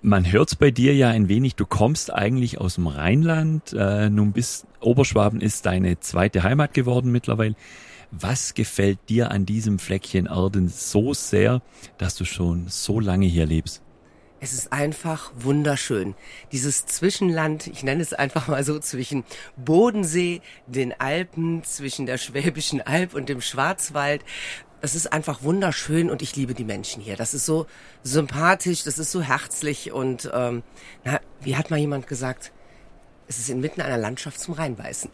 Man 0.02 0.32
hört's 0.32 0.56
bei 0.56 0.72
dir 0.72 0.96
ja 0.96 1.10
ein 1.10 1.28
wenig, 1.28 1.54
du 1.54 1.66
kommst 1.66 2.12
eigentlich 2.12 2.58
aus 2.58 2.74
dem 2.74 2.88
Rheinland, 2.88 3.72
äh, 3.72 4.10
nun 4.10 4.32
bist 4.32 4.66
Oberschwaben 4.80 5.40
ist 5.40 5.64
deine 5.66 6.00
zweite 6.00 6.42
Heimat 6.42 6.74
geworden 6.74 7.12
mittlerweile. 7.12 7.54
Was 8.10 8.54
gefällt 8.54 8.98
dir 9.08 9.30
an 9.30 9.46
diesem 9.46 9.78
Fleckchen 9.78 10.26
Erden 10.26 10.68
so 10.68 11.14
sehr, 11.14 11.62
dass 11.98 12.16
du 12.16 12.24
schon 12.24 12.66
so 12.66 12.98
lange 12.98 13.26
hier 13.26 13.46
lebst? 13.46 13.82
Es 14.42 14.54
ist 14.54 14.72
einfach 14.72 15.32
wunderschön. 15.36 16.14
Dieses 16.50 16.86
Zwischenland, 16.86 17.66
ich 17.66 17.82
nenne 17.82 18.00
es 18.00 18.14
einfach 18.14 18.48
mal 18.48 18.64
so, 18.64 18.78
zwischen 18.78 19.24
Bodensee, 19.56 20.40
den 20.66 20.98
Alpen, 20.98 21.62
zwischen 21.62 22.06
der 22.06 22.16
Schwäbischen 22.16 22.80
Alb 22.80 23.12
und 23.12 23.28
dem 23.28 23.42
Schwarzwald. 23.42 24.24
Das 24.80 24.94
ist 24.94 25.12
einfach 25.12 25.42
wunderschön 25.42 26.08
und 26.08 26.22
ich 26.22 26.34
liebe 26.36 26.54
die 26.54 26.64
Menschen 26.64 27.02
hier. 27.02 27.16
Das 27.16 27.34
ist 27.34 27.44
so 27.44 27.66
sympathisch, 28.02 28.82
das 28.82 28.98
ist 28.98 29.12
so 29.12 29.20
herzlich 29.20 29.92
und 29.92 30.30
ähm, 30.32 30.62
na, 31.04 31.20
wie 31.42 31.56
hat 31.56 31.70
mal 31.70 31.78
jemand 31.78 32.06
gesagt, 32.06 32.50
es 33.28 33.38
ist 33.38 33.50
inmitten 33.50 33.82
einer 33.82 33.98
Landschaft 33.98 34.40
zum 34.40 34.54
Reinbeißen. 34.54 35.10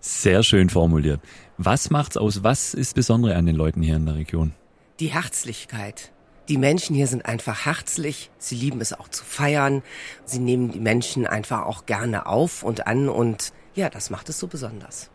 Sehr 0.00 0.42
schön 0.42 0.68
formuliert. 0.68 1.20
Was 1.58 1.90
macht's 1.90 2.16
aus? 2.16 2.42
Was 2.42 2.74
ist 2.74 2.96
Besondere 2.96 3.36
an 3.36 3.46
den 3.46 3.54
Leuten 3.54 3.82
hier 3.82 3.94
in 3.94 4.04
der 4.04 4.16
Region? 4.16 4.52
Die 4.98 5.12
Herzlichkeit 5.14 6.12
die 6.48 6.58
Menschen 6.58 6.94
hier 6.94 7.06
sind 7.06 7.26
einfach 7.26 7.64
herzlich. 7.66 8.30
Sie 8.38 8.54
lieben 8.54 8.80
es 8.80 8.92
auch 8.92 9.08
zu 9.08 9.24
feiern. 9.24 9.82
Sie 10.24 10.38
nehmen 10.38 10.72
die 10.72 10.80
Menschen 10.80 11.26
einfach 11.26 11.62
auch 11.62 11.86
gerne 11.86 12.26
auf 12.26 12.62
und 12.62 12.86
an 12.86 13.08
und 13.08 13.52
ja, 13.74 13.90
das 13.90 14.10
macht 14.10 14.28
es 14.28 14.38
so 14.38 14.46
besonders. 14.46 15.10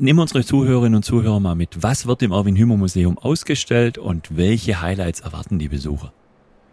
Nehmen 0.00 0.20
unsere 0.20 0.44
Zuhörerinnen 0.44 0.94
und 0.94 1.02
Zuhörer 1.02 1.40
mal 1.40 1.56
mit. 1.56 1.82
Was 1.82 2.06
wird 2.06 2.22
im 2.22 2.30
Erwin 2.30 2.54
Hümer 2.54 2.76
Museum 2.76 3.18
ausgestellt 3.18 3.98
und 3.98 4.36
welche 4.36 4.80
Highlights 4.80 5.20
erwarten 5.20 5.58
die 5.58 5.68
Besucher? 5.68 6.12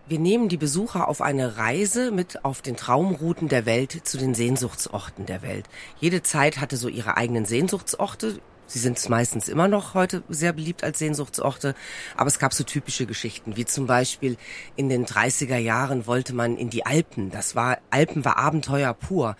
Wir 0.07 0.19
nehmen 0.19 0.49
die 0.49 0.57
Besucher 0.57 1.07
auf 1.07 1.21
eine 1.21 1.57
Reise 1.57 2.11
mit 2.11 2.45
auf 2.45 2.61
den 2.61 2.75
Traumrouten 2.75 3.47
der 3.47 3.65
Welt 3.65 4.01
zu 4.03 4.19
den 4.19 4.35
Sehnsuchtsorten 4.35 5.25
der 5.25 5.41
Welt. 5.41 5.65
Jede 5.99 6.21
Zeit 6.21 6.61
hatte 6.61 6.77
so 6.77 6.87
ihre 6.87 7.17
eigenen 7.17 7.45
Sehnsuchtsorte. 7.45 8.39
Sie 8.67 8.79
sind 8.79 9.09
meistens 9.09 9.47
immer 9.47 9.67
noch 9.67 9.93
heute 9.93 10.23
sehr 10.29 10.53
beliebt 10.53 10.83
als 10.83 10.99
Sehnsuchtsorte, 10.99 11.75
aber 12.15 12.27
es 12.27 12.39
gab 12.39 12.53
so 12.53 12.63
typische 12.63 13.05
Geschichten, 13.05 13.55
wie 13.57 13.65
zum 13.65 13.85
Beispiel 13.85 14.37
in 14.75 14.89
den 14.89 15.05
30er 15.05 15.57
Jahren 15.57 16.07
wollte 16.07 16.33
man 16.33 16.57
in 16.57 16.69
die 16.69 16.85
Alpen. 16.85 17.29
Das 17.29 17.55
war, 17.55 17.77
Alpen 17.91 18.25
war 18.25 18.37
Abenteuer 18.37 18.93
pur. 18.93 19.35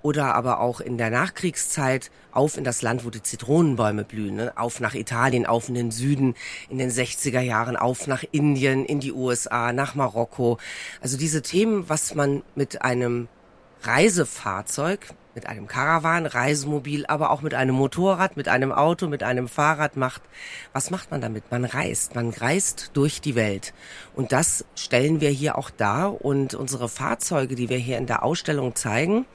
Oder 0.00 0.36
aber 0.36 0.60
auch 0.60 0.80
in 0.80 0.96
der 0.96 1.10
Nachkriegszeit 1.10 2.12
auf 2.30 2.56
in 2.56 2.62
das 2.62 2.82
Land, 2.82 3.04
wo 3.04 3.10
die 3.10 3.22
Zitronenbäume 3.22 4.04
blühen, 4.04 4.36
ne? 4.36 4.52
auf 4.54 4.78
nach 4.78 4.94
Italien, 4.94 5.44
auf 5.44 5.68
in 5.68 5.74
den 5.74 5.90
Süden, 5.90 6.34
in 6.68 6.78
den 6.78 6.90
60er 6.90 7.40
Jahren, 7.40 7.76
auf 7.76 8.06
nach 8.06 8.22
Indien, 8.30 8.84
in 8.84 9.00
die 9.00 9.12
USA, 9.12 9.72
nach 9.72 9.96
Marokko. 9.96 10.58
Also 11.00 11.16
diese 11.16 11.42
Themen, 11.42 11.88
was 11.88 12.14
man 12.14 12.42
mit 12.54 12.82
einem 12.82 13.26
Reisefahrzeug, 13.82 15.14
mit 15.38 15.46
einem 15.46 15.68
Caravan, 15.68 16.26
Reisemobil, 16.26 17.06
aber 17.06 17.30
auch 17.30 17.42
mit 17.42 17.54
einem 17.54 17.76
Motorrad, 17.76 18.36
mit 18.36 18.48
einem 18.48 18.72
Auto, 18.72 19.06
mit 19.06 19.22
einem 19.22 19.46
Fahrrad 19.46 19.96
macht. 19.96 20.20
Was 20.72 20.90
macht 20.90 21.12
man 21.12 21.20
damit? 21.20 21.52
Man 21.52 21.64
reist. 21.64 22.16
Man 22.16 22.30
reist 22.30 22.90
durch 22.94 23.20
die 23.20 23.36
Welt. 23.36 23.72
Und 24.16 24.32
das 24.32 24.64
stellen 24.74 25.20
wir 25.20 25.30
hier 25.30 25.56
auch 25.56 25.70
dar. 25.70 26.24
Und 26.24 26.54
unsere 26.54 26.88
Fahrzeuge, 26.88 27.54
die 27.54 27.68
wir 27.68 27.78
hier 27.78 27.98
in 27.98 28.06
der 28.06 28.24
Ausstellung 28.24 28.74
zeigen, 28.74 29.26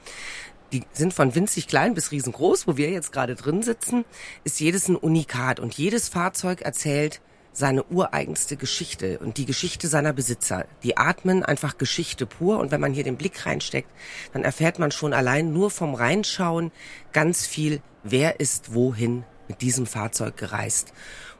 die 0.74 0.82
sind 0.92 1.14
von 1.14 1.34
winzig 1.34 1.68
klein 1.68 1.94
bis 1.94 2.10
riesengroß, 2.10 2.66
wo 2.66 2.76
wir 2.76 2.90
jetzt 2.90 3.10
gerade 3.10 3.34
drin 3.34 3.62
sitzen, 3.62 4.04
ist 4.42 4.60
jedes 4.60 4.88
ein 4.88 4.96
Unikat. 4.96 5.58
Und 5.58 5.72
jedes 5.72 6.10
Fahrzeug 6.10 6.60
erzählt 6.60 7.22
seine 7.54 7.84
ureigenste 7.84 8.56
Geschichte 8.56 9.18
und 9.20 9.38
die 9.38 9.46
Geschichte 9.46 9.88
seiner 9.88 10.12
Besitzer. 10.12 10.66
Die 10.82 10.96
atmen 10.96 11.42
einfach 11.44 11.78
Geschichte 11.78 12.26
pur 12.26 12.58
und 12.58 12.70
wenn 12.70 12.80
man 12.80 12.92
hier 12.92 13.04
den 13.04 13.16
Blick 13.16 13.46
reinsteckt, 13.46 13.88
dann 14.32 14.44
erfährt 14.44 14.78
man 14.78 14.90
schon 14.90 15.14
allein 15.14 15.52
nur 15.52 15.70
vom 15.70 15.94
Reinschauen 15.94 16.72
ganz 17.12 17.46
viel, 17.46 17.80
wer 18.02 18.40
ist 18.40 18.74
wohin 18.74 19.24
mit 19.48 19.62
diesem 19.62 19.86
Fahrzeug 19.86 20.36
gereist. 20.36 20.92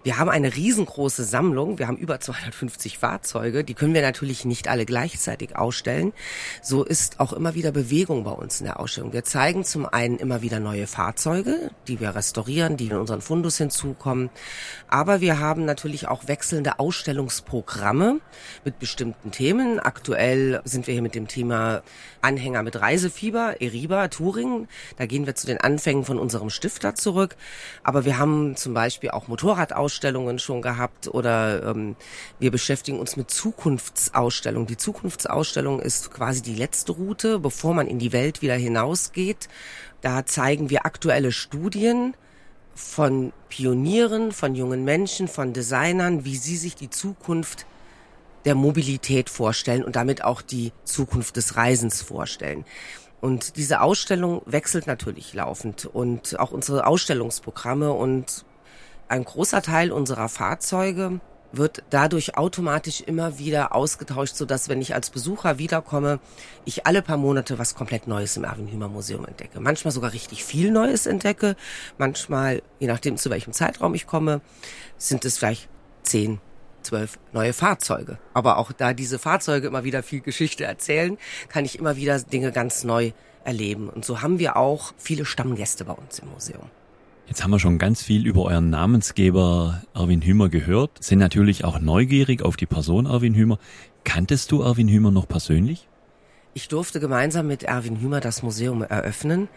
Wir 0.04 0.18
haben 0.18 0.28
eine 0.28 0.54
riesengroße 0.54 1.24
Sammlung. 1.24 1.78
Wir 1.78 1.88
haben 1.88 1.96
über 1.96 2.20
250 2.20 2.98
Fahrzeuge. 2.98 3.64
Die 3.64 3.72
können 3.72 3.94
wir 3.94 4.02
natürlich 4.02 4.44
nicht 4.44 4.68
alle 4.68 4.84
gleichzeitig 4.84 5.56
ausstellen. 5.56 6.12
So 6.60 6.84
ist 6.84 7.20
auch 7.20 7.32
immer 7.32 7.54
wieder 7.54 7.72
Bewegung 7.72 8.22
bei 8.22 8.32
uns 8.32 8.60
in 8.60 8.66
der 8.66 8.80
Ausstellung. 8.80 9.14
Wir 9.14 9.24
zeigen 9.24 9.64
zum 9.64 9.86
einen 9.86 10.18
immer 10.18 10.42
wieder 10.42 10.60
neue 10.60 10.86
Fahrzeuge, 10.86 11.70
die 11.88 12.00
wir 12.00 12.14
restaurieren, 12.14 12.76
die 12.76 12.88
in 12.88 12.98
unseren 12.98 13.22
Fundus 13.22 13.56
hinzukommen. 13.56 14.28
Aber 14.88 15.22
wir 15.22 15.40
haben 15.40 15.64
natürlich 15.64 16.06
auch 16.06 16.28
wechselnde 16.28 16.80
Ausstellungsprogramme 16.80 18.20
mit 18.62 18.78
bestimmten 18.78 19.30
Themen. 19.30 19.80
Aktuell 19.80 20.60
sind 20.64 20.86
wir 20.86 20.92
hier 20.92 21.02
mit 21.02 21.14
dem 21.14 21.28
Thema 21.28 21.80
Anhänger 22.20 22.62
mit 22.62 22.78
Reisefieber, 22.78 23.62
Eriba, 23.62 24.08
Touring. 24.08 24.68
Da 24.98 25.06
gehen 25.06 25.24
wir 25.24 25.34
zu 25.34 25.46
den 25.46 25.62
Anfängen 25.62 26.04
von 26.04 26.18
unserem 26.18 26.50
Stifter 26.50 26.94
zurück. 26.94 27.36
Aber 27.82 28.04
wir 28.04 28.18
haben 28.18 28.54
zum 28.56 28.74
Beispiel 28.74 29.08
auch 29.08 29.28
Motorradausstellungen 29.28 29.93
Ausstellungen 29.94 30.40
schon 30.40 30.60
gehabt 30.60 31.06
oder 31.06 31.62
ähm, 31.62 31.94
wir 32.40 32.50
beschäftigen 32.50 32.98
uns 32.98 33.16
mit 33.16 33.30
Zukunftsausstellungen. 33.30 34.66
Die 34.66 34.76
Zukunftsausstellung 34.76 35.78
ist 35.78 36.10
quasi 36.10 36.42
die 36.42 36.56
letzte 36.56 36.92
Route, 36.92 37.38
bevor 37.38 37.74
man 37.74 37.86
in 37.86 38.00
die 38.00 38.12
Welt 38.12 38.42
wieder 38.42 38.56
hinausgeht. 38.56 39.48
Da 40.00 40.26
zeigen 40.26 40.68
wir 40.68 40.84
aktuelle 40.84 41.30
Studien 41.30 42.16
von 42.74 43.32
Pionieren, 43.48 44.32
von 44.32 44.56
jungen 44.56 44.84
Menschen, 44.84 45.28
von 45.28 45.52
Designern, 45.52 46.24
wie 46.24 46.36
sie 46.36 46.56
sich 46.56 46.74
die 46.74 46.90
Zukunft 46.90 47.64
der 48.44 48.56
Mobilität 48.56 49.30
vorstellen 49.30 49.84
und 49.84 49.94
damit 49.94 50.24
auch 50.24 50.42
die 50.42 50.72
Zukunft 50.82 51.36
des 51.36 51.56
Reisens 51.56 52.02
vorstellen. 52.02 52.64
Und 53.20 53.56
diese 53.56 53.80
Ausstellung 53.80 54.42
wechselt 54.44 54.88
natürlich 54.88 55.34
laufend 55.34 55.86
und 55.86 56.38
auch 56.40 56.50
unsere 56.50 56.84
Ausstellungsprogramme 56.84 57.92
und 57.92 58.44
ein 59.08 59.24
großer 59.24 59.62
Teil 59.62 59.92
unserer 59.92 60.28
Fahrzeuge 60.28 61.20
wird 61.56 61.82
dadurch 61.90 62.36
automatisch 62.36 63.00
immer 63.00 63.38
wieder 63.38 63.74
ausgetauscht, 63.74 64.34
so 64.34 64.44
dass 64.44 64.68
wenn 64.68 64.80
ich 64.80 64.94
als 64.94 65.10
Besucher 65.10 65.58
wiederkomme, 65.58 66.20
ich 66.64 66.86
alle 66.86 67.02
paar 67.02 67.16
Monate 67.16 67.58
was 67.58 67.74
komplett 67.74 68.06
Neues 68.06 68.36
im 68.36 68.44
Erwin 68.44 68.68
Hümer 68.68 68.88
Museum 68.88 69.24
entdecke. 69.24 69.60
Manchmal 69.60 69.92
sogar 69.92 70.12
richtig 70.12 70.44
viel 70.44 70.70
Neues 70.70 71.06
entdecke. 71.06 71.56
Manchmal, 71.98 72.62
je 72.80 72.86
nachdem 72.86 73.16
zu 73.16 73.30
welchem 73.30 73.52
Zeitraum 73.52 73.94
ich 73.94 74.06
komme, 74.06 74.40
sind 74.96 75.24
es 75.24 75.38
vielleicht 75.38 75.68
zehn, 76.02 76.40
zwölf 76.82 77.18
neue 77.32 77.52
Fahrzeuge. 77.52 78.18
Aber 78.32 78.58
auch 78.58 78.72
da 78.72 78.92
diese 78.92 79.18
Fahrzeuge 79.18 79.66
immer 79.66 79.84
wieder 79.84 80.02
viel 80.02 80.20
Geschichte 80.20 80.64
erzählen, 80.64 81.18
kann 81.48 81.64
ich 81.64 81.78
immer 81.78 81.96
wieder 81.96 82.18
Dinge 82.18 82.52
ganz 82.52 82.84
neu 82.84 83.12
erleben. 83.44 83.88
Und 83.88 84.04
so 84.04 84.22
haben 84.22 84.38
wir 84.38 84.56
auch 84.56 84.92
viele 84.96 85.24
Stammgäste 85.24 85.84
bei 85.84 85.92
uns 85.92 86.18
im 86.18 86.30
Museum. 86.30 86.70
Jetzt 87.26 87.42
haben 87.42 87.50
wir 87.50 87.58
schon 87.58 87.78
ganz 87.78 88.02
viel 88.02 88.26
über 88.26 88.42
euren 88.42 88.68
Namensgeber 88.68 89.82
Erwin 89.94 90.20
Hümer 90.20 90.50
gehört, 90.50 91.02
sind 91.02 91.18
natürlich 91.18 91.64
auch 91.64 91.80
neugierig 91.80 92.42
auf 92.42 92.56
die 92.56 92.66
Person 92.66 93.06
Erwin 93.06 93.34
Hümer. 93.34 93.58
Kanntest 94.04 94.52
du 94.52 94.60
Erwin 94.60 94.88
Hümer 94.88 95.10
noch 95.10 95.26
persönlich? 95.26 95.88
Ich 96.52 96.68
durfte 96.68 97.00
gemeinsam 97.00 97.46
mit 97.48 97.64
Erwin 97.64 98.00
Hümer 98.00 98.20
das 98.20 98.42
Museum 98.42 98.82
eröffnen. 98.82 99.48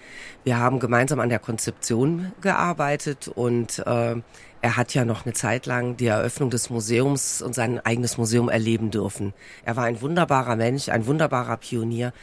Wir 0.45 0.57
haben 0.57 0.79
gemeinsam 0.79 1.19
an 1.19 1.29
der 1.29 1.39
Konzeption 1.39 2.31
gearbeitet 2.41 3.27
und 3.27 3.79
äh, 3.79 4.15
er 4.61 4.77
hat 4.77 4.93
ja 4.93 5.05
noch 5.05 5.25
eine 5.25 5.33
Zeit 5.33 5.65
lang 5.65 5.97
die 5.97 6.07
Eröffnung 6.07 6.49
des 6.49 6.69
Museums 6.69 7.41
und 7.41 7.53
sein 7.53 7.85
eigenes 7.85 8.17
Museum 8.17 8.49
erleben 8.49 8.89
dürfen. 8.91 9.33
Er 9.63 9.75
war 9.75 9.83
ein 9.83 10.01
wunderbarer 10.01 10.55
Mensch, 10.55 10.89
ein 10.89 11.05
wunderbarer 11.05 11.57
Pionier, 11.57 12.13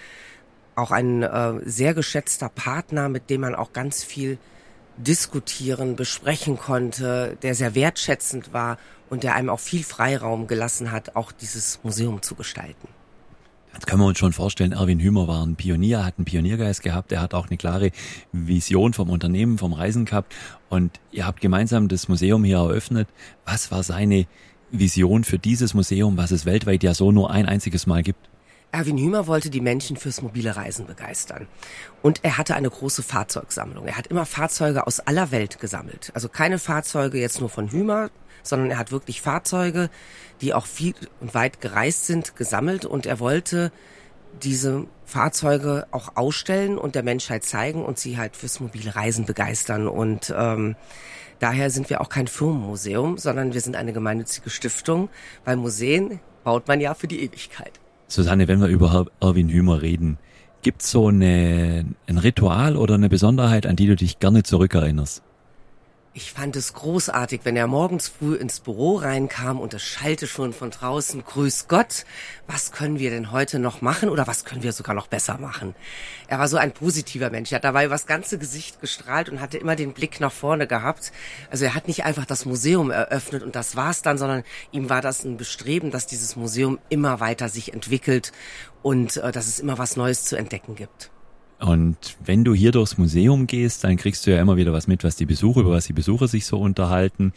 auch 0.75 0.91
ein 0.91 1.23
äh, 1.23 1.61
sehr 1.65 1.95
geschätzter 1.95 2.49
Partner, 2.49 3.09
mit 3.09 3.31
dem 3.31 3.43
man 3.43 3.55
auch 3.55 3.73
ganz 3.73 4.03
viel 4.03 4.39
diskutieren, 4.97 5.97
besprechen 5.97 6.59
konnte, 6.59 7.37
der 7.43 7.55
sehr 7.55 7.75
wertschätzend 7.75 8.53
war 8.53 8.79
und 9.11 9.23
der 9.23 9.35
einem 9.35 9.51
auch 9.51 9.61
viel 9.61 9.85
Freiraum 9.85 10.47
gelassen 10.47 10.93
hat, 10.93 11.17
auch 11.17 11.33
dieses 11.33 11.81
Museum 11.83 12.23
zu 12.23 12.35
gestalten. 12.35 12.89
Jetzt 13.73 13.89
können 13.89 14.03
wir 14.03 14.07
uns 14.07 14.19
schon 14.19 14.33
vorstellen, 14.33 14.71
Erwin 14.71 15.01
Hümer 15.01 15.27
war 15.27 15.45
ein 15.45 15.57
Pionier, 15.57 16.05
hat 16.05 16.15
einen 16.17 16.27
Pioniergeist 16.27 16.83
gehabt, 16.83 17.11
er 17.11 17.21
hat 17.21 17.35
auch 17.35 17.49
eine 17.49 17.57
klare 17.57 17.91
Vision 18.31 18.93
vom 18.93 19.11
Unternehmen, 19.11 19.59
vom 19.59 19.73
Reisen 19.73 20.05
gehabt 20.05 20.33
und 20.69 21.01
ihr 21.11 21.27
habt 21.27 21.41
gemeinsam 21.41 21.89
das 21.89 22.09
Museum 22.09 22.45
hier 22.45 22.59
eröffnet. 22.59 23.09
Was 23.45 23.73
war 23.73 23.83
seine 23.83 24.27
Vision 24.71 25.25
für 25.25 25.39
dieses 25.39 25.75
Museum, 25.75 26.17
was 26.17 26.31
es 26.31 26.47
weltweit 26.47 26.85
ja 26.85 26.95
so 26.95 27.11
nur 27.11 27.33
ein 27.33 27.47
einziges 27.47 27.89
Mal 27.89 28.05
gibt? 28.05 28.29
Erwin 28.75 28.99
Hümer 28.99 29.29
wollte 29.29 29.51
die 29.51 29.61
Menschen 29.61 29.97
fürs 29.97 30.21
mobile 30.21 30.57
Reisen 30.57 30.87
begeistern. 30.87 31.47
Und 32.03 32.25
er 32.25 32.39
hatte 32.39 32.57
eine 32.57 32.69
große 32.69 33.05
Fahrzeugsammlung. 33.05 33.87
Er 33.87 33.97
hat 33.97 34.09
immer 34.09 34.27
Fahrzeuge 34.27 34.87
aus 34.89 34.99
aller 34.99 35.31
Welt 35.31 35.61
gesammelt. 35.61 36.11
Also 36.13 36.29
keine 36.29 36.59
Fahrzeuge 36.59 37.19
jetzt 37.19 37.39
nur 37.39 37.49
von 37.49 37.71
Hümer, 37.71 38.11
sondern 38.43 38.73
er 38.73 38.79
hat 38.79 38.91
wirklich 38.91 39.23
Fahrzeuge, 39.23 39.91
die 40.41 40.55
auch 40.55 40.67
viel 40.67 40.95
und 41.21 41.35
weit 41.35 41.61
gereist 41.61 42.07
sind, 42.07 42.35
gesammelt. 42.35 42.85
Und 42.85 43.07
er 43.07 43.21
wollte 43.21 43.71
diese 44.43 44.89
Fahrzeuge 45.05 45.87
auch 45.93 46.17
ausstellen 46.17 46.77
und 46.77 46.97
der 46.97 47.05
Menschheit 47.05 47.45
zeigen 47.45 47.85
und 47.85 48.01
sie 48.01 48.19
halt 48.19 48.35
fürs 48.35 48.59
mobile 48.59 48.97
Reisen 48.97 49.25
begeistern. 49.25 49.87
Und 49.87 50.35
ähm, 50.37 50.75
daher 51.39 51.71
sind 51.71 51.91
wir 51.91 52.01
auch 52.01 52.09
kein 52.09 52.27
Firmenmuseum, 52.27 53.19
sondern 53.19 53.55
wir 53.55 53.61
sind 53.61 53.77
eine 53.77 53.93
gemeinnützige 53.93 54.51
Stiftung, 54.51 55.11
weil 55.45 55.55
Museen 55.55 56.19
baut 56.43 56.67
man 56.67 56.81
ja 56.81 56.95
für 56.95 57.07
die 57.07 57.23
Ewigkeit. 57.23 57.79
Susanne, 58.15 58.47
wenn 58.47 58.61
wir 58.61 58.69
über 58.69 59.07
Erwin 59.21 59.49
Hümer 59.49 59.83
reden, 59.83 60.19
gibt's 60.63 60.93
so 60.93 61.09
eine, 61.09 61.85
ein 62.07 62.19
Ritual 62.19 62.77
oder 62.77 62.95
eine 62.95 63.09
Besonderheit, 63.09 63.67
an 63.67 63.75
die 63.75 63.89
du 63.89 63.97
dich 63.97 64.21
gerne 64.21 64.45
zurückerinnerst? 64.45 65.24
Ich 66.17 66.33
fand 66.33 66.55
es 66.55 66.75
großartig, 66.75 67.41
wenn 67.43 67.57
er 67.57 67.67
morgens 67.67 68.07
früh 68.07 68.37
ins 68.37 68.61
Büro 68.61 68.99
reinkam 68.99 69.59
und 69.59 69.75
es 69.75 69.83
schallte 69.83 70.29
schon 70.29 70.53
von 70.53 70.71
draußen, 70.71 71.25
Grüß 71.25 71.67
Gott, 71.67 72.05
was 72.47 72.71
können 72.71 73.01
wir 73.01 73.11
denn 73.11 73.33
heute 73.33 73.59
noch 73.59 73.81
machen 73.81 74.09
oder 74.09 74.29
was 74.29 74.45
können 74.45 74.63
wir 74.63 74.73
sogar 74.73 74.95
noch 74.95 75.09
besser 75.09 75.39
machen? 75.39 75.75
Er 76.29 76.39
war 76.39 76.47
so 76.47 76.57
ein 76.57 76.71
positiver 76.71 77.31
Mensch. 77.31 77.51
Er 77.51 77.57
hat 77.57 77.65
dabei 77.65 77.87
übers 77.87 78.07
ganze 78.07 78.39
Gesicht 78.39 78.81
gestrahlt 78.81 79.29
und 79.29 79.41
hatte 79.41 79.59
immer 79.59 79.75
den 79.75 79.93
Blick 79.93 80.21
nach 80.21 80.31
vorne 80.31 80.69
gehabt. 80.69 81.11
Also 81.51 81.65
er 81.65 81.75
hat 81.75 81.89
nicht 81.89 82.05
einfach 82.05 82.27
das 82.27 82.45
Museum 82.45 82.93
eröffnet 82.93 83.43
und 83.43 83.57
das 83.57 83.75
war's 83.75 84.03
dann, 84.03 84.17
sondern 84.17 84.45
ihm 84.71 84.89
war 84.89 85.01
das 85.01 85.25
ein 85.25 85.37
Bestreben, 85.37 85.91
dass 85.91 86.07
dieses 86.07 86.37
Museum 86.37 86.79
immer 86.91 87.19
weiter 87.19 87.49
sich 87.49 87.73
entwickelt 87.73 88.31
und 88.83 89.17
äh, 89.17 89.33
dass 89.33 89.49
es 89.49 89.59
immer 89.59 89.79
was 89.79 89.97
Neues 89.97 90.23
zu 90.23 90.37
entdecken 90.37 90.77
gibt. 90.77 91.11
Und 91.65 91.97
wenn 92.23 92.45
du 92.45 92.53
hier 92.53 92.73
durchs 92.73 92.99
Museum 92.99 93.47
gehst, 93.47 93.85
dann 93.85 93.97
kriegst 93.97 94.27
du 94.27 94.31
ja 94.31 94.39
immer 94.39 94.59
wieder 94.59 94.75
was 94.75 94.87
mit, 94.87 95.03
was 95.03 95.17
die 95.17 95.25
Besucher, 95.25 95.61
über 95.61 95.71
was 95.71 95.87
die 95.87 95.95
Besucher 95.95 96.29
sich 96.29 96.45
so 96.45 96.59
unterhalten. 96.59 97.33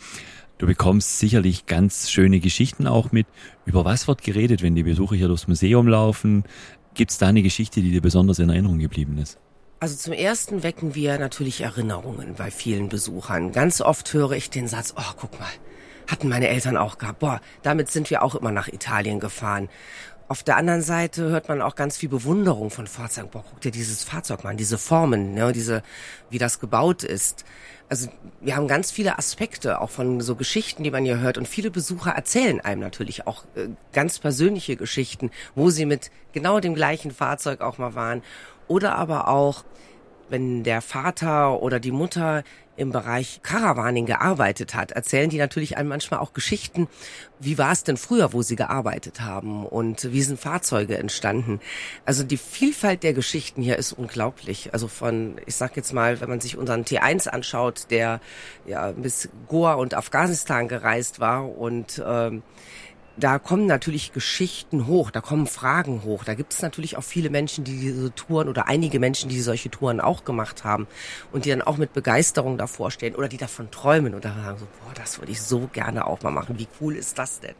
Du 0.58 0.68
bekommst 0.68 1.20
sicherlich 1.20 1.66
ganz 1.66 2.12
schöne 2.12 2.42
Geschichten 2.42 2.88
auch 2.88 3.14
mit. 3.14 3.26
Über 3.66 3.86
was 3.86 4.06
wird 4.10 4.24
geredet, 4.24 4.62
wenn 4.62 4.76
die 4.76 4.84
Besucher 4.84 5.16
hier 5.16 5.30
durchs 5.30 5.48
Museum 5.48 5.88
laufen? 5.88 6.44
Gibt 6.94 7.12
es 7.12 7.20
da 7.20 7.28
eine 7.28 7.42
Geschichte, 7.42 7.82
die 7.82 7.92
dir 7.92 8.02
besonders 8.02 8.40
in 8.40 8.50
Erinnerung 8.50 8.80
geblieben 8.80 9.18
ist? 9.18 9.38
Also 9.80 9.96
zum 9.96 10.12
ersten 10.12 10.62
wecken 10.62 10.94
wir 10.94 11.18
natürlich 11.20 11.62
Erinnerungen 11.62 12.36
bei 12.36 12.52
vielen 12.52 12.90
Besuchern. 12.90 13.54
Ganz 13.54 13.80
oft 13.80 14.12
höre 14.14 14.34
ich 14.34 14.50
den 14.50 14.68
Satz, 14.68 14.94
oh, 14.98 15.14
guck 15.16 15.40
mal, 15.40 15.48
hatten 16.08 16.28
meine 16.28 16.50
Eltern 16.50 16.76
auch 16.76 16.98
gehabt. 16.98 17.20
Boah, 17.20 17.40
damit 17.62 17.92
sind 17.92 18.10
wir 18.10 18.24
auch 18.24 18.36
immer 18.36 18.52
nach 18.52 18.68
Italien 18.68 19.22
gefahren. 19.22 19.70
Auf 20.30 20.44
der 20.44 20.58
anderen 20.58 20.82
Seite 20.82 21.30
hört 21.30 21.48
man 21.48 21.62
auch 21.62 21.76
ganz 21.76 21.96
viel 21.96 22.10
Bewunderung 22.10 22.70
von 22.70 22.86
Fahrzeugen. 22.86 23.30
Boah, 23.30 23.46
guck 23.50 23.62
dir 23.62 23.72
dieses 23.72 24.04
Fahrzeug 24.04 24.44
mal 24.44 24.50
an, 24.50 24.58
diese 24.58 24.78
Formen, 24.78 25.34
ne, 25.34 25.54
diese, 25.54 25.84
wie 26.30 26.38
das 26.38 26.60
gebaut 26.60 27.04
ist. 27.04 27.46
Also 27.88 28.10
wir 28.42 28.58
haben 28.58 28.68
ganz 28.68 28.92
viele 28.92 29.18
Aspekte, 29.18 29.80
auch 29.80 29.90
von 29.90 30.20
so 30.20 30.36
Geschichten, 30.36 30.84
die 30.84 30.92
man 30.92 31.06
hier 31.06 31.20
hört. 31.20 31.38
Und 31.38 31.48
viele 31.48 31.72
Besucher 31.72 32.12
erzählen 32.12 32.60
einem 32.60 32.82
natürlich 32.82 33.26
auch 33.26 33.46
äh, 33.56 33.70
ganz 33.94 34.20
persönliche 34.20 34.76
Geschichten, 34.76 35.32
wo 35.56 35.70
sie 35.70 35.86
mit 35.86 36.12
genau 36.34 36.60
dem 36.60 36.76
gleichen 36.76 37.12
Fahrzeug 37.12 37.62
auch 37.62 37.78
mal 37.78 37.96
waren. 37.96 38.22
Oder 38.68 38.96
aber 38.98 39.30
auch, 39.30 39.64
wenn 40.30 40.64
der 40.64 40.82
Vater 40.82 41.62
oder 41.62 41.80
die 41.80 41.92
Mutter 41.92 42.44
im 42.78 42.92
Bereich 42.92 43.42
Caravaning 43.42 44.06
gearbeitet 44.06 44.76
hat, 44.76 44.92
erzählen 44.92 45.30
die 45.30 45.40
natürlich 45.40 45.78
einem 45.78 45.90
manchmal 45.90 46.20
auch 46.20 46.34
Geschichten. 46.34 46.88
Wie 47.40 47.58
war 47.58 47.72
es 47.72 47.84
denn 47.84 47.98
früher, 47.98 48.34
wo 48.34 48.44
sie 48.44 48.56
gearbeitet 48.56 49.22
haben 49.22 49.66
und 49.66 50.12
wie 50.14 50.22
sind 50.22 50.40
Fahrzeuge 50.40 50.98
entstanden? 50.98 51.60
Also 52.06 52.24
die 52.24 52.38
Vielfalt 52.38 53.02
der 53.02 53.14
Geschichten 53.14 53.64
hier 53.64 53.78
ist 53.78 53.94
unglaublich. 53.94 54.74
Also 54.74 54.88
von, 54.88 55.42
ich 55.48 55.56
sag 55.56 55.76
jetzt 55.76 55.92
mal, 55.92 56.22
wenn 56.22 56.30
man 56.30 56.40
sich 56.40 56.56
unseren 56.56 56.84
T1 56.84 57.28
anschaut, 57.28 57.88
der 57.90 58.22
ja 58.68 58.92
bis 58.92 59.30
Goa 59.48 59.74
und 59.74 59.96
Afghanistan 59.96 60.68
gereist 60.68 61.20
war 61.20 61.50
und 61.58 62.02
ähm, 62.06 62.44
da 63.18 63.40
kommen 63.40 63.66
natürlich 63.66 64.14
Geschichten 64.14 64.88
hoch, 64.88 65.12
da 65.12 65.22
kommen 65.22 65.48
Fragen 65.48 66.04
hoch. 66.04 66.24
Da 66.24 66.36
gibt 66.36 66.54
es 66.54 66.62
natürlich 66.62 66.98
auch 66.98 67.04
viele 67.04 67.30
Menschen, 67.30 67.64
die 67.64 67.78
diese 67.78 68.14
Touren 68.14 68.48
oder 68.48 68.68
einige 68.68 69.00
Menschen, 69.00 69.30
die 69.30 69.42
solche 69.42 69.70
Touren 69.70 70.00
auch 70.00 70.24
gemacht 70.24 70.64
haben 70.64 70.88
und 71.32 71.46
die 71.46 71.50
dann 71.50 71.62
auch 71.62 71.78
mit 71.78 71.94
Begeisterung 71.94 72.58
davor 72.58 72.92
stehen 72.92 73.16
oder 73.16 73.28
die 73.28 73.38
davon 73.38 73.72
träumen 73.72 74.14
und 74.14 74.24
da 74.24 74.34
sagen 74.34 74.60
so, 74.60 74.68
boah, 74.84 74.94
das 74.94 75.20
würde 75.20 75.32
ich 75.32 75.42
so 75.42 75.68
gerne 75.74 76.06
auch 76.06 76.22
mal 76.22 76.32
machen. 76.32 76.60
Wie 76.60 76.68
cool 76.80 76.96
ist 76.96 77.18
das 77.18 77.40
denn? 77.40 77.56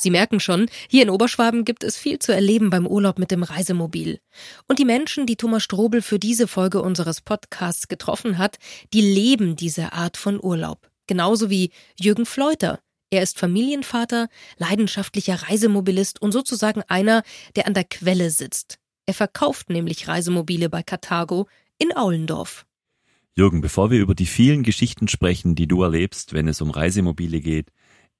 Sie 0.00 0.10
merken 0.10 0.38
schon, 0.38 0.70
hier 0.88 1.02
in 1.02 1.10
Oberschwaben 1.10 1.64
gibt 1.64 1.82
es 1.82 1.98
viel 1.98 2.20
zu 2.20 2.32
erleben 2.32 2.70
beim 2.70 2.86
Urlaub 2.86 3.18
mit 3.18 3.32
dem 3.32 3.42
Reisemobil. 3.42 4.20
Und 4.68 4.78
die 4.78 4.84
Menschen, 4.84 5.26
die 5.26 5.34
Thomas 5.34 5.64
Strobel 5.64 6.02
für 6.02 6.20
diese 6.20 6.46
Folge 6.46 6.80
unseres 6.80 7.20
Podcasts 7.20 7.88
getroffen 7.88 8.38
hat, 8.38 8.58
die 8.94 9.00
leben 9.00 9.56
diese 9.56 9.92
Art 9.92 10.16
von 10.16 10.38
Urlaub. 10.40 10.88
Genauso 11.08 11.50
wie 11.50 11.72
Jürgen 11.98 12.26
Fleuter. 12.26 12.78
Er 13.10 13.22
ist 13.22 13.40
Familienvater, 13.40 14.28
leidenschaftlicher 14.58 15.34
Reisemobilist 15.48 16.22
und 16.22 16.30
sozusagen 16.30 16.82
einer, 16.86 17.24
der 17.56 17.66
an 17.66 17.74
der 17.74 17.84
Quelle 17.84 18.30
sitzt. 18.30 18.78
Er 19.06 19.14
verkauft 19.14 19.68
nämlich 19.68 20.06
Reisemobile 20.06 20.68
bei 20.68 20.84
Karthago 20.84 21.48
in 21.78 21.96
Aulendorf. 21.96 22.66
Jürgen, 23.34 23.62
bevor 23.62 23.90
wir 23.90 24.00
über 24.00 24.14
die 24.14 24.26
vielen 24.26 24.62
Geschichten 24.62 25.08
sprechen, 25.08 25.56
die 25.56 25.66
du 25.66 25.82
erlebst, 25.82 26.34
wenn 26.34 26.46
es 26.46 26.60
um 26.60 26.70
Reisemobile 26.70 27.40
geht, 27.40 27.70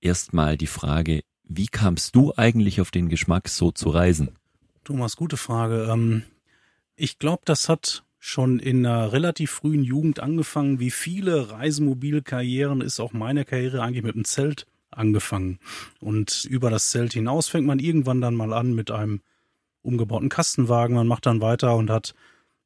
erstmal 0.00 0.56
die 0.56 0.66
Frage, 0.66 1.22
wie 1.48 1.66
kamst 1.66 2.14
du 2.14 2.32
eigentlich 2.36 2.80
auf 2.80 2.90
den 2.90 3.08
Geschmack, 3.08 3.48
so 3.48 3.70
zu 3.70 3.88
reisen? 3.90 4.36
Thomas, 4.84 5.16
gute 5.16 5.36
Frage. 5.36 5.88
Ähm, 5.90 6.22
ich 6.96 7.18
glaube, 7.18 7.42
das 7.44 7.68
hat 7.68 8.04
schon 8.18 8.58
in 8.58 8.84
einer 8.84 9.12
relativ 9.12 9.50
frühen 9.50 9.82
Jugend 9.82 10.20
angefangen. 10.20 10.80
Wie 10.80 10.90
viele 10.90 11.50
Reisemobilkarrieren 11.50 12.80
ist 12.80 13.00
auch 13.00 13.12
meine 13.12 13.44
Karriere 13.44 13.82
eigentlich 13.82 14.04
mit 14.04 14.14
dem 14.14 14.24
Zelt 14.24 14.66
angefangen. 14.90 15.58
Und 16.00 16.44
über 16.44 16.70
das 16.70 16.90
Zelt 16.90 17.12
hinaus 17.12 17.48
fängt 17.48 17.66
man 17.66 17.78
irgendwann 17.78 18.20
dann 18.20 18.34
mal 18.34 18.52
an 18.52 18.74
mit 18.74 18.90
einem 18.90 19.20
umgebauten 19.82 20.28
Kastenwagen. 20.28 20.96
Man 20.96 21.06
macht 21.06 21.26
dann 21.26 21.40
weiter 21.40 21.76
und 21.76 21.90
hat 21.90 22.14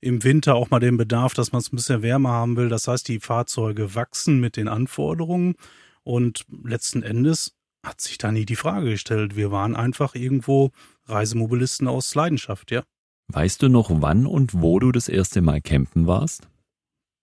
im 0.01 0.25
Winter 0.25 0.55
auch 0.55 0.71
mal 0.71 0.81
den 0.81 0.97
Bedarf, 0.97 1.35
dass 1.35 1.53
man 1.53 1.61
es 1.61 1.73
ein 1.73 1.77
bisschen 1.77 2.03
wärmer 2.03 2.31
haben 2.31 2.57
will. 2.57 2.69
Das 2.69 2.89
heißt, 2.89 3.07
die 3.07 3.21
Fahrzeuge 3.21 3.95
wachsen 3.95 4.41
mit 4.41 4.57
den 4.57 4.69
Anforderungen. 4.69 5.55
Und 6.03 6.47
letzten 6.65 7.05
Endes 7.05 7.55
hat 7.83 8.01
sich 8.01 8.19
da 8.19 8.31
nie 8.31 8.47
die 8.47 8.57
Frage 8.57 8.91
gestellt. 8.91 9.37
Wir 9.37 9.51
waren 9.51 9.77
einfach 9.77 10.15
irgendwo 10.15 10.71
Reisemobilisten 11.07 11.89
aus 11.89 12.15
Leidenschaft, 12.15 12.71
ja. 12.71 12.85
Weißt 13.29 13.63
du 13.63 13.69
noch, 13.69 13.91
wann 13.91 14.27
und 14.27 14.61
wo 14.61 14.79
du 14.79 14.93
das 14.93 15.09
erste 15.09 15.41
Mal 15.41 15.61
campen 15.61 16.07
warst? 16.07 16.49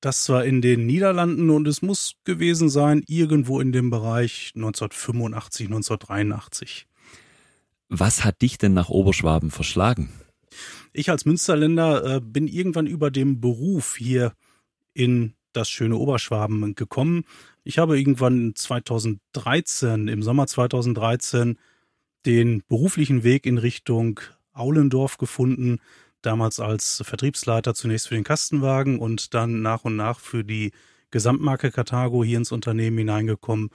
Das 0.02 0.30
war 0.30 0.46
in 0.46 0.62
den 0.62 0.86
Niederlanden 0.86 1.50
und 1.50 1.68
es 1.68 1.82
muss 1.82 2.16
gewesen 2.24 2.70
sein 2.70 3.04
irgendwo 3.08 3.60
in 3.60 3.72
dem 3.72 3.90
Bereich 3.90 4.54
1985, 4.56 5.68
1983. 5.68 6.88
Was 7.90 8.24
hat 8.24 8.42
dich 8.42 8.58
denn 8.58 8.74
nach 8.74 8.90
Oberschwaben 8.90 9.52
verschlagen? 9.52 10.10
Ich 10.94 11.10
als 11.10 11.26
Münsterländer 11.26 12.16
äh, 12.16 12.22
bin 12.22 12.48
irgendwann 12.48 12.88
über 12.88 13.12
dem 13.12 13.42
Beruf 13.42 13.96
hier 13.98 14.34
in 14.94 15.34
das 15.54 15.70
schöne 15.70 15.98
Oberschwaben 15.98 16.76
gekommen. 16.76 17.24
Ich 17.64 17.78
habe 17.78 17.98
irgendwann 17.98 18.54
2013, 18.56 20.08
im 20.08 20.24
Sommer 20.24 20.48
2013, 20.48 21.58
den 22.26 22.64
beruflichen 22.68 23.24
Weg 23.24 23.46
in 23.46 23.58
Richtung 23.58 24.20
Aulendorf 24.54 25.18
gefunden, 25.18 25.80
damals 26.22 26.60
als 26.60 27.02
Vertriebsleiter 27.06 27.74
zunächst 27.74 28.10
für 28.10 28.16
den 28.16 28.24
Kastenwagen 28.24 29.00
und 29.00 29.34
dann 29.34 29.62
nach 29.62 29.86
und 29.86 29.96
nach 29.96 30.20
für 30.20 30.44
die 30.44 30.72
Gesamtmarke 31.12 31.72
Carthago 31.72 32.24
hier 32.24 32.38
ins 32.38 32.52
Unternehmen 32.52 32.98
hineingekommen. 32.98 33.70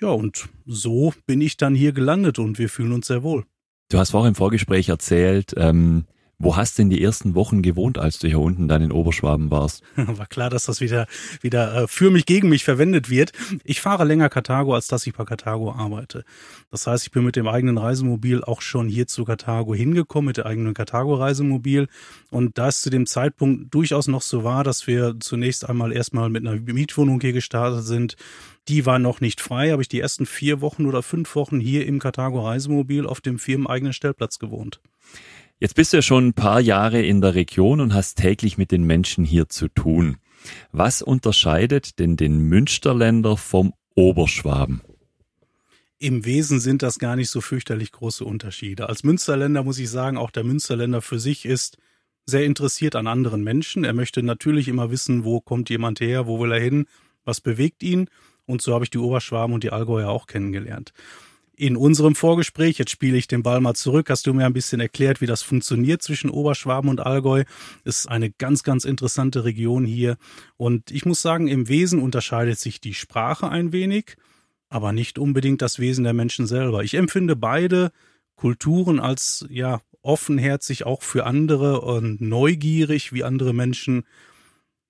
Ja, 0.00 0.08
und 0.08 0.48
so 0.66 1.12
bin 1.26 1.40
ich 1.40 1.56
dann 1.56 1.74
hier 1.74 1.92
gelandet 1.92 2.38
und 2.38 2.58
wir 2.58 2.68
fühlen 2.68 2.92
uns 2.92 3.06
sehr 3.06 3.22
wohl. 3.22 3.44
Du 3.90 3.98
hast 3.98 4.10
vorhin 4.10 4.30
im 4.30 4.34
Vorgespräch 4.34 4.88
erzählt, 4.88 5.52
ähm, 5.56 6.06
wo 6.38 6.56
hast 6.56 6.78
du 6.78 6.82
denn 6.82 6.90
die 6.90 7.02
ersten 7.02 7.34
Wochen 7.34 7.62
gewohnt, 7.62 7.98
als 7.98 8.18
du 8.18 8.28
hier 8.28 8.40
unten 8.40 8.68
dann 8.68 8.82
in 8.82 8.92
Oberschwaben 8.92 9.50
warst? 9.50 9.82
War 9.96 10.26
klar, 10.26 10.50
dass 10.50 10.64
das 10.64 10.80
wieder, 10.80 11.06
wieder 11.40 11.82
äh, 11.82 11.88
für 11.88 12.10
mich, 12.10 12.26
gegen 12.26 12.48
mich 12.48 12.64
verwendet 12.64 13.10
wird. 13.10 13.32
Ich 13.62 13.80
fahre 13.80 14.04
länger 14.04 14.28
Karthago, 14.28 14.74
als 14.74 14.86
dass 14.86 15.06
ich 15.06 15.14
bei 15.14 15.24
Karthago 15.24 15.72
arbeite. 15.72 16.24
Das 16.70 16.86
heißt, 16.86 17.04
ich 17.04 17.12
bin 17.12 17.24
mit 17.24 17.36
dem 17.36 17.48
eigenen 17.48 17.78
Reisemobil 17.78 18.42
auch 18.42 18.60
schon 18.60 18.88
hier 18.88 19.06
zu 19.06 19.24
Karthago 19.24 19.74
hingekommen, 19.74 20.26
mit 20.26 20.36
der 20.38 20.46
eigenen 20.46 20.74
Karthago-Reisemobil. 20.74 21.86
Und 22.30 22.58
da 22.58 22.68
es 22.68 22.82
zu 22.82 22.90
dem 22.90 23.06
Zeitpunkt 23.06 23.72
durchaus 23.72 24.08
noch 24.08 24.22
so 24.22 24.44
war, 24.44 24.64
dass 24.64 24.86
wir 24.86 25.16
zunächst 25.20 25.68
einmal 25.68 25.92
erstmal 25.92 26.30
mit 26.30 26.46
einer 26.46 26.60
Mietwohnung 26.60 27.20
hier 27.20 27.32
gestartet 27.32 27.84
sind, 27.84 28.16
die 28.68 28.86
war 28.86 28.98
noch 28.98 29.20
nicht 29.20 29.40
frei, 29.40 29.70
habe 29.70 29.82
ich 29.82 29.88
die 29.88 30.00
ersten 30.00 30.26
vier 30.26 30.60
Wochen 30.60 30.86
oder 30.86 31.02
fünf 31.02 31.34
Wochen 31.34 31.60
hier 31.60 31.86
im 31.86 31.98
Karthago 31.98 32.40
Reisemobil 32.46 33.06
auf 33.06 33.20
dem 33.20 33.38
firmeneigenen 33.38 33.92
Stellplatz 33.92 34.38
gewohnt. 34.38 34.80
Jetzt 35.64 35.76
bist 35.76 35.94
du 35.94 35.96
ja 35.96 36.02
schon 36.02 36.26
ein 36.26 36.34
paar 36.34 36.60
Jahre 36.60 37.00
in 37.00 37.22
der 37.22 37.34
Region 37.34 37.80
und 37.80 37.94
hast 37.94 38.18
täglich 38.18 38.58
mit 38.58 38.70
den 38.70 38.84
Menschen 38.84 39.24
hier 39.24 39.48
zu 39.48 39.68
tun. 39.68 40.18
Was 40.72 41.00
unterscheidet 41.00 41.98
denn 41.98 42.18
den 42.18 42.38
Münsterländer 42.38 43.38
vom 43.38 43.72
Oberschwaben? 43.94 44.82
Im 45.98 46.26
Wesen 46.26 46.60
sind 46.60 46.82
das 46.82 46.98
gar 46.98 47.16
nicht 47.16 47.30
so 47.30 47.40
fürchterlich 47.40 47.92
große 47.92 48.26
Unterschiede. 48.26 48.90
Als 48.90 49.04
Münsterländer 49.04 49.62
muss 49.62 49.78
ich 49.78 49.88
sagen, 49.88 50.18
auch 50.18 50.30
der 50.30 50.44
Münsterländer 50.44 51.00
für 51.00 51.18
sich 51.18 51.46
ist 51.46 51.78
sehr 52.26 52.44
interessiert 52.44 52.94
an 52.94 53.06
anderen 53.06 53.42
Menschen. 53.42 53.84
Er 53.84 53.94
möchte 53.94 54.22
natürlich 54.22 54.68
immer 54.68 54.90
wissen, 54.90 55.24
wo 55.24 55.40
kommt 55.40 55.70
jemand 55.70 55.98
her, 55.98 56.26
wo 56.26 56.40
will 56.40 56.52
er 56.52 56.60
hin, 56.60 56.84
was 57.24 57.40
bewegt 57.40 57.82
ihn. 57.82 58.10
Und 58.44 58.60
so 58.60 58.74
habe 58.74 58.84
ich 58.84 58.90
die 58.90 58.98
Oberschwaben 58.98 59.54
und 59.54 59.64
die 59.64 59.72
Allgäuer 59.72 60.10
auch 60.10 60.26
kennengelernt 60.26 60.92
in 61.56 61.76
unserem 61.76 62.14
Vorgespräch, 62.14 62.78
jetzt 62.78 62.90
spiele 62.90 63.16
ich 63.16 63.28
den 63.28 63.42
Ball 63.42 63.60
mal 63.60 63.74
zurück, 63.74 64.10
hast 64.10 64.26
du 64.26 64.34
mir 64.34 64.46
ein 64.46 64.52
bisschen 64.52 64.80
erklärt, 64.80 65.20
wie 65.20 65.26
das 65.26 65.42
funktioniert 65.42 66.02
zwischen 66.02 66.30
Oberschwaben 66.30 66.90
und 66.90 67.00
Allgäu. 67.00 67.44
Ist 67.84 68.08
eine 68.08 68.30
ganz, 68.30 68.62
ganz 68.62 68.84
interessante 68.84 69.44
Region 69.44 69.84
hier. 69.84 70.16
Und 70.56 70.90
ich 70.90 71.06
muss 71.06 71.22
sagen, 71.22 71.48
im 71.48 71.68
Wesen 71.68 72.00
unterscheidet 72.00 72.58
sich 72.58 72.80
die 72.80 72.94
Sprache 72.94 73.48
ein 73.48 73.72
wenig, 73.72 74.16
aber 74.68 74.92
nicht 74.92 75.18
unbedingt 75.18 75.62
das 75.62 75.78
Wesen 75.78 76.04
der 76.04 76.14
Menschen 76.14 76.46
selber. 76.46 76.82
Ich 76.82 76.94
empfinde 76.94 77.36
beide 77.36 77.92
Kulturen 78.34 78.98
als, 78.98 79.46
ja, 79.48 79.80
offenherzig 80.02 80.84
auch 80.84 81.02
für 81.02 81.24
andere 81.24 81.80
und 81.80 82.20
neugierig, 82.20 83.12
wie 83.12 83.24
andere 83.24 83.54
Menschen 83.54 84.04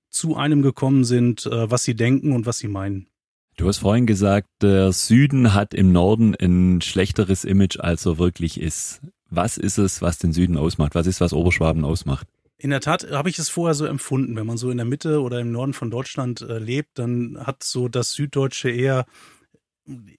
zu 0.09 0.37
einem 0.37 0.62
gekommen 0.62 1.05
sind, 1.05 1.46
äh, 1.46 1.70
was 1.70 1.85
sie 1.85 1.94
denken 1.94 2.33
und 2.33 2.46
was 2.46 2.59
sie 2.59 2.68
meinen. 2.68 3.09
Du 3.56 3.68
hast 3.68 3.78
vorhin 3.78 4.06
gesagt, 4.06 4.48
der 4.62 4.92
Süden 4.92 5.54
hat 5.54 5.74
im 5.74 5.92
Norden 5.92 6.34
ein 6.34 6.80
schlechteres 6.80 7.44
Image, 7.44 7.78
als 7.78 8.04
er 8.04 8.18
wirklich 8.18 8.60
ist. 8.60 9.00
Was 9.30 9.56
ist 9.58 9.78
es, 9.78 10.02
was 10.02 10.18
den 10.18 10.32
Süden 10.32 10.56
ausmacht? 10.56 10.94
Was 10.94 11.06
ist, 11.06 11.20
was 11.20 11.32
Oberschwaben 11.32 11.84
ausmacht? 11.84 12.26
In 12.58 12.70
der 12.70 12.80
Tat 12.80 13.10
habe 13.10 13.28
ich 13.28 13.38
es 13.38 13.48
vorher 13.48 13.74
so 13.74 13.84
empfunden. 13.84 14.36
Wenn 14.36 14.46
man 14.46 14.56
so 14.56 14.70
in 14.70 14.76
der 14.76 14.86
Mitte 14.86 15.20
oder 15.20 15.40
im 15.40 15.52
Norden 15.52 15.72
von 15.72 15.90
Deutschland 15.90 16.40
äh, 16.40 16.58
lebt, 16.58 16.98
dann 16.98 17.38
hat 17.40 17.62
so 17.62 17.88
das 17.88 18.12
Süddeutsche 18.12 18.70
eher 18.70 19.06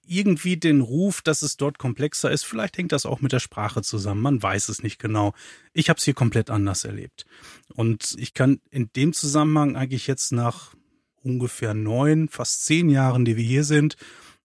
irgendwie 0.06 0.56
den 0.56 0.80
Ruf, 0.80 1.22
dass 1.22 1.42
es 1.42 1.56
dort 1.56 1.78
komplexer 1.78 2.30
ist. 2.30 2.44
Vielleicht 2.44 2.78
hängt 2.78 2.92
das 2.92 3.04
auch 3.04 3.20
mit 3.20 3.32
der 3.32 3.40
Sprache 3.40 3.82
zusammen. 3.82 4.22
Man 4.22 4.42
weiß 4.42 4.68
es 4.68 4.82
nicht 4.82 4.98
genau. 4.98 5.34
Ich 5.72 5.88
habe 5.88 5.98
es 5.98 6.04
hier 6.04 6.14
komplett 6.14 6.50
anders 6.50 6.84
erlebt. 6.84 7.26
Und 7.74 8.14
ich 8.18 8.32
kann 8.32 8.60
in 8.70 8.90
dem 8.94 9.12
Zusammenhang 9.12 9.76
eigentlich 9.76 10.06
jetzt 10.06 10.30
nach 10.30 10.75
ungefähr 11.26 11.74
neun, 11.74 12.28
fast 12.28 12.64
zehn 12.64 12.88
Jahren, 12.88 13.24
die 13.24 13.36
wir 13.36 13.44
hier 13.44 13.64
sind, 13.64 13.96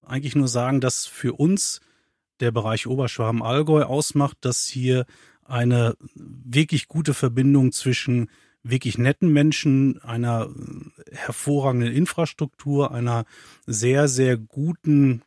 eigentlich 0.06 0.36
nur 0.36 0.48
sagen, 0.48 0.82
dass 0.82 1.06
für 1.06 1.34
uns 1.34 1.80
der 2.40 2.52
Bereich 2.52 2.88
Oberschwaben-Allgäu 2.88 3.84
ausmacht, 3.84 4.38
dass 4.42 4.66
hier 4.66 5.06
eine 5.46 5.96
wirklich 6.16 6.88
gute 6.88 7.14
Verbindung 7.14 7.72
zwischen 7.72 8.30
wirklich 8.64 8.98
netten 8.98 9.32
Menschen, 9.32 10.02
einer 10.02 10.50
hervorragenden 11.12 11.94
Infrastruktur, 11.94 12.92
einer 12.92 13.26
sehr, 13.66 14.08
sehr 14.08 14.38
guten 14.38 15.22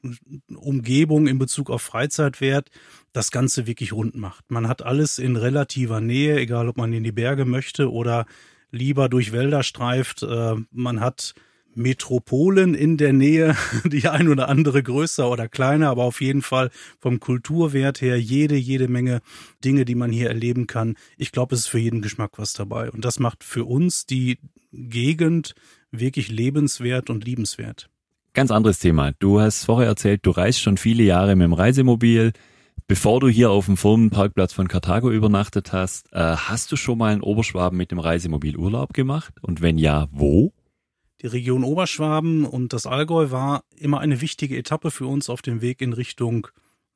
Umgebung 0.55 1.27
in 1.27 1.38
Bezug 1.38 1.71
auf 1.71 1.83
Freizeitwert 1.83 2.71
das 3.12 3.31
Ganze 3.31 3.67
wirklich 3.67 3.93
rund 3.93 4.14
macht. 4.14 4.51
Man 4.51 4.69
hat 4.69 4.83
alles 4.83 5.19
in 5.19 5.37
relativer 5.37 6.01
Nähe, 6.01 6.38
egal 6.38 6.69
ob 6.69 6.77
man 6.77 6.93
in 6.93 7.05
die 7.05 7.12
Berge 7.12 7.45
möchte 7.45 7.90
oder 7.90 8.27
lieber 8.75 9.09
durch 9.09 9.33
Wälder 9.33 9.63
streift. 9.63 10.23
Äh, 10.23 10.57
man 10.71 11.01
hat 11.01 11.35
Metropolen 11.77 12.75
in 12.75 12.97
der 12.97 13.13
Nähe, 13.13 13.57
die 13.85 14.09
ein 14.09 14.29
oder 14.29 14.49
andere 14.49 14.83
größer 14.83 15.31
oder 15.31 15.49
kleiner, 15.49 15.89
aber 15.89 16.05
auf 16.05 16.21
jeden 16.21 16.43
Fall 16.43 16.71
vom 17.01 17.21
Kulturwert 17.21 18.01
her 18.01 18.21
jede, 18.21 18.57
jede 18.57 18.89
Menge 18.89 19.21
Dinge, 19.65 19.85
die 19.85 19.95
man 19.95 20.11
hier 20.11 20.29
erleben 20.29 20.67
kann. 20.67 20.97
Ich 21.17 21.33
glaube, 21.33 21.55
es 21.55 21.63
ist 21.63 21.69
für 21.69 21.79
jeden 21.79 22.03
Geschmack 22.03 22.33
was 22.37 22.53
dabei. 22.53 22.91
Und 22.91 23.05
das 23.05 23.19
macht 23.19 23.45
für 23.45 23.65
uns 23.65 24.07
die 24.07 24.39
Gegend 24.73 25.55
wirklich 25.91 26.29
lebenswert 26.29 27.11
und 27.11 27.25
liebenswert. 27.25 27.89
Ganz 28.33 28.51
anderes 28.51 28.81
Thema. 28.81 29.13
Du 29.21 29.41
hast 29.41 29.65
vorher 29.65 29.89
erzählt, 29.89 30.27
du 30.27 30.33
reist 30.33 30.61
schon 30.61 30.77
viele 30.77 31.05
Jahre 31.05 31.37
mit 31.37 31.45
dem 31.45 31.53
Reisemobil. 31.53 32.33
Bevor 32.87 33.21
du 33.21 33.29
hier 33.29 33.51
auf 33.51 33.65
dem 33.67 33.79
Firmenparkplatz 33.79 34.53
von 34.53 34.69
Karthago 34.69 35.11
übernachtet 35.11 35.73
hast, 35.73 36.13
äh, 36.13 36.19
hast 36.19 36.71
du 36.71 36.77
schon 36.77 36.99
mal 36.99 37.15
in 37.15 37.23
Oberschwaben 37.23 37.79
mit 37.79 37.91
dem 37.91 37.99
Reisemobil 37.99 38.57
Urlaub 38.57 38.93
gemacht? 38.93 39.33
Und 39.41 39.63
wenn 39.63 39.79
ja, 39.79 40.07
wo? 40.13 40.53
Die 41.23 41.29
Region 41.29 41.65
Oberschwaben 41.65 42.45
und 42.45 42.75
das 42.75 42.87
Allgäu 42.87 43.31
war 43.31 43.65
immer 43.77 44.01
eine 44.01 44.21
wichtige 44.21 44.59
Etappe 44.59 44.91
für 44.91 45.07
uns 45.07 45.31
auf 45.31 45.41
dem 45.41 45.63
Weg 45.63 45.81
in 45.81 45.95
Richtung 45.95 46.49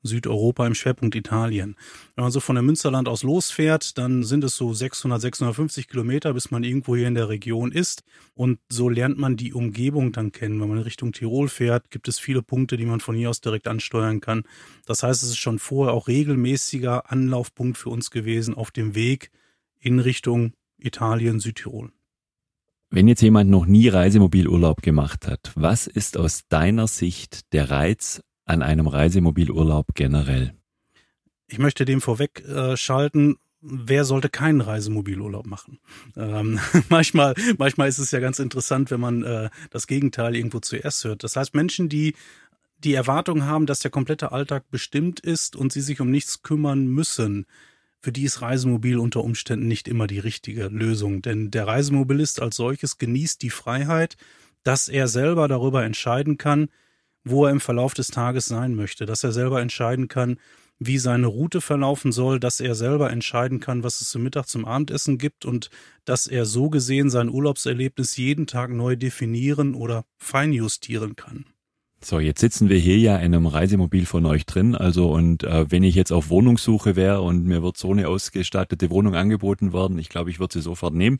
Südeuropa 0.03 0.65
im 0.65 0.75
Schwerpunkt 0.75 1.15
Italien. 1.15 1.75
Wenn 2.15 2.23
man 2.23 2.31
so 2.31 2.39
von 2.39 2.55
der 2.55 2.63
Münsterland 2.63 3.07
aus 3.07 3.23
losfährt, 3.23 3.97
dann 3.97 4.23
sind 4.23 4.43
es 4.43 4.55
so 4.55 4.73
600, 4.73 5.21
650 5.21 5.87
Kilometer, 5.87 6.33
bis 6.33 6.51
man 6.51 6.63
irgendwo 6.63 6.95
hier 6.95 7.07
in 7.07 7.15
der 7.15 7.29
Region 7.29 7.71
ist. 7.71 8.03
Und 8.33 8.59
so 8.69 8.89
lernt 8.89 9.17
man 9.17 9.35
die 9.35 9.53
Umgebung 9.53 10.11
dann 10.11 10.31
kennen. 10.31 10.61
Wenn 10.61 10.69
man 10.69 10.77
in 10.77 10.83
Richtung 10.83 11.11
Tirol 11.11 11.49
fährt, 11.49 11.91
gibt 11.91 12.07
es 12.07 12.19
viele 12.19 12.41
Punkte, 12.41 12.77
die 12.77 12.85
man 12.85 12.99
von 12.99 13.15
hier 13.15 13.29
aus 13.29 13.41
direkt 13.41 13.67
ansteuern 13.67 14.21
kann. 14.21 14.43
Das 14.85 15.03
heißt, 15.03 15.23
es 15.23 15.29
ist 15.29 15.37
schon 15.37 15.59
vorher 15.59 15.93
auch 15.93 16.07
regelmäßiger 16.07 17.11
Anlaufpunkt 17.11 17.77
für 17.77 17.89
uns 17.89 18.11
gewesen 18.11 18.53
auf 18.55 18.71
dem 18.71 18.95
Weg 18.95 19.31
in 19.79 19.99
Richtung 19.99 20.53
Italien, 20.77 21.39
Südtirol. 21.39 21.91
Wenn 22.91 23.07
jetzt 23.07 23.21
jemand 23.21 23.51
noch 23.51 23.67
nie 23.67 23.87
Reisemobilurlaub 23.87 24.81
gemacht 24.81 25.27
hat, 25.27 25.51
was 25.55 25.85
ist 25.85 26.17
aus 26.17 26.47
deiner 26.49 26.87
Sicht 26.87 27.53
der 27.53 27.69
Reiz 27.69 28.21
an 28.49 28.63
einem 28.63 28.87
Reisemobilurlaub 28.87 29.93
generell? 29.93 30.53
Ich 31.47 31.59
möchte 31.59 31.85
dem 31.85 32.01
vorweg 32.01 32.43
äh, 32.47 32.75
schalten, 32.77 33.37
wer 33.61 34.05
sollte 34.05 34.29
keinen 34.29 34.61
Reisemobilurlaub 34.61 35.45
machen? 35.45 35.79
Ähm, 36.15 36.59
manchmal, 36.89 37.35
manchmal 37.57 37.89
ist 37.89 37.99
es 37.99 38.11
ja 38.11 38.19
ganz 38.19 38.39
interessant, 38.39 38.91
wenn 38.91 38.99
man 38.99 39.23
äh, 39.23 39.49
das 39.69 39.87
Gegenteil 39.87 40.35
irgendwo 40.35 40.59
zuerst 40.59 41.03
hört. 41.03 41.23
Das 41.23 41.35
heißt, 41.35 41.53
Menschen, 41.53 41.89
die 41.89 42.15
die 42.83 42.93
Erwartung 42.93 43.45
haben, 43.45 43.65
dass 43.65 43.79
der 43.79 43.91
komplette 43.91 44.31
Alltag 44.31 44.69
bestimmt 44.71 45.19
ist 45.19 45.55
und 45.55 45.73
sie 45.73 45.81
sich 45.81 45.99
um 45.99 46.09
nichts 46.09 46.41
kümmern 46.41 46.87
müssen, 46.87 47.45
für 48.01 48.13
die 48.13 48.23
ist 48.23 48.41
Reisemobil 48.41 48.97
unter 48.97 49.23
Umständen 49.23 49.67
nicht 49.67 49.89
immer 49.89 50.07
die 50.07 50.19
richtige 50.19 50.67
Lösung. 50.67 51.21
Denn 51.21 51.51
der 51.51 51.67
Reisemobilist 51.67 52.41
als 52.41 52.55
solches 52.55 52.97
genießt 52.97 53.41
die 53.41 53.49
Freiheit, 53.49 54.15
dass 54.63 54.87
er 54.87 55.09
selber 55.09 55.49
darüber 55.49 55.83
entscheiden 55.83 56.37
kann, 56.37 56.69
wo 57.29 57.45
er 57.45 57.51
im 57.51 57.59
Verlauf 57.59 57.93
des 57.93 58.07
Tages 58.07 58.45
sein 58.45 58.75
möchte, 58.75 59.05
dass 59.05 59.23
er 59.23 59.31
selber 59.31 59.61
entscheiden 59.61 60.07
kann, 60.07 60.37
wie 60.79 60.97
seine 60.97 61.27
Route 61.27 61.59
verlaufen 61.59 62.11
soll, 62.11 62.39
dass 62.39 62.61
er 62.61 62.73
selber 62.73 63.11
entscheiden 63.11 63.59
kann, 63.59 63.83
was 63.83 63.99
es 63.99 64.09
zum 64.09 64.23
Mittag 64.23 64.47
zum 64.47 64.65
Abendessen 64.65 65.17
gibt 65.17 65.45
und 65.45 65.69
dass 66.05 66.25
er 66.25 66.45
so 66.45 66.69
gesehen 66.69 67.09
sein 67.09 67.29
Urlaubserlebnis 67.29 68.15
jeden 68.15 68.47
Tag 68.47 68.71
neu 68.71 68.95
definieren 68.95 69.75
oder 69.75 70.05
feinjustieren 70.17 71.17
kann. 71.17 71.45
So, 72.01 72.21
jetzt 72.21 72.39
sitzen 72.39 72.69
wir 72.69 72.77
hier 72.77 72.97
ja 72.97 73.17
in 73.17 73.35
einem 73.35 73.45
Reisemobil 73.45 74.05
von 74.05 74.25
euch 74.25 74.45
drin. 74.45 74.73
Also 74.73 75.11
und 75.11 75.43
äh, 75.43 75.69
wenn 75.69 75.83
ich 75.83 75.95
jetzt 75.95 76.13
auf 76.13 76.29
Wohnungssuche 76.29 76.95
wäre 76.95 77.21
und 77.21 77.43
mir 77.43 77.61
wird 77.61 77.75
so 77.75 77.91
eine 77.91 78.07
ausgestattete 78.07 78.89
Wohnung 78.89 79.15
angeboten 79.15 79.73
worden, 79.73 79.99
ich 79.99 80.07
glaube, 80.07 80.29
ich 80.29 80.39
würde 80.39 80.53
sie 80.53 80.61
sofort 80.61 80.93
nehmen. 80.93 81.19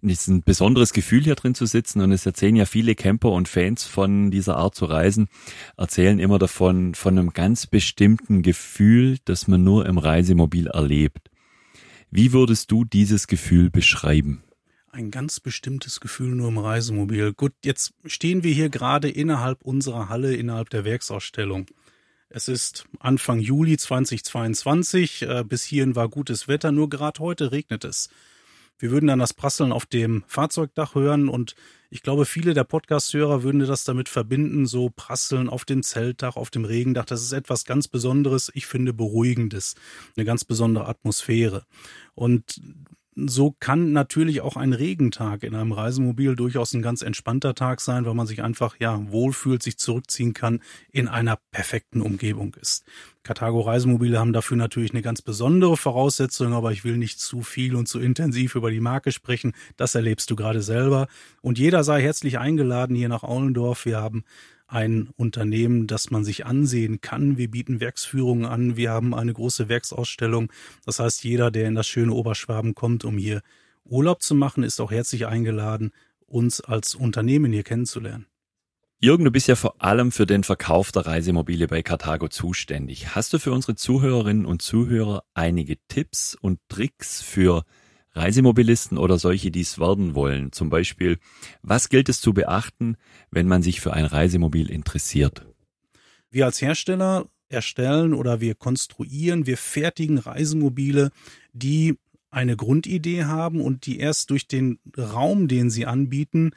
Und 0.00 0.10
es 0.10 0.22
ist 0.22 0.28
ein 0.28 0.42
besonderes 0.42 0.92
Gefühl, 0.92 1.24
hier 1.24 1.34
drin 1.34 1.54
zu 1.54 1.66
sitzen. 1.66 2.00
Und 2.00 2.12
es 2.12 2.24
erzählen 2.24 2.56
ja 2.56 2.66
viele 2.66 2.94
Camper 2.94 3.30
und 3.32 3.48
Fans 3.48 3.84
von 3.84 4.30
dieser 4.30 4.56
Art 4.56 4.74
zu 4.74 4.84
reisen, 4.84 5.28
erzählen 5.76 6.18
immer 6.18 6.38
davon, 6.38 6.94
von 6.94 7.18
einem 7.18 7.30
ganz 7.30 7.66
bestimmten 7.66 8.42
Gefühl, 8.42 9.18
das 9.24 9.48
man 9.48 9.64
nur 9.64 9.86
im 9.86 9.98
Reisemobil 9.98 10.68
erlebt. 10.68 11.30
Wie 12.10 12.32
würdest 12.32 12.70
du 12.70 12.84
dieses 12.84 13.26
Gefühl 13.26 13.70
beschreiben? 13.70 14.42
ein 14.90 15.10
ganz 15.10 15.38
bestimmtes 15.38 16.00
Gefühl 16.00 16.34
nur 16.34 16.48
im 16.48 16.58
Reisemobil. 16.58 17.32
Gut, 17.32 17.52
jetzt 17.64 17.94
stehen 18.04 18.42
wir 18.42 18.52
hier 18.52 18.68
gerade 18.68 19.08
innerhalb 19.08 19.62
unserer 19.62 20.08
Halle, 20.08 20.34
innerhalb 20.34 20.70
der 20.70 20.84
Werksausstellung. 20.84 21.66
Es 22.30 22.48
ist 22.48 22.84
Anfang 22.98 23.38
Juli 23.38 23.76
2022. 23.78 25.22
Äh, 25.22 25.44
bis 25.44 25.64
hierhin 25.64 25.96
war 25.96 26.08
gutes 26.08 26.48
Wetter, 26.48 26.72
nur 26.72 26.90
gerade 26.90 27.20
heute 27.20 27.52
regnet 27.52 27.84
es. 27.84 28.10
Wir 28.78 28.90
würden 28.90 29.06
dann 29.06 29.18
das 29.18 29.34
Prasseln 29.34 29.72
auf 29.72 29.86
dem 29.86 30.24
Fahrzeugdach 30.26 30.94
hören 30.94 31.28
und 31.28 31.54
ich 31.90 32.02
glaube, 32.02 32.26
viele 32.26 32.52
der 32.52 32.64
Podcast-Hörer 32.64 33.42
würden 33.42 33.60
das 33.60 33.84
damit 33.84 34.10
verbinden, 34.10 34.66
so 34.66 34.90
Prasseln 34.94 35.48
auf 35.48 35.64
dem 35.64 35.82
Zeltdach, 35.82 36.36
auf 36.36 36.50
dem 36.50 36.66
Regendach. 36.66 37.06
Das 37.06 37.22
ist 37.22 37.32
etwas 37.32 37.64
ganz 37.64 37.88
Besonderes. 37.88 38.50
Ich 38.54 38.66
finde 38.66 38.92
beruhigendes. 38.92 39.74
Eine 40.14 40.26
ganz 40.26 40.44
besondere 40.44 40.86
Atmosphäre. 40.86 41.64
Und 42.14 42.60
so 43.26 43.56
kann 43.58 43.92
natürlich 43.92 44.40
auch 44.42 44.56
ein 44.56 44.72
Regentag 44.72 45.42
in 45.42 45.54
einem 45.54 45.72
Reisemobil 45.72 46.36
durchaus 46.36 46.72
ein 46.74 46.82
ganz 46.82 47.02
entspannter 47.02 47.54
Tag 47.54 47.80
sein, 47.80 48.04
weil 48.04 48.14
man 48.14 48.26
sich 48.26 48.42
einfach 48.42 48.76
ja 48.78 49.00
wohlfühlt, 49.10 49.62
sich 49.62 49.78
zurückziehen 49.78 50.34
kann, 50.34 50.60
in 50.92 51.08
einer 51.08 51.38
perfekten 51.50 52.00
Umgebung 52.00 52.54
ist. 52.60 52.84
Carthago 53.24 53.60
Reisemobile 53.60 54.18
haben 54.18 54.32
dafür 54.32 54.56
natürlich 54.56 54.92
eine 54.92 55.02
ganz 55.02 55.20
besondere 55.20 55.76
Voraussetzung, 55.76 56.52
aber 56.52 56.72
ich 56.72 56.84
will 56.84 56.96
nicht 56.96 57.20
zu 57.20 57.42
viel 57.42 57.74
und 57.74 57.88
zu 57.88 57.98
intensiv 57.98 58.54
über 58.54 58.70
die 58.70 58.80
Marke 58.80 59.12
sprechen. 59.12 59.52
Das 59.76 59.94
erlebst 59.94 60.30
du 60.30 60.36
gerade 60.36 60.62
selber. 60.62 61.08
Und 61.42 61.58
jeder 61.58 61.84
sei 61.84 62.00
herzlich 62.00 62.38
eingeladen 62.38 62.94
hier 62.94 63.08
nach 63.08 63.24
Aulendorf. 63.24 63.84
Wir 63.84 64.00
haben 64.00 64.24
ein 64.68 65.08
Unternehmen, 65.16 65.86
das 65.86 66.10
man 66.10 66.24
sich 66.24 66.46
ansehen 66.46 67.00
kann. 67.00 67.38
Wir 67.38 67.50
bieten 67.50 67.80
Werksführungen 67.80 68.44
an. 68.44 68.76
Wir 68.76 68.90
haben 68.90 69.14
eine 69.14 69.32
große 69.32 69.68
Werksausstellung. 69.68 70.52
Das 70.84 71.00
heißt, 71.00 71.24
jeder, 71.24 71.50
der 71.50 71.66
in 71.66 71.74
das 71.74 71.88
schöne 71.88 72.12
Oberschwaben 72.12 72.74
kommt, 72.74 73.04
um 73.04 73.18
hier 73.18 73.40
Urlaub 73.84 74.22
zu 74.22 74.34
machen, 74.34 74.62
ist 74.62 74.80
auch 74.80 74.90
herzlich 74.90 75.26
eingeladen, 75.26 75.90
uns 76.26 76.60
als 76.60 76.94
Unternehmen 76.94 77.52
hier 77.52 77.64
kennenzulernen. 77.64 78.26
Jürgen, 79.00 79.24
du 79.24 79.30
bist 79.30 79.46
ja 79.46 79.54
vor 79.54 79.80
allem 79.80 80.10
für 80.12 80.26
den 80.26 80.42
Verkauf 80.42 80.92
der 80.92 81.06
Reisemobile 81.06 81.68
bei 81.68 81.82
Carthago 81.82 82.28
zuständig. 82.28 83.14
Hast 83.14 83.32
du 83.32 83.38
für 83.38 83.52
unsere 83.52 83.76
Zuhörerinnen 83.76 84.44
und 84.44 84.60
Zuhörer 84.60 85.22
einige 85.34 85.76
Tipps 85.86 86.34
und 86.34 86.58
Tricks 86.68 87.22
für 87.22 87.62
Reisemobilisten 88.18 88.98
oder 88.98 89.18
solche, 89.18 89.50
die 89.50 89.60
es 89.60 89.78
werden 89.78 90.14
wollen. 90.14 90.52
Zum 90.52 90.70
Beispiel, 90.70 91.18
was 91.62 91.88
gilt 91.88 92.08
es 92.08 92.20
zu 92.20 92.34
beachten, 92.34 92.96
wenn 93.30 93.48
man 93.48 93.62
sich 93.62 93.80
für 93.80 93.92
ein 93.92 94.04
Reisemobil 94.04 94.70
interessiert? 94.70 95.46
Wir 96.30 96.44
als 96.44 96.60
Hersteller 96.60 97.26
erstellen 97.48 98.12
oder 98.12 98.40
wir 98.40 98.54
konstruieren, 98.54 99.46
wir 99.46 99.56
fertigen 99.56 100.18
Reisemobile, 100.18 101.10
die 101.52 101.96
eine 102.30 102.56
Grundidee 102.56 103.24
haben 103.24 103.60
und 103.60 103.86
die 103.86 103.98
erst 103.98 104.30
durch 104.30 104.46
den 104.46 104.78
Raum, 104.98 105.48
den 105.48 105.70
sie 105.70 105.86
anbieten, 105.86 106.50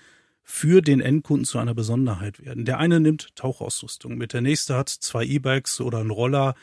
für 0.43 0.82
den 0.82 1.00
Endkunden 1.00 1.45
zu 1.45 1.60
einer 1.60 1.74
Besonderheit 1.74 2.43
werden. 2.43 2.65
Der 2.65 2.78
eine 2.80 3.00
nimmt 3.00 3.36
Tauchausrüstung 3.36 4.17
mit, 4.17 4.34
der 4.34 4.41
nächste 4.41 4.76
hat 4.76 4.89
zwei 4.89 5.24
E-Bikes 5.24 5.80
oder 5.80 6.00
einen 6.00 6.12
Roller, 6.12 6.56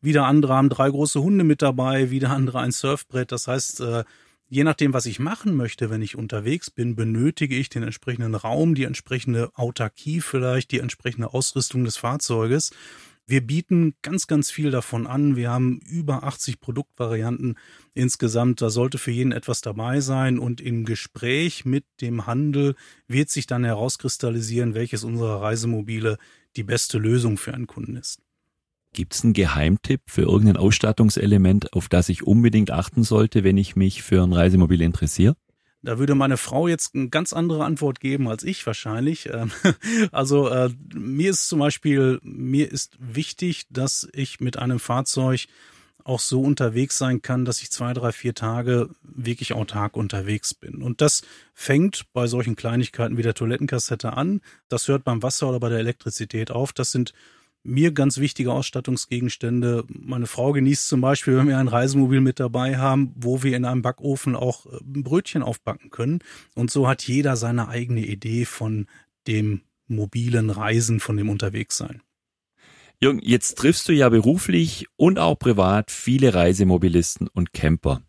wieder 0.00 0.26
andere 0.26 0.54
haben 0.54 0.68
drei 0.68 0.90
große 0.90 1.20
Hunde 1.20 1.44
mit 1.44 1.62
dabei, 1.62 2.10
wieder 2.10 2.30
andere 2.30 2.60
ein 2.60 2.72
Surfbrett. 2.72 3.32
Das 3.32 3.48
heißt, 3.48 3.80
äh, 3.80 4.04
je 4.54 4.62
nachdem, 4.62 4.92
was 4.92 5.06
ich 5.06 5.18
machen 5.18 5.56
möchte, 5.56 5.90
wenn 5.90 6.00
ich 6.00 6.14
unterwegs 6.14 6.70
bin, 6.70 6.94
benötige 6.94 7.56
ich 7.56 7.70
den 7.70 7.82
entsprechenden 7.82 8.36
Raum, 8.36 8.76
die 8.76 8.84
entsprechende 8.84 9.50
Autarkie 9.54 10.20
vielleicht, 10.20 10.70
die 10.70 10.78
entsprechende 10.78 11.34
Ausrüstung 11.34 11.82
des 11.82 11.96
Fahrzeuges. 11.96 12.70
Wir 13.26 13.44
bieten 13.44 13.96
ganz, 14.02 14.28
ganz 14.28 14.52
viel 14.52 14.70
davon 14.70 15.08
an. 15.08 15.34
Wir 15.34 15.50
haben 15.50 15.80
über 15.80 16.22
80 16.22 16.60
Produktvarianten 16.60 17.58
insgesamt. 17.94 18.62
Da 18.62 18.70
sollte 18.70 18.98
für 18.98 19.10
jeden 19.10 19.32
etwas 19.32 19.60
dabei 19.60 19.98
sein. 19.98 20.38
Und 20.38 20.60
im 20.60 20.84
Gespräch 20.84 21.64
mit 21.64 21.84
dem 22.00 22.28
Handel 22.28 22.76
wird 23.08 23.30
sich 23.30 23.48
dann 23.48 23.64
herauskristallisieren, 23.64 24.74
welches 24.74 25.02
unserer 25.02 25.42
Reisemobile 25.42 26.16
die 26.54 26.62
beste 26.62 26.98
Lösung 26.98 27.38
für 27.38 27.54
einen 27.54 27.66
Kunden 27.66 27.96
ist. 27.96 28.23
Gibt 28.94 29.14
es 29.14 29.24
einen 29.24 29.32
Geheimtipp 29.32 30.02
für 30.06 30.22
irgendein 30.22 30.56
Ausstattungselement, 30.56 31.72
auf 31.72 31.88
das 31.88 32.08
ich 32.08 32.22
unbedingt 32.22 32.70
achten 32.70 33.02
sollte, 33.02 33.42
wenn 33.42 33.58
ich 33.58 33.74
mich 33.74 34.02
für 34.02 34.22
ein 34.22 34.32
Reisemobil 34.32 34.80
interessiere? 34.80 35.36
Da 35.82 35.98
würde 35.98 36.14
meine 36.14 36.36
Frau 36.36 36.68
jetzt 36.68 36.94
eine 36.94 37.08
ganz 37.08 37.32
andere 37.32 37.64
Antwort 37.64 38.00
geben 38.00 38.28
als 38.28 38.44
ich 38.44 38.64
wahrscheinlich. 38.66 39.28
Ähm, 39.30 39.50
also 40.12 40.48
äh, 40.48 40.70
mir 40.94 41.30
ist 41.30 41.48
zum 41.48 41.58
Beispiel, 41.58 42.20
mir 42.22 42.70
ist 42.70 42.96
wichtig, 43.00 43.66
dass 43.68 44.08
ich 44.12 44.38
mit 44.40 44.58
einem 44.58 44.78
Fahrzeug 44.78 45.46
auch 46.04 46.20
so 46.20 46.40
unterwegs 46.40 46.96
sein 46.96 47.20
kann, 47.20 47.44
dass 47.44 47.62
ich 47.62 47.72
zwei, 47.72 47.94
drei, 47.94 48.12
vier 48.12 48.34
Tage 48.34 48.90
wirklich 49.02 49.54
autark 49.54 49.96
unterwegs 49.96 50.54
bin. 50.54 50.82
Und 50.82 51.00
das 51.00 51.22
fängt 51.52 52.04
bei 52.12 52.28
solchen 52.28 52.56
Kleinigkeiten 52.56 53.16
wie 53.16 53.22
der 53.22 53.34
Toilettenkassette 53.34 54.12
an. 54.12 54.40
Das 54.68 54.86
hört 54.86 55.02
beim 55.02 55.22
Wasser 55.22 55.48
oder 55.48 55.58
bei 55.60 55.70
der 55.70 55.78
Elektrizität 55.80 56.50
auf. 56.50 56.72
Das 56.72 56.92
sind 56.92 57.12
mir 57.64 57.92
ganz 57.92 58.18
wichtige 58.18 58.52
Ausstattungsgegenstände. 58.52 59.84
Meine 59.88 60.26
Frau 60.26 60.52
genießt 60.52 60.86
zum 60.86 61.00
Beispiel, 61.00 61.36
wenn 61.36 61.48
wir 61.48 61.58
ein 61.58 61.68
Reisemobil 61.68 62.20
mit 62.20 62.38
dabei 62.38 62.76
haben, 62.76 63.12
wo 63.16 63.42
wir 63.42 63.56
in 63.56 63.64
einem 63.64 63.82
Backofen 63.82 64.36
auch 64.36 64.66
äh, 64.66 64.78
Brötchen 64.82 65.42
aufbacken 65.42 65.90
können. 65.90 66.20
Und 66.54 66.70
so 66.70 66.86
hat 66.86 67.02
jeder 67.02 67.36
seine 67.36 67.68
eigene 67.68 68.04
Idee 68.04 68.44
von 68.44 68.86
dem 69.26 69.62
mobilen 69.86 70.50
Reisen, 70.50 71.00
von 71.00 71.16
dem 71.16 71.28
Unterwegssein. 71.28 72.02
Jürgen, 73.00 73.20
jetzt 73.22 73.58
triffst 73.58 73.88
du 73.88 73.92
ja 73.92 74.08
beruflich 74.08 74.86
und 74.96 75.18
auch 75.18 75.38
privat 75.38 75.90
viele 75.90 76.34
Reisemobilisten 76.34 77.28
und 77.28 77.52
Camper. 77.52 78.02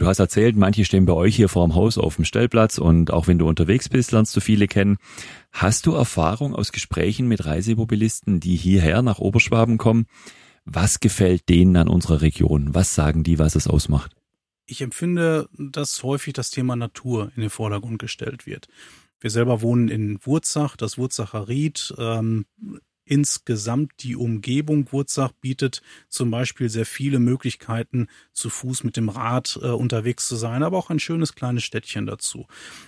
Du 0.00 0.06
hast 0.06 0.18
erzählt, 0.18 0.56
manche 0.56 0.86
stehen 0.86 1.04
bei 1.04 1.12
euch 1.12 1.36
hier 1.36 1.50
vor 1.50 1.66
dem 1.66 1.74
Haus 1.74 1.98
auf 1.98 2.16
dem 2.16 2.24
Stellplatz 2.24 2.78
und 2.78 3.10
auch 3.10 3.26
wenn 3.26 3.38
du 3.38 3.46
unterwegs 3.46 3.90
bist, 3.90 4.12
lernst 4.12 4.34
du 4.34 4.40
viele 4.40 4.66
kennen. 4.66 4.96
Hast 5.52 5.84
du 5.84 5.92
Erfahrung 5.92 6.54
aus 6.54 6.72
Gesprächen 6.72 7.28
mit 7.28 7.44
Reisemobilisten, 7.44 8.40
die 8.40 8.56
hierher 8.56 9.02
nach 9.02 9.18
Oberschwaben 9.18 9.76
kommen? 9.76 10.06
Was 10.64 11.00
gefällt 11.00 11.50
denen 11.50 11.76
an 11.76 11.86
unserer 11.86 12.22
Region? 12.22 12.74
Was 12.74 12.94
sagen 12.94 13.24
die, 13.24 13.38
was 13.38 13.56
es 13.56 13.66
ausmacht? 13.66 14.16
Ich 14.64 14.80
empfinde, 14.80 15.50
dass 15.58 16.02
häufig 16.02 16.32
das 16.32 16.50
Thema 16.50 16.76
Natur 16.76 17.30
in 17.36 17.42
den 17.42 17.50
Vordergrund 17.50 17.98
gestellt 17.98 18.46
wird. 18.46 18.68
Wir 19.20 19.28
selber 19.28 19.60
wohnen 19.60 19.88
in 19.88 20.18
Wurzach, 20.22 20.76
das 20.76 20.96
Wurzacher 20.96 21.46
Ried. 21.46 21.92
Ähm, 21.98 22.46
insgesamt 23.10 23.92
die 24.00 24.16
Umgebung 24.16 24.90
Wurzach 24.92 25.32
bietet 25.32 25.82
zum 26.08 26.30
Beispiel 26.30 26.68
sehr 26.68 26.86
viele 26.86 27.18
Möglichkeiten, 27.18 28.06
zu 28.32 28.48
Fuß 28.48 28.84
mit 28.84 28.96
dem 28.96 29.08
Rad 29.08 29.58
äh, 29.60 29.66
unterwegs 29.66 30.28
zu 30.28 30.36
sein, 30.36 30.62
aber 30.62 30.78
auch 30.78 30.90
ein 30.90 31.00
schönes 31.00 31.34
kleines 31.34 31.64
Städtchen 31.64 32.06
dazu. 32.06 32.46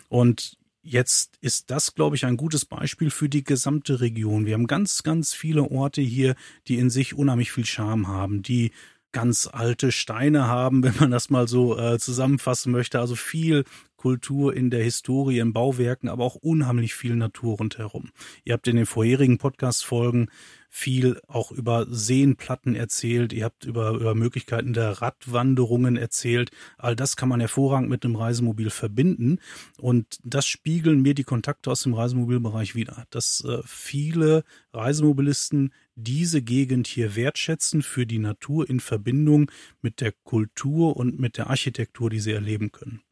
Und 0.08 0.56
Jetzt 0.84 1.38
ist 1.40 1.70
das, 1.70 1.94
glaube 1.94 2.16
ich, 2.16 2.26
ein 2.26 2.36
gutes 2.36 2.64
Beispiel 2.64 3.10
für 3.10 3.28
die 3.28 3.44
gesamte 3.44 4.00
Region. 4.00 4.46
Wir 4.46 4.54
haben 4.54 4.66
ganz, 4.66 5.04
ganz 5.04 5.32
viele 5.32 5.70
Orte 5.70 6.02
hier, 6.02 6.34
die 6.66 6.76
in 6.78 6.90
sich 6.90 7.14
unheimlich 7.14 7.52
viel 7.52 7.64
Charme 7.64 8.08
haben, 8.08 8.42
die 8.42 8.72
ganz 9.12 9.48
alte 9.50 9.92
Steine 9.92 10.46
haben, 10.46 10.82
wenn 10.84 10.94
man 10.98 11.10
das 11.10 11.30
mal 11.30 11.48
so 11.48 11.78
äh, 11.78 11.98
zusammenfassen 11.98 12.72
möchte. 12.72 13.00
Also 13.00 13.14
viel 13.14 13.64
Kultur 13.96 14.56
in 14.56 14.70
der 14.70 14.82
Historie, 14.82 15.38
in 15.38 15.52
Bauwerken, 15.52 16.08
aber 16.08 16.24
auch 16.24 16.34
unheimlich 16.34 16.94
viel 16.94 17.14
Natur 17.14 17.58
rundherum. 17.58 18.10
Ihr 18.44 18.54
habt 18.54 18.66
in 18.66 18.76
den 18.76 18.86
vorherigen 18.86 19.38
Podcast-Folgen 19.38 20.28
viel 20.74 21.20
auch 21.28 21.52
über 21.52 21.86
Seenplatten 21.90 22.74
erzählt, 22.74 23.34
ihr 23.34 23.44
habt 23.44 23.66
über, 23.66 23.90
über 23.90 24.14
Möglichkeiten 24.14 24.72
der 24.72 25.02
Radwanderungen 25.02 25.98
erzählt. 25.98 26.50
All 26.78 26.96
das 26.96 27.14
kann 27.16 27.28
man 27.28 27.40
hervorragend 27.40 27.90
mit 27.90 28.06
einem 28.06 28.16
Reisemobil 28.16 28.70
verbinden 28.70 29.38
und 29.78 30.18
das 30.24 30.46
spiegeln 30.46 31.02
mir 31.02 31.12
die 31.12 31.24
Kontakte 31.24 31.70
aus 31.70 31.82
dem 31.82 31.92
Reisemobilbereich 31.92 32.74
wieder, 32.74 33.04
dass 33.10 33.44
äh, 33.44 33.58
viele 33.66 34.44
Reisemobilisten 34.72 35.74
diese 35.94 36.40
Gegend 36.40 36.86
hier 36.86 37.16
wertschätzen 37.16 37.82
für 37.82 38.06
die 38.06 38.18
Natur 38.18 38.68
in 38.68 38.80
Verbindung 38.80 39.50
mit 39.82 40.00
der 40.00 40.12
Kultur 40.24 40.96
und 40.96 41.20
mit 41.20 41.36
der 41.36 41.50
Architektur, 41.50 42.08
die 42.08 42.20
sie 42.20 42.32
erleben 42.32 42.72
können. 42.72 43.02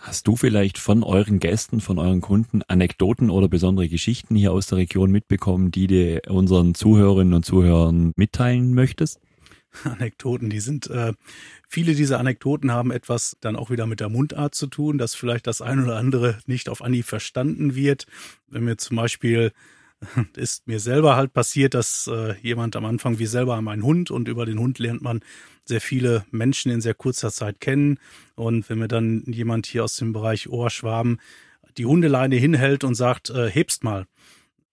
Hast 0.00 0.26
du 0.26 0.36
vielleicht 0.36 0.78
von 0.78 1.02
euren 1.02 1.38
Gästen, 1.38 1.80
von 1.80 1.98
euren 1.98 2.20
Kunden 2.20 2.62
Anekdoten 2.62 3.30
oder 3.30 3.48
besondere 3.48 3.88
Geschichten 3.88 4.34
hier 4.34 4.52
aus 4.52 4.66
der 4.66 4.78
Region 4.78 5.10
mitbekommen, 5.10 5.70
die 5.70 5.86
du 5.86 6.20
unseren 6.28 6.74
Zuhörerinnen 6.74 7.32
und 7.32 7.44
Zuhörern 7.44 8.12
mitteilen 8.16 8.74
möchtest? 8.74 9.20
Anekdoten, 9.84 10.50
die 10.50 10.60
sind, 10.60 10.88
äh, 10.88 11.14
viele 11.68 11.94
dieser 11.94 12.20
Anekdoten 12.20 12.70
haben 12.70 12.90
etwas 12.90 13.36
dann 13.40 13.56
auch 13.56 13.70
wieder 13.70 13.86
mit 13.86 14.00
der 14.00 14.08
Mundart 14.08 14.54
zu 14.54 14.66
tun, 14.66 14.98
dass 14.98 15.14
vielleicht 15.14 15.46
das 15.46 15.60
ein 15.60 15.82
oder 15.82 15.96
andere 15.96 16.38
nicht 16.46 16.68
auf 16.68 16.82
Anhieb 16.82 17.06
verstanden 17.06 17.74
wird. 17.74 18.06
Wenn 18.48 18.66
wir 18.66 18.78
zum 18.78 18.96
Beispiel 18.96 19.52
ist 20.36 20.66
mir 20.66 20.80
selber 20.80 21.16
halt 21.16 21.32
passiert, 21.32 21.74
dass 21.74 22.06
äh, 22.06 22.34
jemand 22.40 22.76
am 22.76 22.84
Anfang 22.84 23.18
wie 23.18 23.26
selber 23.26 23.60
mein 23.62 23.82
Hund 23.82 24.10
und 24.10 24.28
über 24.28 24.46
den 24.46 24.58
Hund 24.58 24.78
lernt 24.78 25.02
man 25.02 25.20
sehr 25.64 25.80
viele 25.80 26.24
Menschen 26.30 26.70
in 26.70 26.80
sehr 26.80 26.94
kurzer 26.94 27.30
Zeit 27.30 27.60
kennen. 27.60 27.98
Und 28.34 28.68
wenn 28.68 28.78
mir 28.78 28.88
dann 28.88 29.24
jemand 29.26 29.66
hier 29.66 29.84
aus 29.84 29.96
dem 29.96 30.12
Bereich 30.12 30.48
Ohrschwaben 30.48 31.18
die 31.76 31.86
Hundeleine 31.86 32.36
hinhält 32.36 32.84
und 32.84 32.94
sagt, 32.94 33.30
äh, 33.30 33.50
hebst 33.50 33.82
mal, 33.82 34.06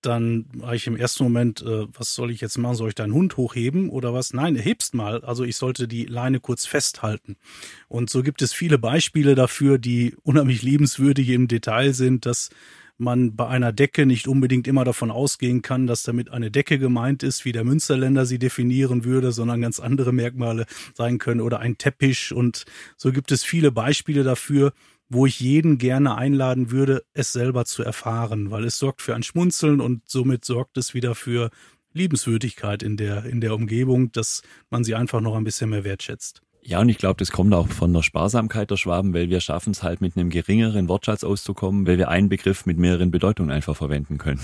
dann 0.01 0.45
war 0.53 0.73
ich 0.73 0.87
im 0.87 0.97
ersten 0.97 1.23
Moment, 1.23 1.61
äh, 1.61 1.85
was 1.93 2.15
soll 2.15 2.31
ich 2.31 2.41
jetzt 2.41 2.57
machen? 2.57 2.75
Soll 2.75 2.89
ich 2.89 2.95
deinen 2.95 3.13
Hund 3.13 3.37
hochheben 3.37 3.89
oder 3.89 4.13
was? 4.13 4.33
Nein, 4.33 4.55
hebst 4.55 4.95
mal. 4.95 5.23
Also 5.23 5.43
ich 5.43 5.55
sollte 5.55 5.87
die 5.87 6.05
Leine 6.05 6.39
kurz 6.39 6.65
festhalten. 6.65 7.37
Und 7.87 8.09
so 8.09 8.23
gibt 8.23 8.41
es 8.41 8.51
viele 8.53 8.79
Beispiele 8.79 9.35
dafür, 9.35 9.77
die 9.77 10.15
unheimlich 10.23 10.63
liebenswürdig 10.63 11.29
im 11.29 11.47
Detail 11.47 11.93
sind, 11.93 12.25
dass 12.25 12.49
man 13.01 13.35
bei 13.35 13.47
einer 13.47 13.73
Decke 13.73 14.05
nicht 14.05 14.27
unbedingt 14.27 14.67
immer 14.67 14.85
davon 14.85 15.11
ausgehen 15.11 15.61
kann, 15.61 15.87
dass 15.87 16.03
damit 16.03 16.29
eine 16.29 16.51
Decke 16.51 16.79
gemeint 16.79 17.23
ist, 17.23 17.43
wie 17.43 17.51
der 17.51 17.63
Münsterländer 17.63 18.25
sie 18.25 18.39
definieren 18.39 19.03
würde, 19.03 19.31
sondern 19.31 19.61
ganz 19.61 19.79
andere 19.79 20.13
Merkmale 20.13 20.65
sein 20.93 21.17
können 21.17 21.41
oder 21.41 21.59
ein 21.59 21.77
Teppich. 21.77 22.33
Und 22.33 22.65
so 22.97 23.11
gibt 23.11 23.31
es 23.31 23.43
viele 23.43 23.71
Beispiele 23.71 24.23
dafür, 24.23 24.73
wo 25.09 25.25
ich 25.25 25.41
jeden 25.41 25.77
gerne 25.77 26.15
einladen 26.15 26.71
würde, 26.71 27.03
es 27.13 27.33
selber 27.33 27.65
zu 27.65 27.83
erfahren, 27.83 28.49
weil 28.49 28.63
es 28.63 28.79
sorgt 28.79 29.01
für 29.01 29.13
ein 29.13 29.23
Schmunzeln 29.23 29.81
und 29.81 30.07
somit 30.07 30.45
sorgt 30.45 30.77
es 30.77 30.93
wieder 30.93 31.15
für 31.15 31.49
Liebenswürdigkeit 31.93 32.81
in 32.81 32.95
der, 32.95 33.25
in 33.25 33.41
der 33.41 33.53
Umgebung, 33.53 34.13
dass 34.13 34.41
man 34.69 34.85
sie 34.85 34.95
einfach 34.95 35.19
noch 35.19 35.35
ein 35.35 35.43
bisschen 35.43 35.69
mehr 35.69 35.83
wertschätzt. 35.83 36.41
Ja, 36.63 36.79
und 36.79 36.89
ich 36.89 36.99
glaube, 36.99 37.17
das 37.17 37.31
kommt 37.31 37.53
auch 37.53 37.67
von 37.67 37.91
der 37.91 38.03
Sparsamkeit 38.03 38.69
der 38.69 38.77
Schwaben, 38.77 39.13
weil 39.13 39.29
wir 39.29 39.41
schaffen 39.41 39.71
es 39.71 39.81
halt 39.81 39.99
mit 39.99 40.15
einem 40.15 40.29
geringeren 40.29 40.87
Wortschatz 40.87 41.23
auszukommen, 41.23 41.87
weil 41.87 41.97
wir 41.97 42.09
einen 42.09 42.29
Begriff 42.29 42.67
mit 42.67 42.77
mehreren 42.77 43.09
Bedeutungen 43.09 43.49
einfach 43.49 43.75
verwenden 43.75 44.19
können. 44.19 44.41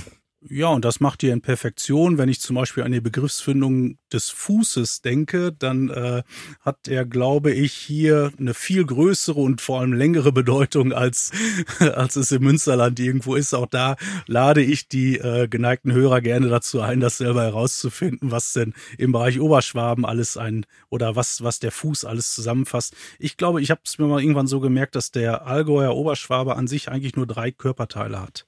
Ja, 0.49 0.69
und 0.69 0.85
das 0.85 1.01
macht 1.01 1.23
ihr 1.23 1.33
in 1.33 1.41
Perfektion. 1.41 2.17
Wenn 2.17 2.29
ich 2.29 2.39
zum 2.39 2.55
Beispiel 2.55 2.83
an 2.83 2.93
die 2.93 3.01
Begriffsfindung 3.01 3.97
des 4.13 4.29
Fußes 4.29 5.01
denke, 5.01 5.51
dann 5.51 5.89
äh, 5.89 6.23
hat 6.61 6.87
er, 6.87 7.05
glaube 7.05 7.51
ich, 7.51 7.73
hier 7.73 8.31
eine 8.39 8.53
viel 8.53 8.85
größere 8.85 9.39
und 9.41 9.59
vor 9.59 9.81
allem 9.81 9.91
längere 9.91 10.31
Bedeutung 10.31 10.93
als, 10.93 11.31
als 11.79 12.15
es 12.15 12.31
im 12.31 12.43
Münsterland 12.43 12.97
irgendwo 12.97 13.35
ist. 13.35 13.53
Auch 13.53 13.65
da 13.65 13.97
lade 14.25 14.61
ich 14.61 14.87
die 14.87 15.17
äh, 15.17 15.49
geneigten 15.49 15.91
Hörer 15.91 16.21
gerne 16.21 16.47
dazu 16.47 16.79
ein, 16.79 17.01
das 17.01 17.17
selber 17.17 17.43
herauszufinden, 17.43 18.31
was 18.31 18.53
denn 18.53 18.73
im 18.97 19.11
Bereich 19.11 19.41
Oberschwaben 19.41 20.05
alles 20.05 20.37
ein 20.37 20.65
oder 20.89 21.17
was, 21.17 21.43
was 21.43 21.59
der 21.59 21.71
Fuß 21.71 22.05
alles 22.05 22.33
zusammenfasst. 22.33 22.95
Ich 23.19 23.35
glaube, 23.35 23.61
ich 23.61 23.69
habe 23.69 23.81
es 23.83 23.97
mir 23.97 24.07
mal 24.07 24.21
irgendwann 24.21 24.47
so 24.47 24.61
gemerkt, 24.61 24.95
dass 24.95 25.11
der 25.11 25.45
Allgäuer 25.45 25.93
Oberschwabe 25.93 26.55
an 26.55 26.67
sich 26.67 26.87
eigentlich 26.87 27.17
nur 27.17 27.27
drei 27.27 27.51
Körperteile 27.51 28.21
hat. 28.21 28.45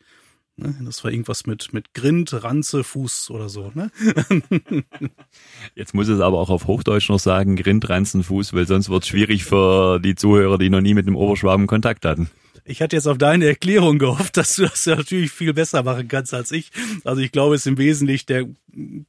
Ne? 0.60 0.76
Das 0.86 1.04
war 1.04 1.12
irgendwas 1.12 1.46
mit, 1.46 1.74
mit 1.74 1.94
Grind, 1.94 2.44
Ranze, 2.44 2.84
Fuß 2.84 3.32
oder 3.32 3.50
so. 3.50 3.72
Ne? 3.74 3.92
Jetzt 5.76 5.94
muss 5.94 6.08
es 6.08 6.20
aber 6.20 6.40
auch 6.40 6.50
auf 6.50 6.68
Hochdeutsch 6.68 7.10
noch 7.10 7.20
sagen, 7.20 7.56
Grind, 7.56 7.90
Ranzen, 7.90 8.24
Fuß, 8.24 8.54
weil 8.54 8.68
sonst 8.68 8.90
wird 8.90 9.04
es 9.04 9.10
schwierig 9.10 9.46
für 9.46 10.00
die 10.00 10.16
Zuhörer, 10.16 10.58
die 10.58 10.70
noch 10.70 10.82
nie 10.82 10.94
mit 10.94 11.08
dem 11.08 11.16
Oberschwaben 11.16 11.68
Kontakt 11.68 12.06
hatten. 12.06 12.30
Ich 12.70 12.84
hatte 12.84 12.96
jetzt 12.96 13.08
auf 13.08 13.18
deine 13.18 13.48
Erklärung 13.48 13.98
gehofft, 13.98 14.38
dass 14.38 14.56
du 14.56 14.62
das 14.62 14.86
natürlich 14.86 15.32
viel 15.32 15.54
besser 15.54 15.82
machen 15.82 16.08
kannst 16.08 16.36
als 16.36 16.52
ich. 16.52 16.72
Also 17.04 17.20
ich 17.20 17.32
glaube, 17.32 17.56
es 17.56 17.62
ist 17.62 17.68
im 17.68 17.80
Wesentlichen 17.80 18.28
der 18.28 18.46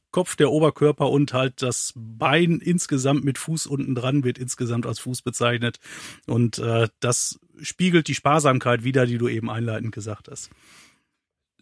Kopf, 0.09 0.35
der 0.35 0.51
Oberkörper 0.51 1.09
und 1.11 1.33
halt 1.33 1.61
das 1.61 1.93
Bein 1.95 2.59
insgesamt 2.59 3.23
mit 3.23 3.37
Fuß 3.37 3.67
unten 3.67 3.93
dran 3.93 4.23
wird 4.23 4.39
insgesamt 4.39 4.87
als 4.87 4.97
Fuß 4.99 5.21
bezeichnet. 5.21 5.79
Und 6.25 6.57
äh, 6.57 6.87
das 7.01 7.39
spiegelt 7.61 8.07
die 8.07 8.15
Sparsamkeit 8.15 8.83
wieder, 8.83 9.05
die 9.05 9.19
du 9.19 9.27
eben 9.27 9.51
einleitend 9.51 9.91
gesagt 9.91 10.27
hast. 10.27 10.49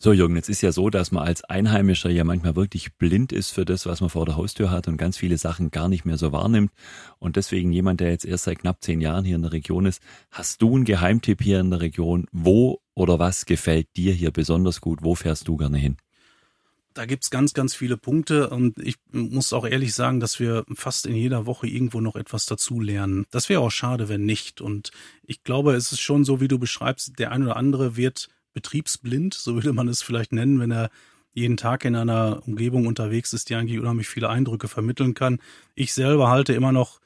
So, 0.01 0.13
Jürgen, 0.13 0.37
jetzt 0.37 0.47
ist 0.47 0.61
ja 0.61 0.71
so, 0.71 0.89
dass 0.89 1.11
man 1.11 1.27
als 1.27 1.43
Einheimischer 1.43 2.09
ja 2.09 2.23
manchmal 2.23 2.55
wirklich 2.55 2.95
blind 2.95 3.33
ist 3.33 3.51
für 3.51 3.65
das, 3.65 3.85
was 3.85 3.99
man 3.99 4.09
vor 4.09 4.25
der 4.25 4.37
Haustür 4.37 4.71
hat 4.71 4.87
und 4.87 4.95
ganz 4.95 5.17
viele 5.17 5.37
Sachen 5.37 5.71
gar 5.71 5.89
nicht 5.89 6.05
mehr 6.05 6.17
so 6.17 6.31
wahrnimmt. 6.31 6.71
Und 7.17 7.35
deswegen 7.35 7.73
jemand, 7.73 7.99
der 7.99 8.11
jetzt 8.11 8.23
erst 8.23 8.45
seit 8.45 8.59
knapp 8.59 8.81
zehn 8.81 9.01
Jahren 9.01 9.25
hier 9.25 9.35
in 9.35 9.41
der 9.41 9.51
Region 9.51 9.85
ist, 9.85 10.01
hast 10.31 10.61
du 10.61 10.73
einen 10.73 10.85
Geheimtipp 10.85 11.43
hier 11.43 11.59
in 11.59 11.69
der 11.69 11.81
Region? 11.81 12.27
Wo 12.31 12.79
oder 12.93 13.19
was 13.19 13.45
gefällt 13.45 13.87
dir 13.97 14.13
hier 14.13 14.31
besonders 14.31 14.79
gut? 14.79 14.99
Wo 15.01 15.15
fährst 15.15 15.49
du 15.49 15.57
gerne 15.57 15.77
hin? 15.77 15.97
Da 16.93 17.05
gibt's 17.05 17.29
ganz, 17.29 17.53
ganz 17.53 17.75
viele 17.75 17.97
Punkte 17.97 18.49
und 18.51 18.79
ich 18.79 18.95
muss 19.11 19.51
auch 19.51 19.67
ehrlich 19.67 19.93
sagen, 19.93 20.21
dass 20.21 20.39
wir 20.39 20.63
fast 20.75 21.07
in 21.07 21.15
jeder 21.15 21.45
Woche 21.45 21.67
irgendwo 21.67 21.99
noch 21.99 22.15
etwas 22.15 22.45
dazu 22.45 22.79
lernen. 22.79 23.25
Das 23.31 23.49
wäre 23.49 23.59
auch 23.59 23.69
schade, 23.69 24.07
wenn 24.07 24.25
nicht. 24.25 24.61
Und 24.61 24.91
ich 25.23 25.43
glaube, 25.43 25.73
es 25.73 25.91
ist 25.91 25.99
schon 25.99 26.23
so, 26.23 26.39
wie 26.39 26.47
du 26.47 26.57
beschreibst, 26.57 27.19
der 27.19 27.33
ein 27.33 27.43
oder 27.43 27.57
andere 27.57 27.97
wird 27.97 28.29
betriebsblind, 28.60 29.34
so 29.34 29.55
würde 29.55 29.72
man 29.72 29.88
es 29.88 30.01
vielleicht 30.01 30.34
nennen, 30.34 30.60
wenn 30.60 30.72
er 30.72 30.89
jeden 31.32 31.55
Tag 31.55 31.86
in 31.86 31.95
einer 31.95 32.41
Umgebung 32.45 32.88
unterwegs 32.88 33.32
ist, 33.32 33.49
die 33.49 33.55
eigentlich 33.55 33.80
unheimlich 33.80 34.10
viele 34.10 34.28
Eindrücke 34.28 34.68
vermitteln 34.68 35.14
kann. 35.14 35.39
Ich 35.76 35.93
selber 35.93 36.30
halte 36.30 36.53
immer 36.53 36.74
noch 36.74 36.99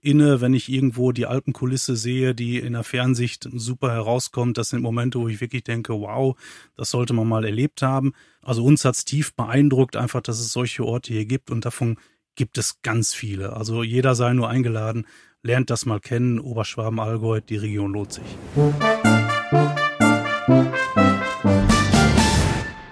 inne, 0.00 0.40
wenn 0.40 0.54
ich 0.54 0.68
irgendwo 0.68 1.10
die 1.10 1.26
Alpenkulisse 1.26 1.96
sehe, 1.96 2.34
die 2.34 2.58
in 2.58 2.74
der 2.74 2.84
Fernsicht 2.84 3.48
super 3.52 3.90
herauskommt. 3.90 4.56
Das 4.56 4.68
sind 4.68 4.82
Momente, 4.82 5.18
wo 5.18 5.26
ich 5.28 5.40
wirklich 5.40 5.64
denke, 5.64 5.92
wow, 5.94 6.36
das 6.76 6.90
sollte 6.90 7.12
man 7.12 7.28
mal 7.28 7.44
erlebt 7.44 7.82
haben. 7.82 8.12
Also 8.40 8.64
uns 8.64 8.84
hat's 8.84 9.04
tief 9.04 9.34
beeindruckt, 9.34 9.96
einfach, 9.96 10.20
dass 10.20 10.38
es 10.38 10.52
solche 10.52 10.84
Orte 10.84 11.12
hier 11.12 11.26
gibt 11.26 11.50
und 11.50 11.64
davon 11.64 11.98
gibt 12.36 12.56
es 12.56 12.80
ganz 12.82 13.12
viele. 13.12 13.54
Also 13.54 13.82
jeder 13.82 14.14
sei 14.14 14.32
nur 14.32 14.48
eingeladen, 14.48 15.06
lernt 15.42 15.70
das 15.70 15.84
mal 15.84 16.00
kennen. 16.00 16.38
Oberschwaben, 16.38 17.00
Allgäu, 17.00 17.40
die 17.40 17.56
Region 17.56 17.92
lohnt 17.92 18.12
sich. 18.12 18.24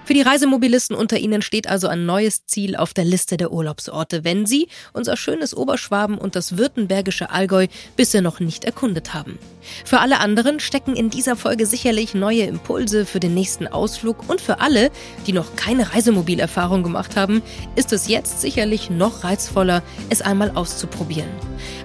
Für 0.09 0.15
die 0.15 0.23
Reisemobilisten 0.23 0.95
unter 0.95 1.19
Ihnen 1.19 1.43
steht 1.43 1.69
also 1.69 1.87
ein 1.87 2.07
neues 2.07 2.47
Ziel 2.47 2.75
auf 2.75 2.95
der 2.95 3.05
Liste 3.05 3.37
der 3.37 3.51
Urlaubsorte, 3.51 4.23
wenn 4.23 4.47
Sie 4.47 4.67
unser 4.91 5.15
schönes 5.15 5.55
Oberschwaben 5.55 6.17
und 6.17 6.35
das 6.35 6.57
württembergische 6.57 7.29
Allgäu 7.29 7.67
bisher 7.95 8.23
noch 8.23 8.39
nicht 8.39 8.63
erkundet 8.63 9.13
haben. 9.13 9.37
Für 9.85 9.99
alle 9.99 10.19
anderen 10.19 10.59
stecken 10.59 10.95
in 10.95 11.11
dieser 11.11 11.35
Folge 11.35 11.67
sicherlich 11.67 12.15
neue 12.15 12.41
Impulse 12.41 13.05
für 13.05 13.19
den 13.19 13.35
nächsten 13.35 13.67
Ausflug 13.67 14.27
und 14.27 14.41
für 14.41 14.61
alle, 14.61 14.89
die 15.27 15.31
noch 15.31 15.55
keine 15.55 15.93
Reisemobilerfahrung 15.93 16.81
gemacht 16.81 17.15
haben, 17.15 17.43
ist 17.75 17.93
es 17.93 18.07
jetzt 18.07 18.41
sicherlich 18.41 18.89
noch 18.89 19.23
reizvoller, 19.23 19.83
es 20.09 20.23
einmal 20.23 20.49
auszuprobieren. 20.55 21.29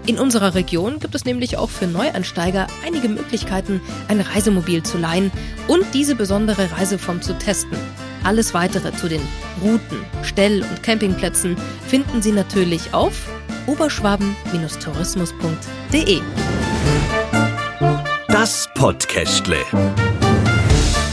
In 0.07 0.18
unserer 0.18 0.55
Region 0.55 0.98
gibt 0.98 1.14
es 1.14 1.24
nämlich 1.24 1.57
auch 1.57 1.70
für 1.70 1.86
Neuansteiger 1.86 2.66
einige 2.84 3.09
Möglichkeiten, 3.09 3.80
ein 4.09 4.20
Reisemobil 4.20 4.82
zu 4.82 4.98
leihen 4.98 5.32
und 5.66 5.86
diese 5.94 6.14
besondere 6.14 6.70
Reiseform 6.72 7.22
zu 7.22 7.32
testen. 7.38 7.78
Alles 8.22 8.52
weitere 8.52 8.92
zu 8.92 9.09
den 9.09 9.22
Routen, 9.62 10.05
Stell- 10.22 10.61
und 10.62 10.82
Campingplätzen 10.82 11.57
finden 11.86 12.20
Sie 12.20 12.32
natürlich 12.32 12.92
auf 12.92 13.14
oberschwaben-tourismus.de. 13.66 16.20
Das 18.28 18.68
Podcastle. 18.74 19.57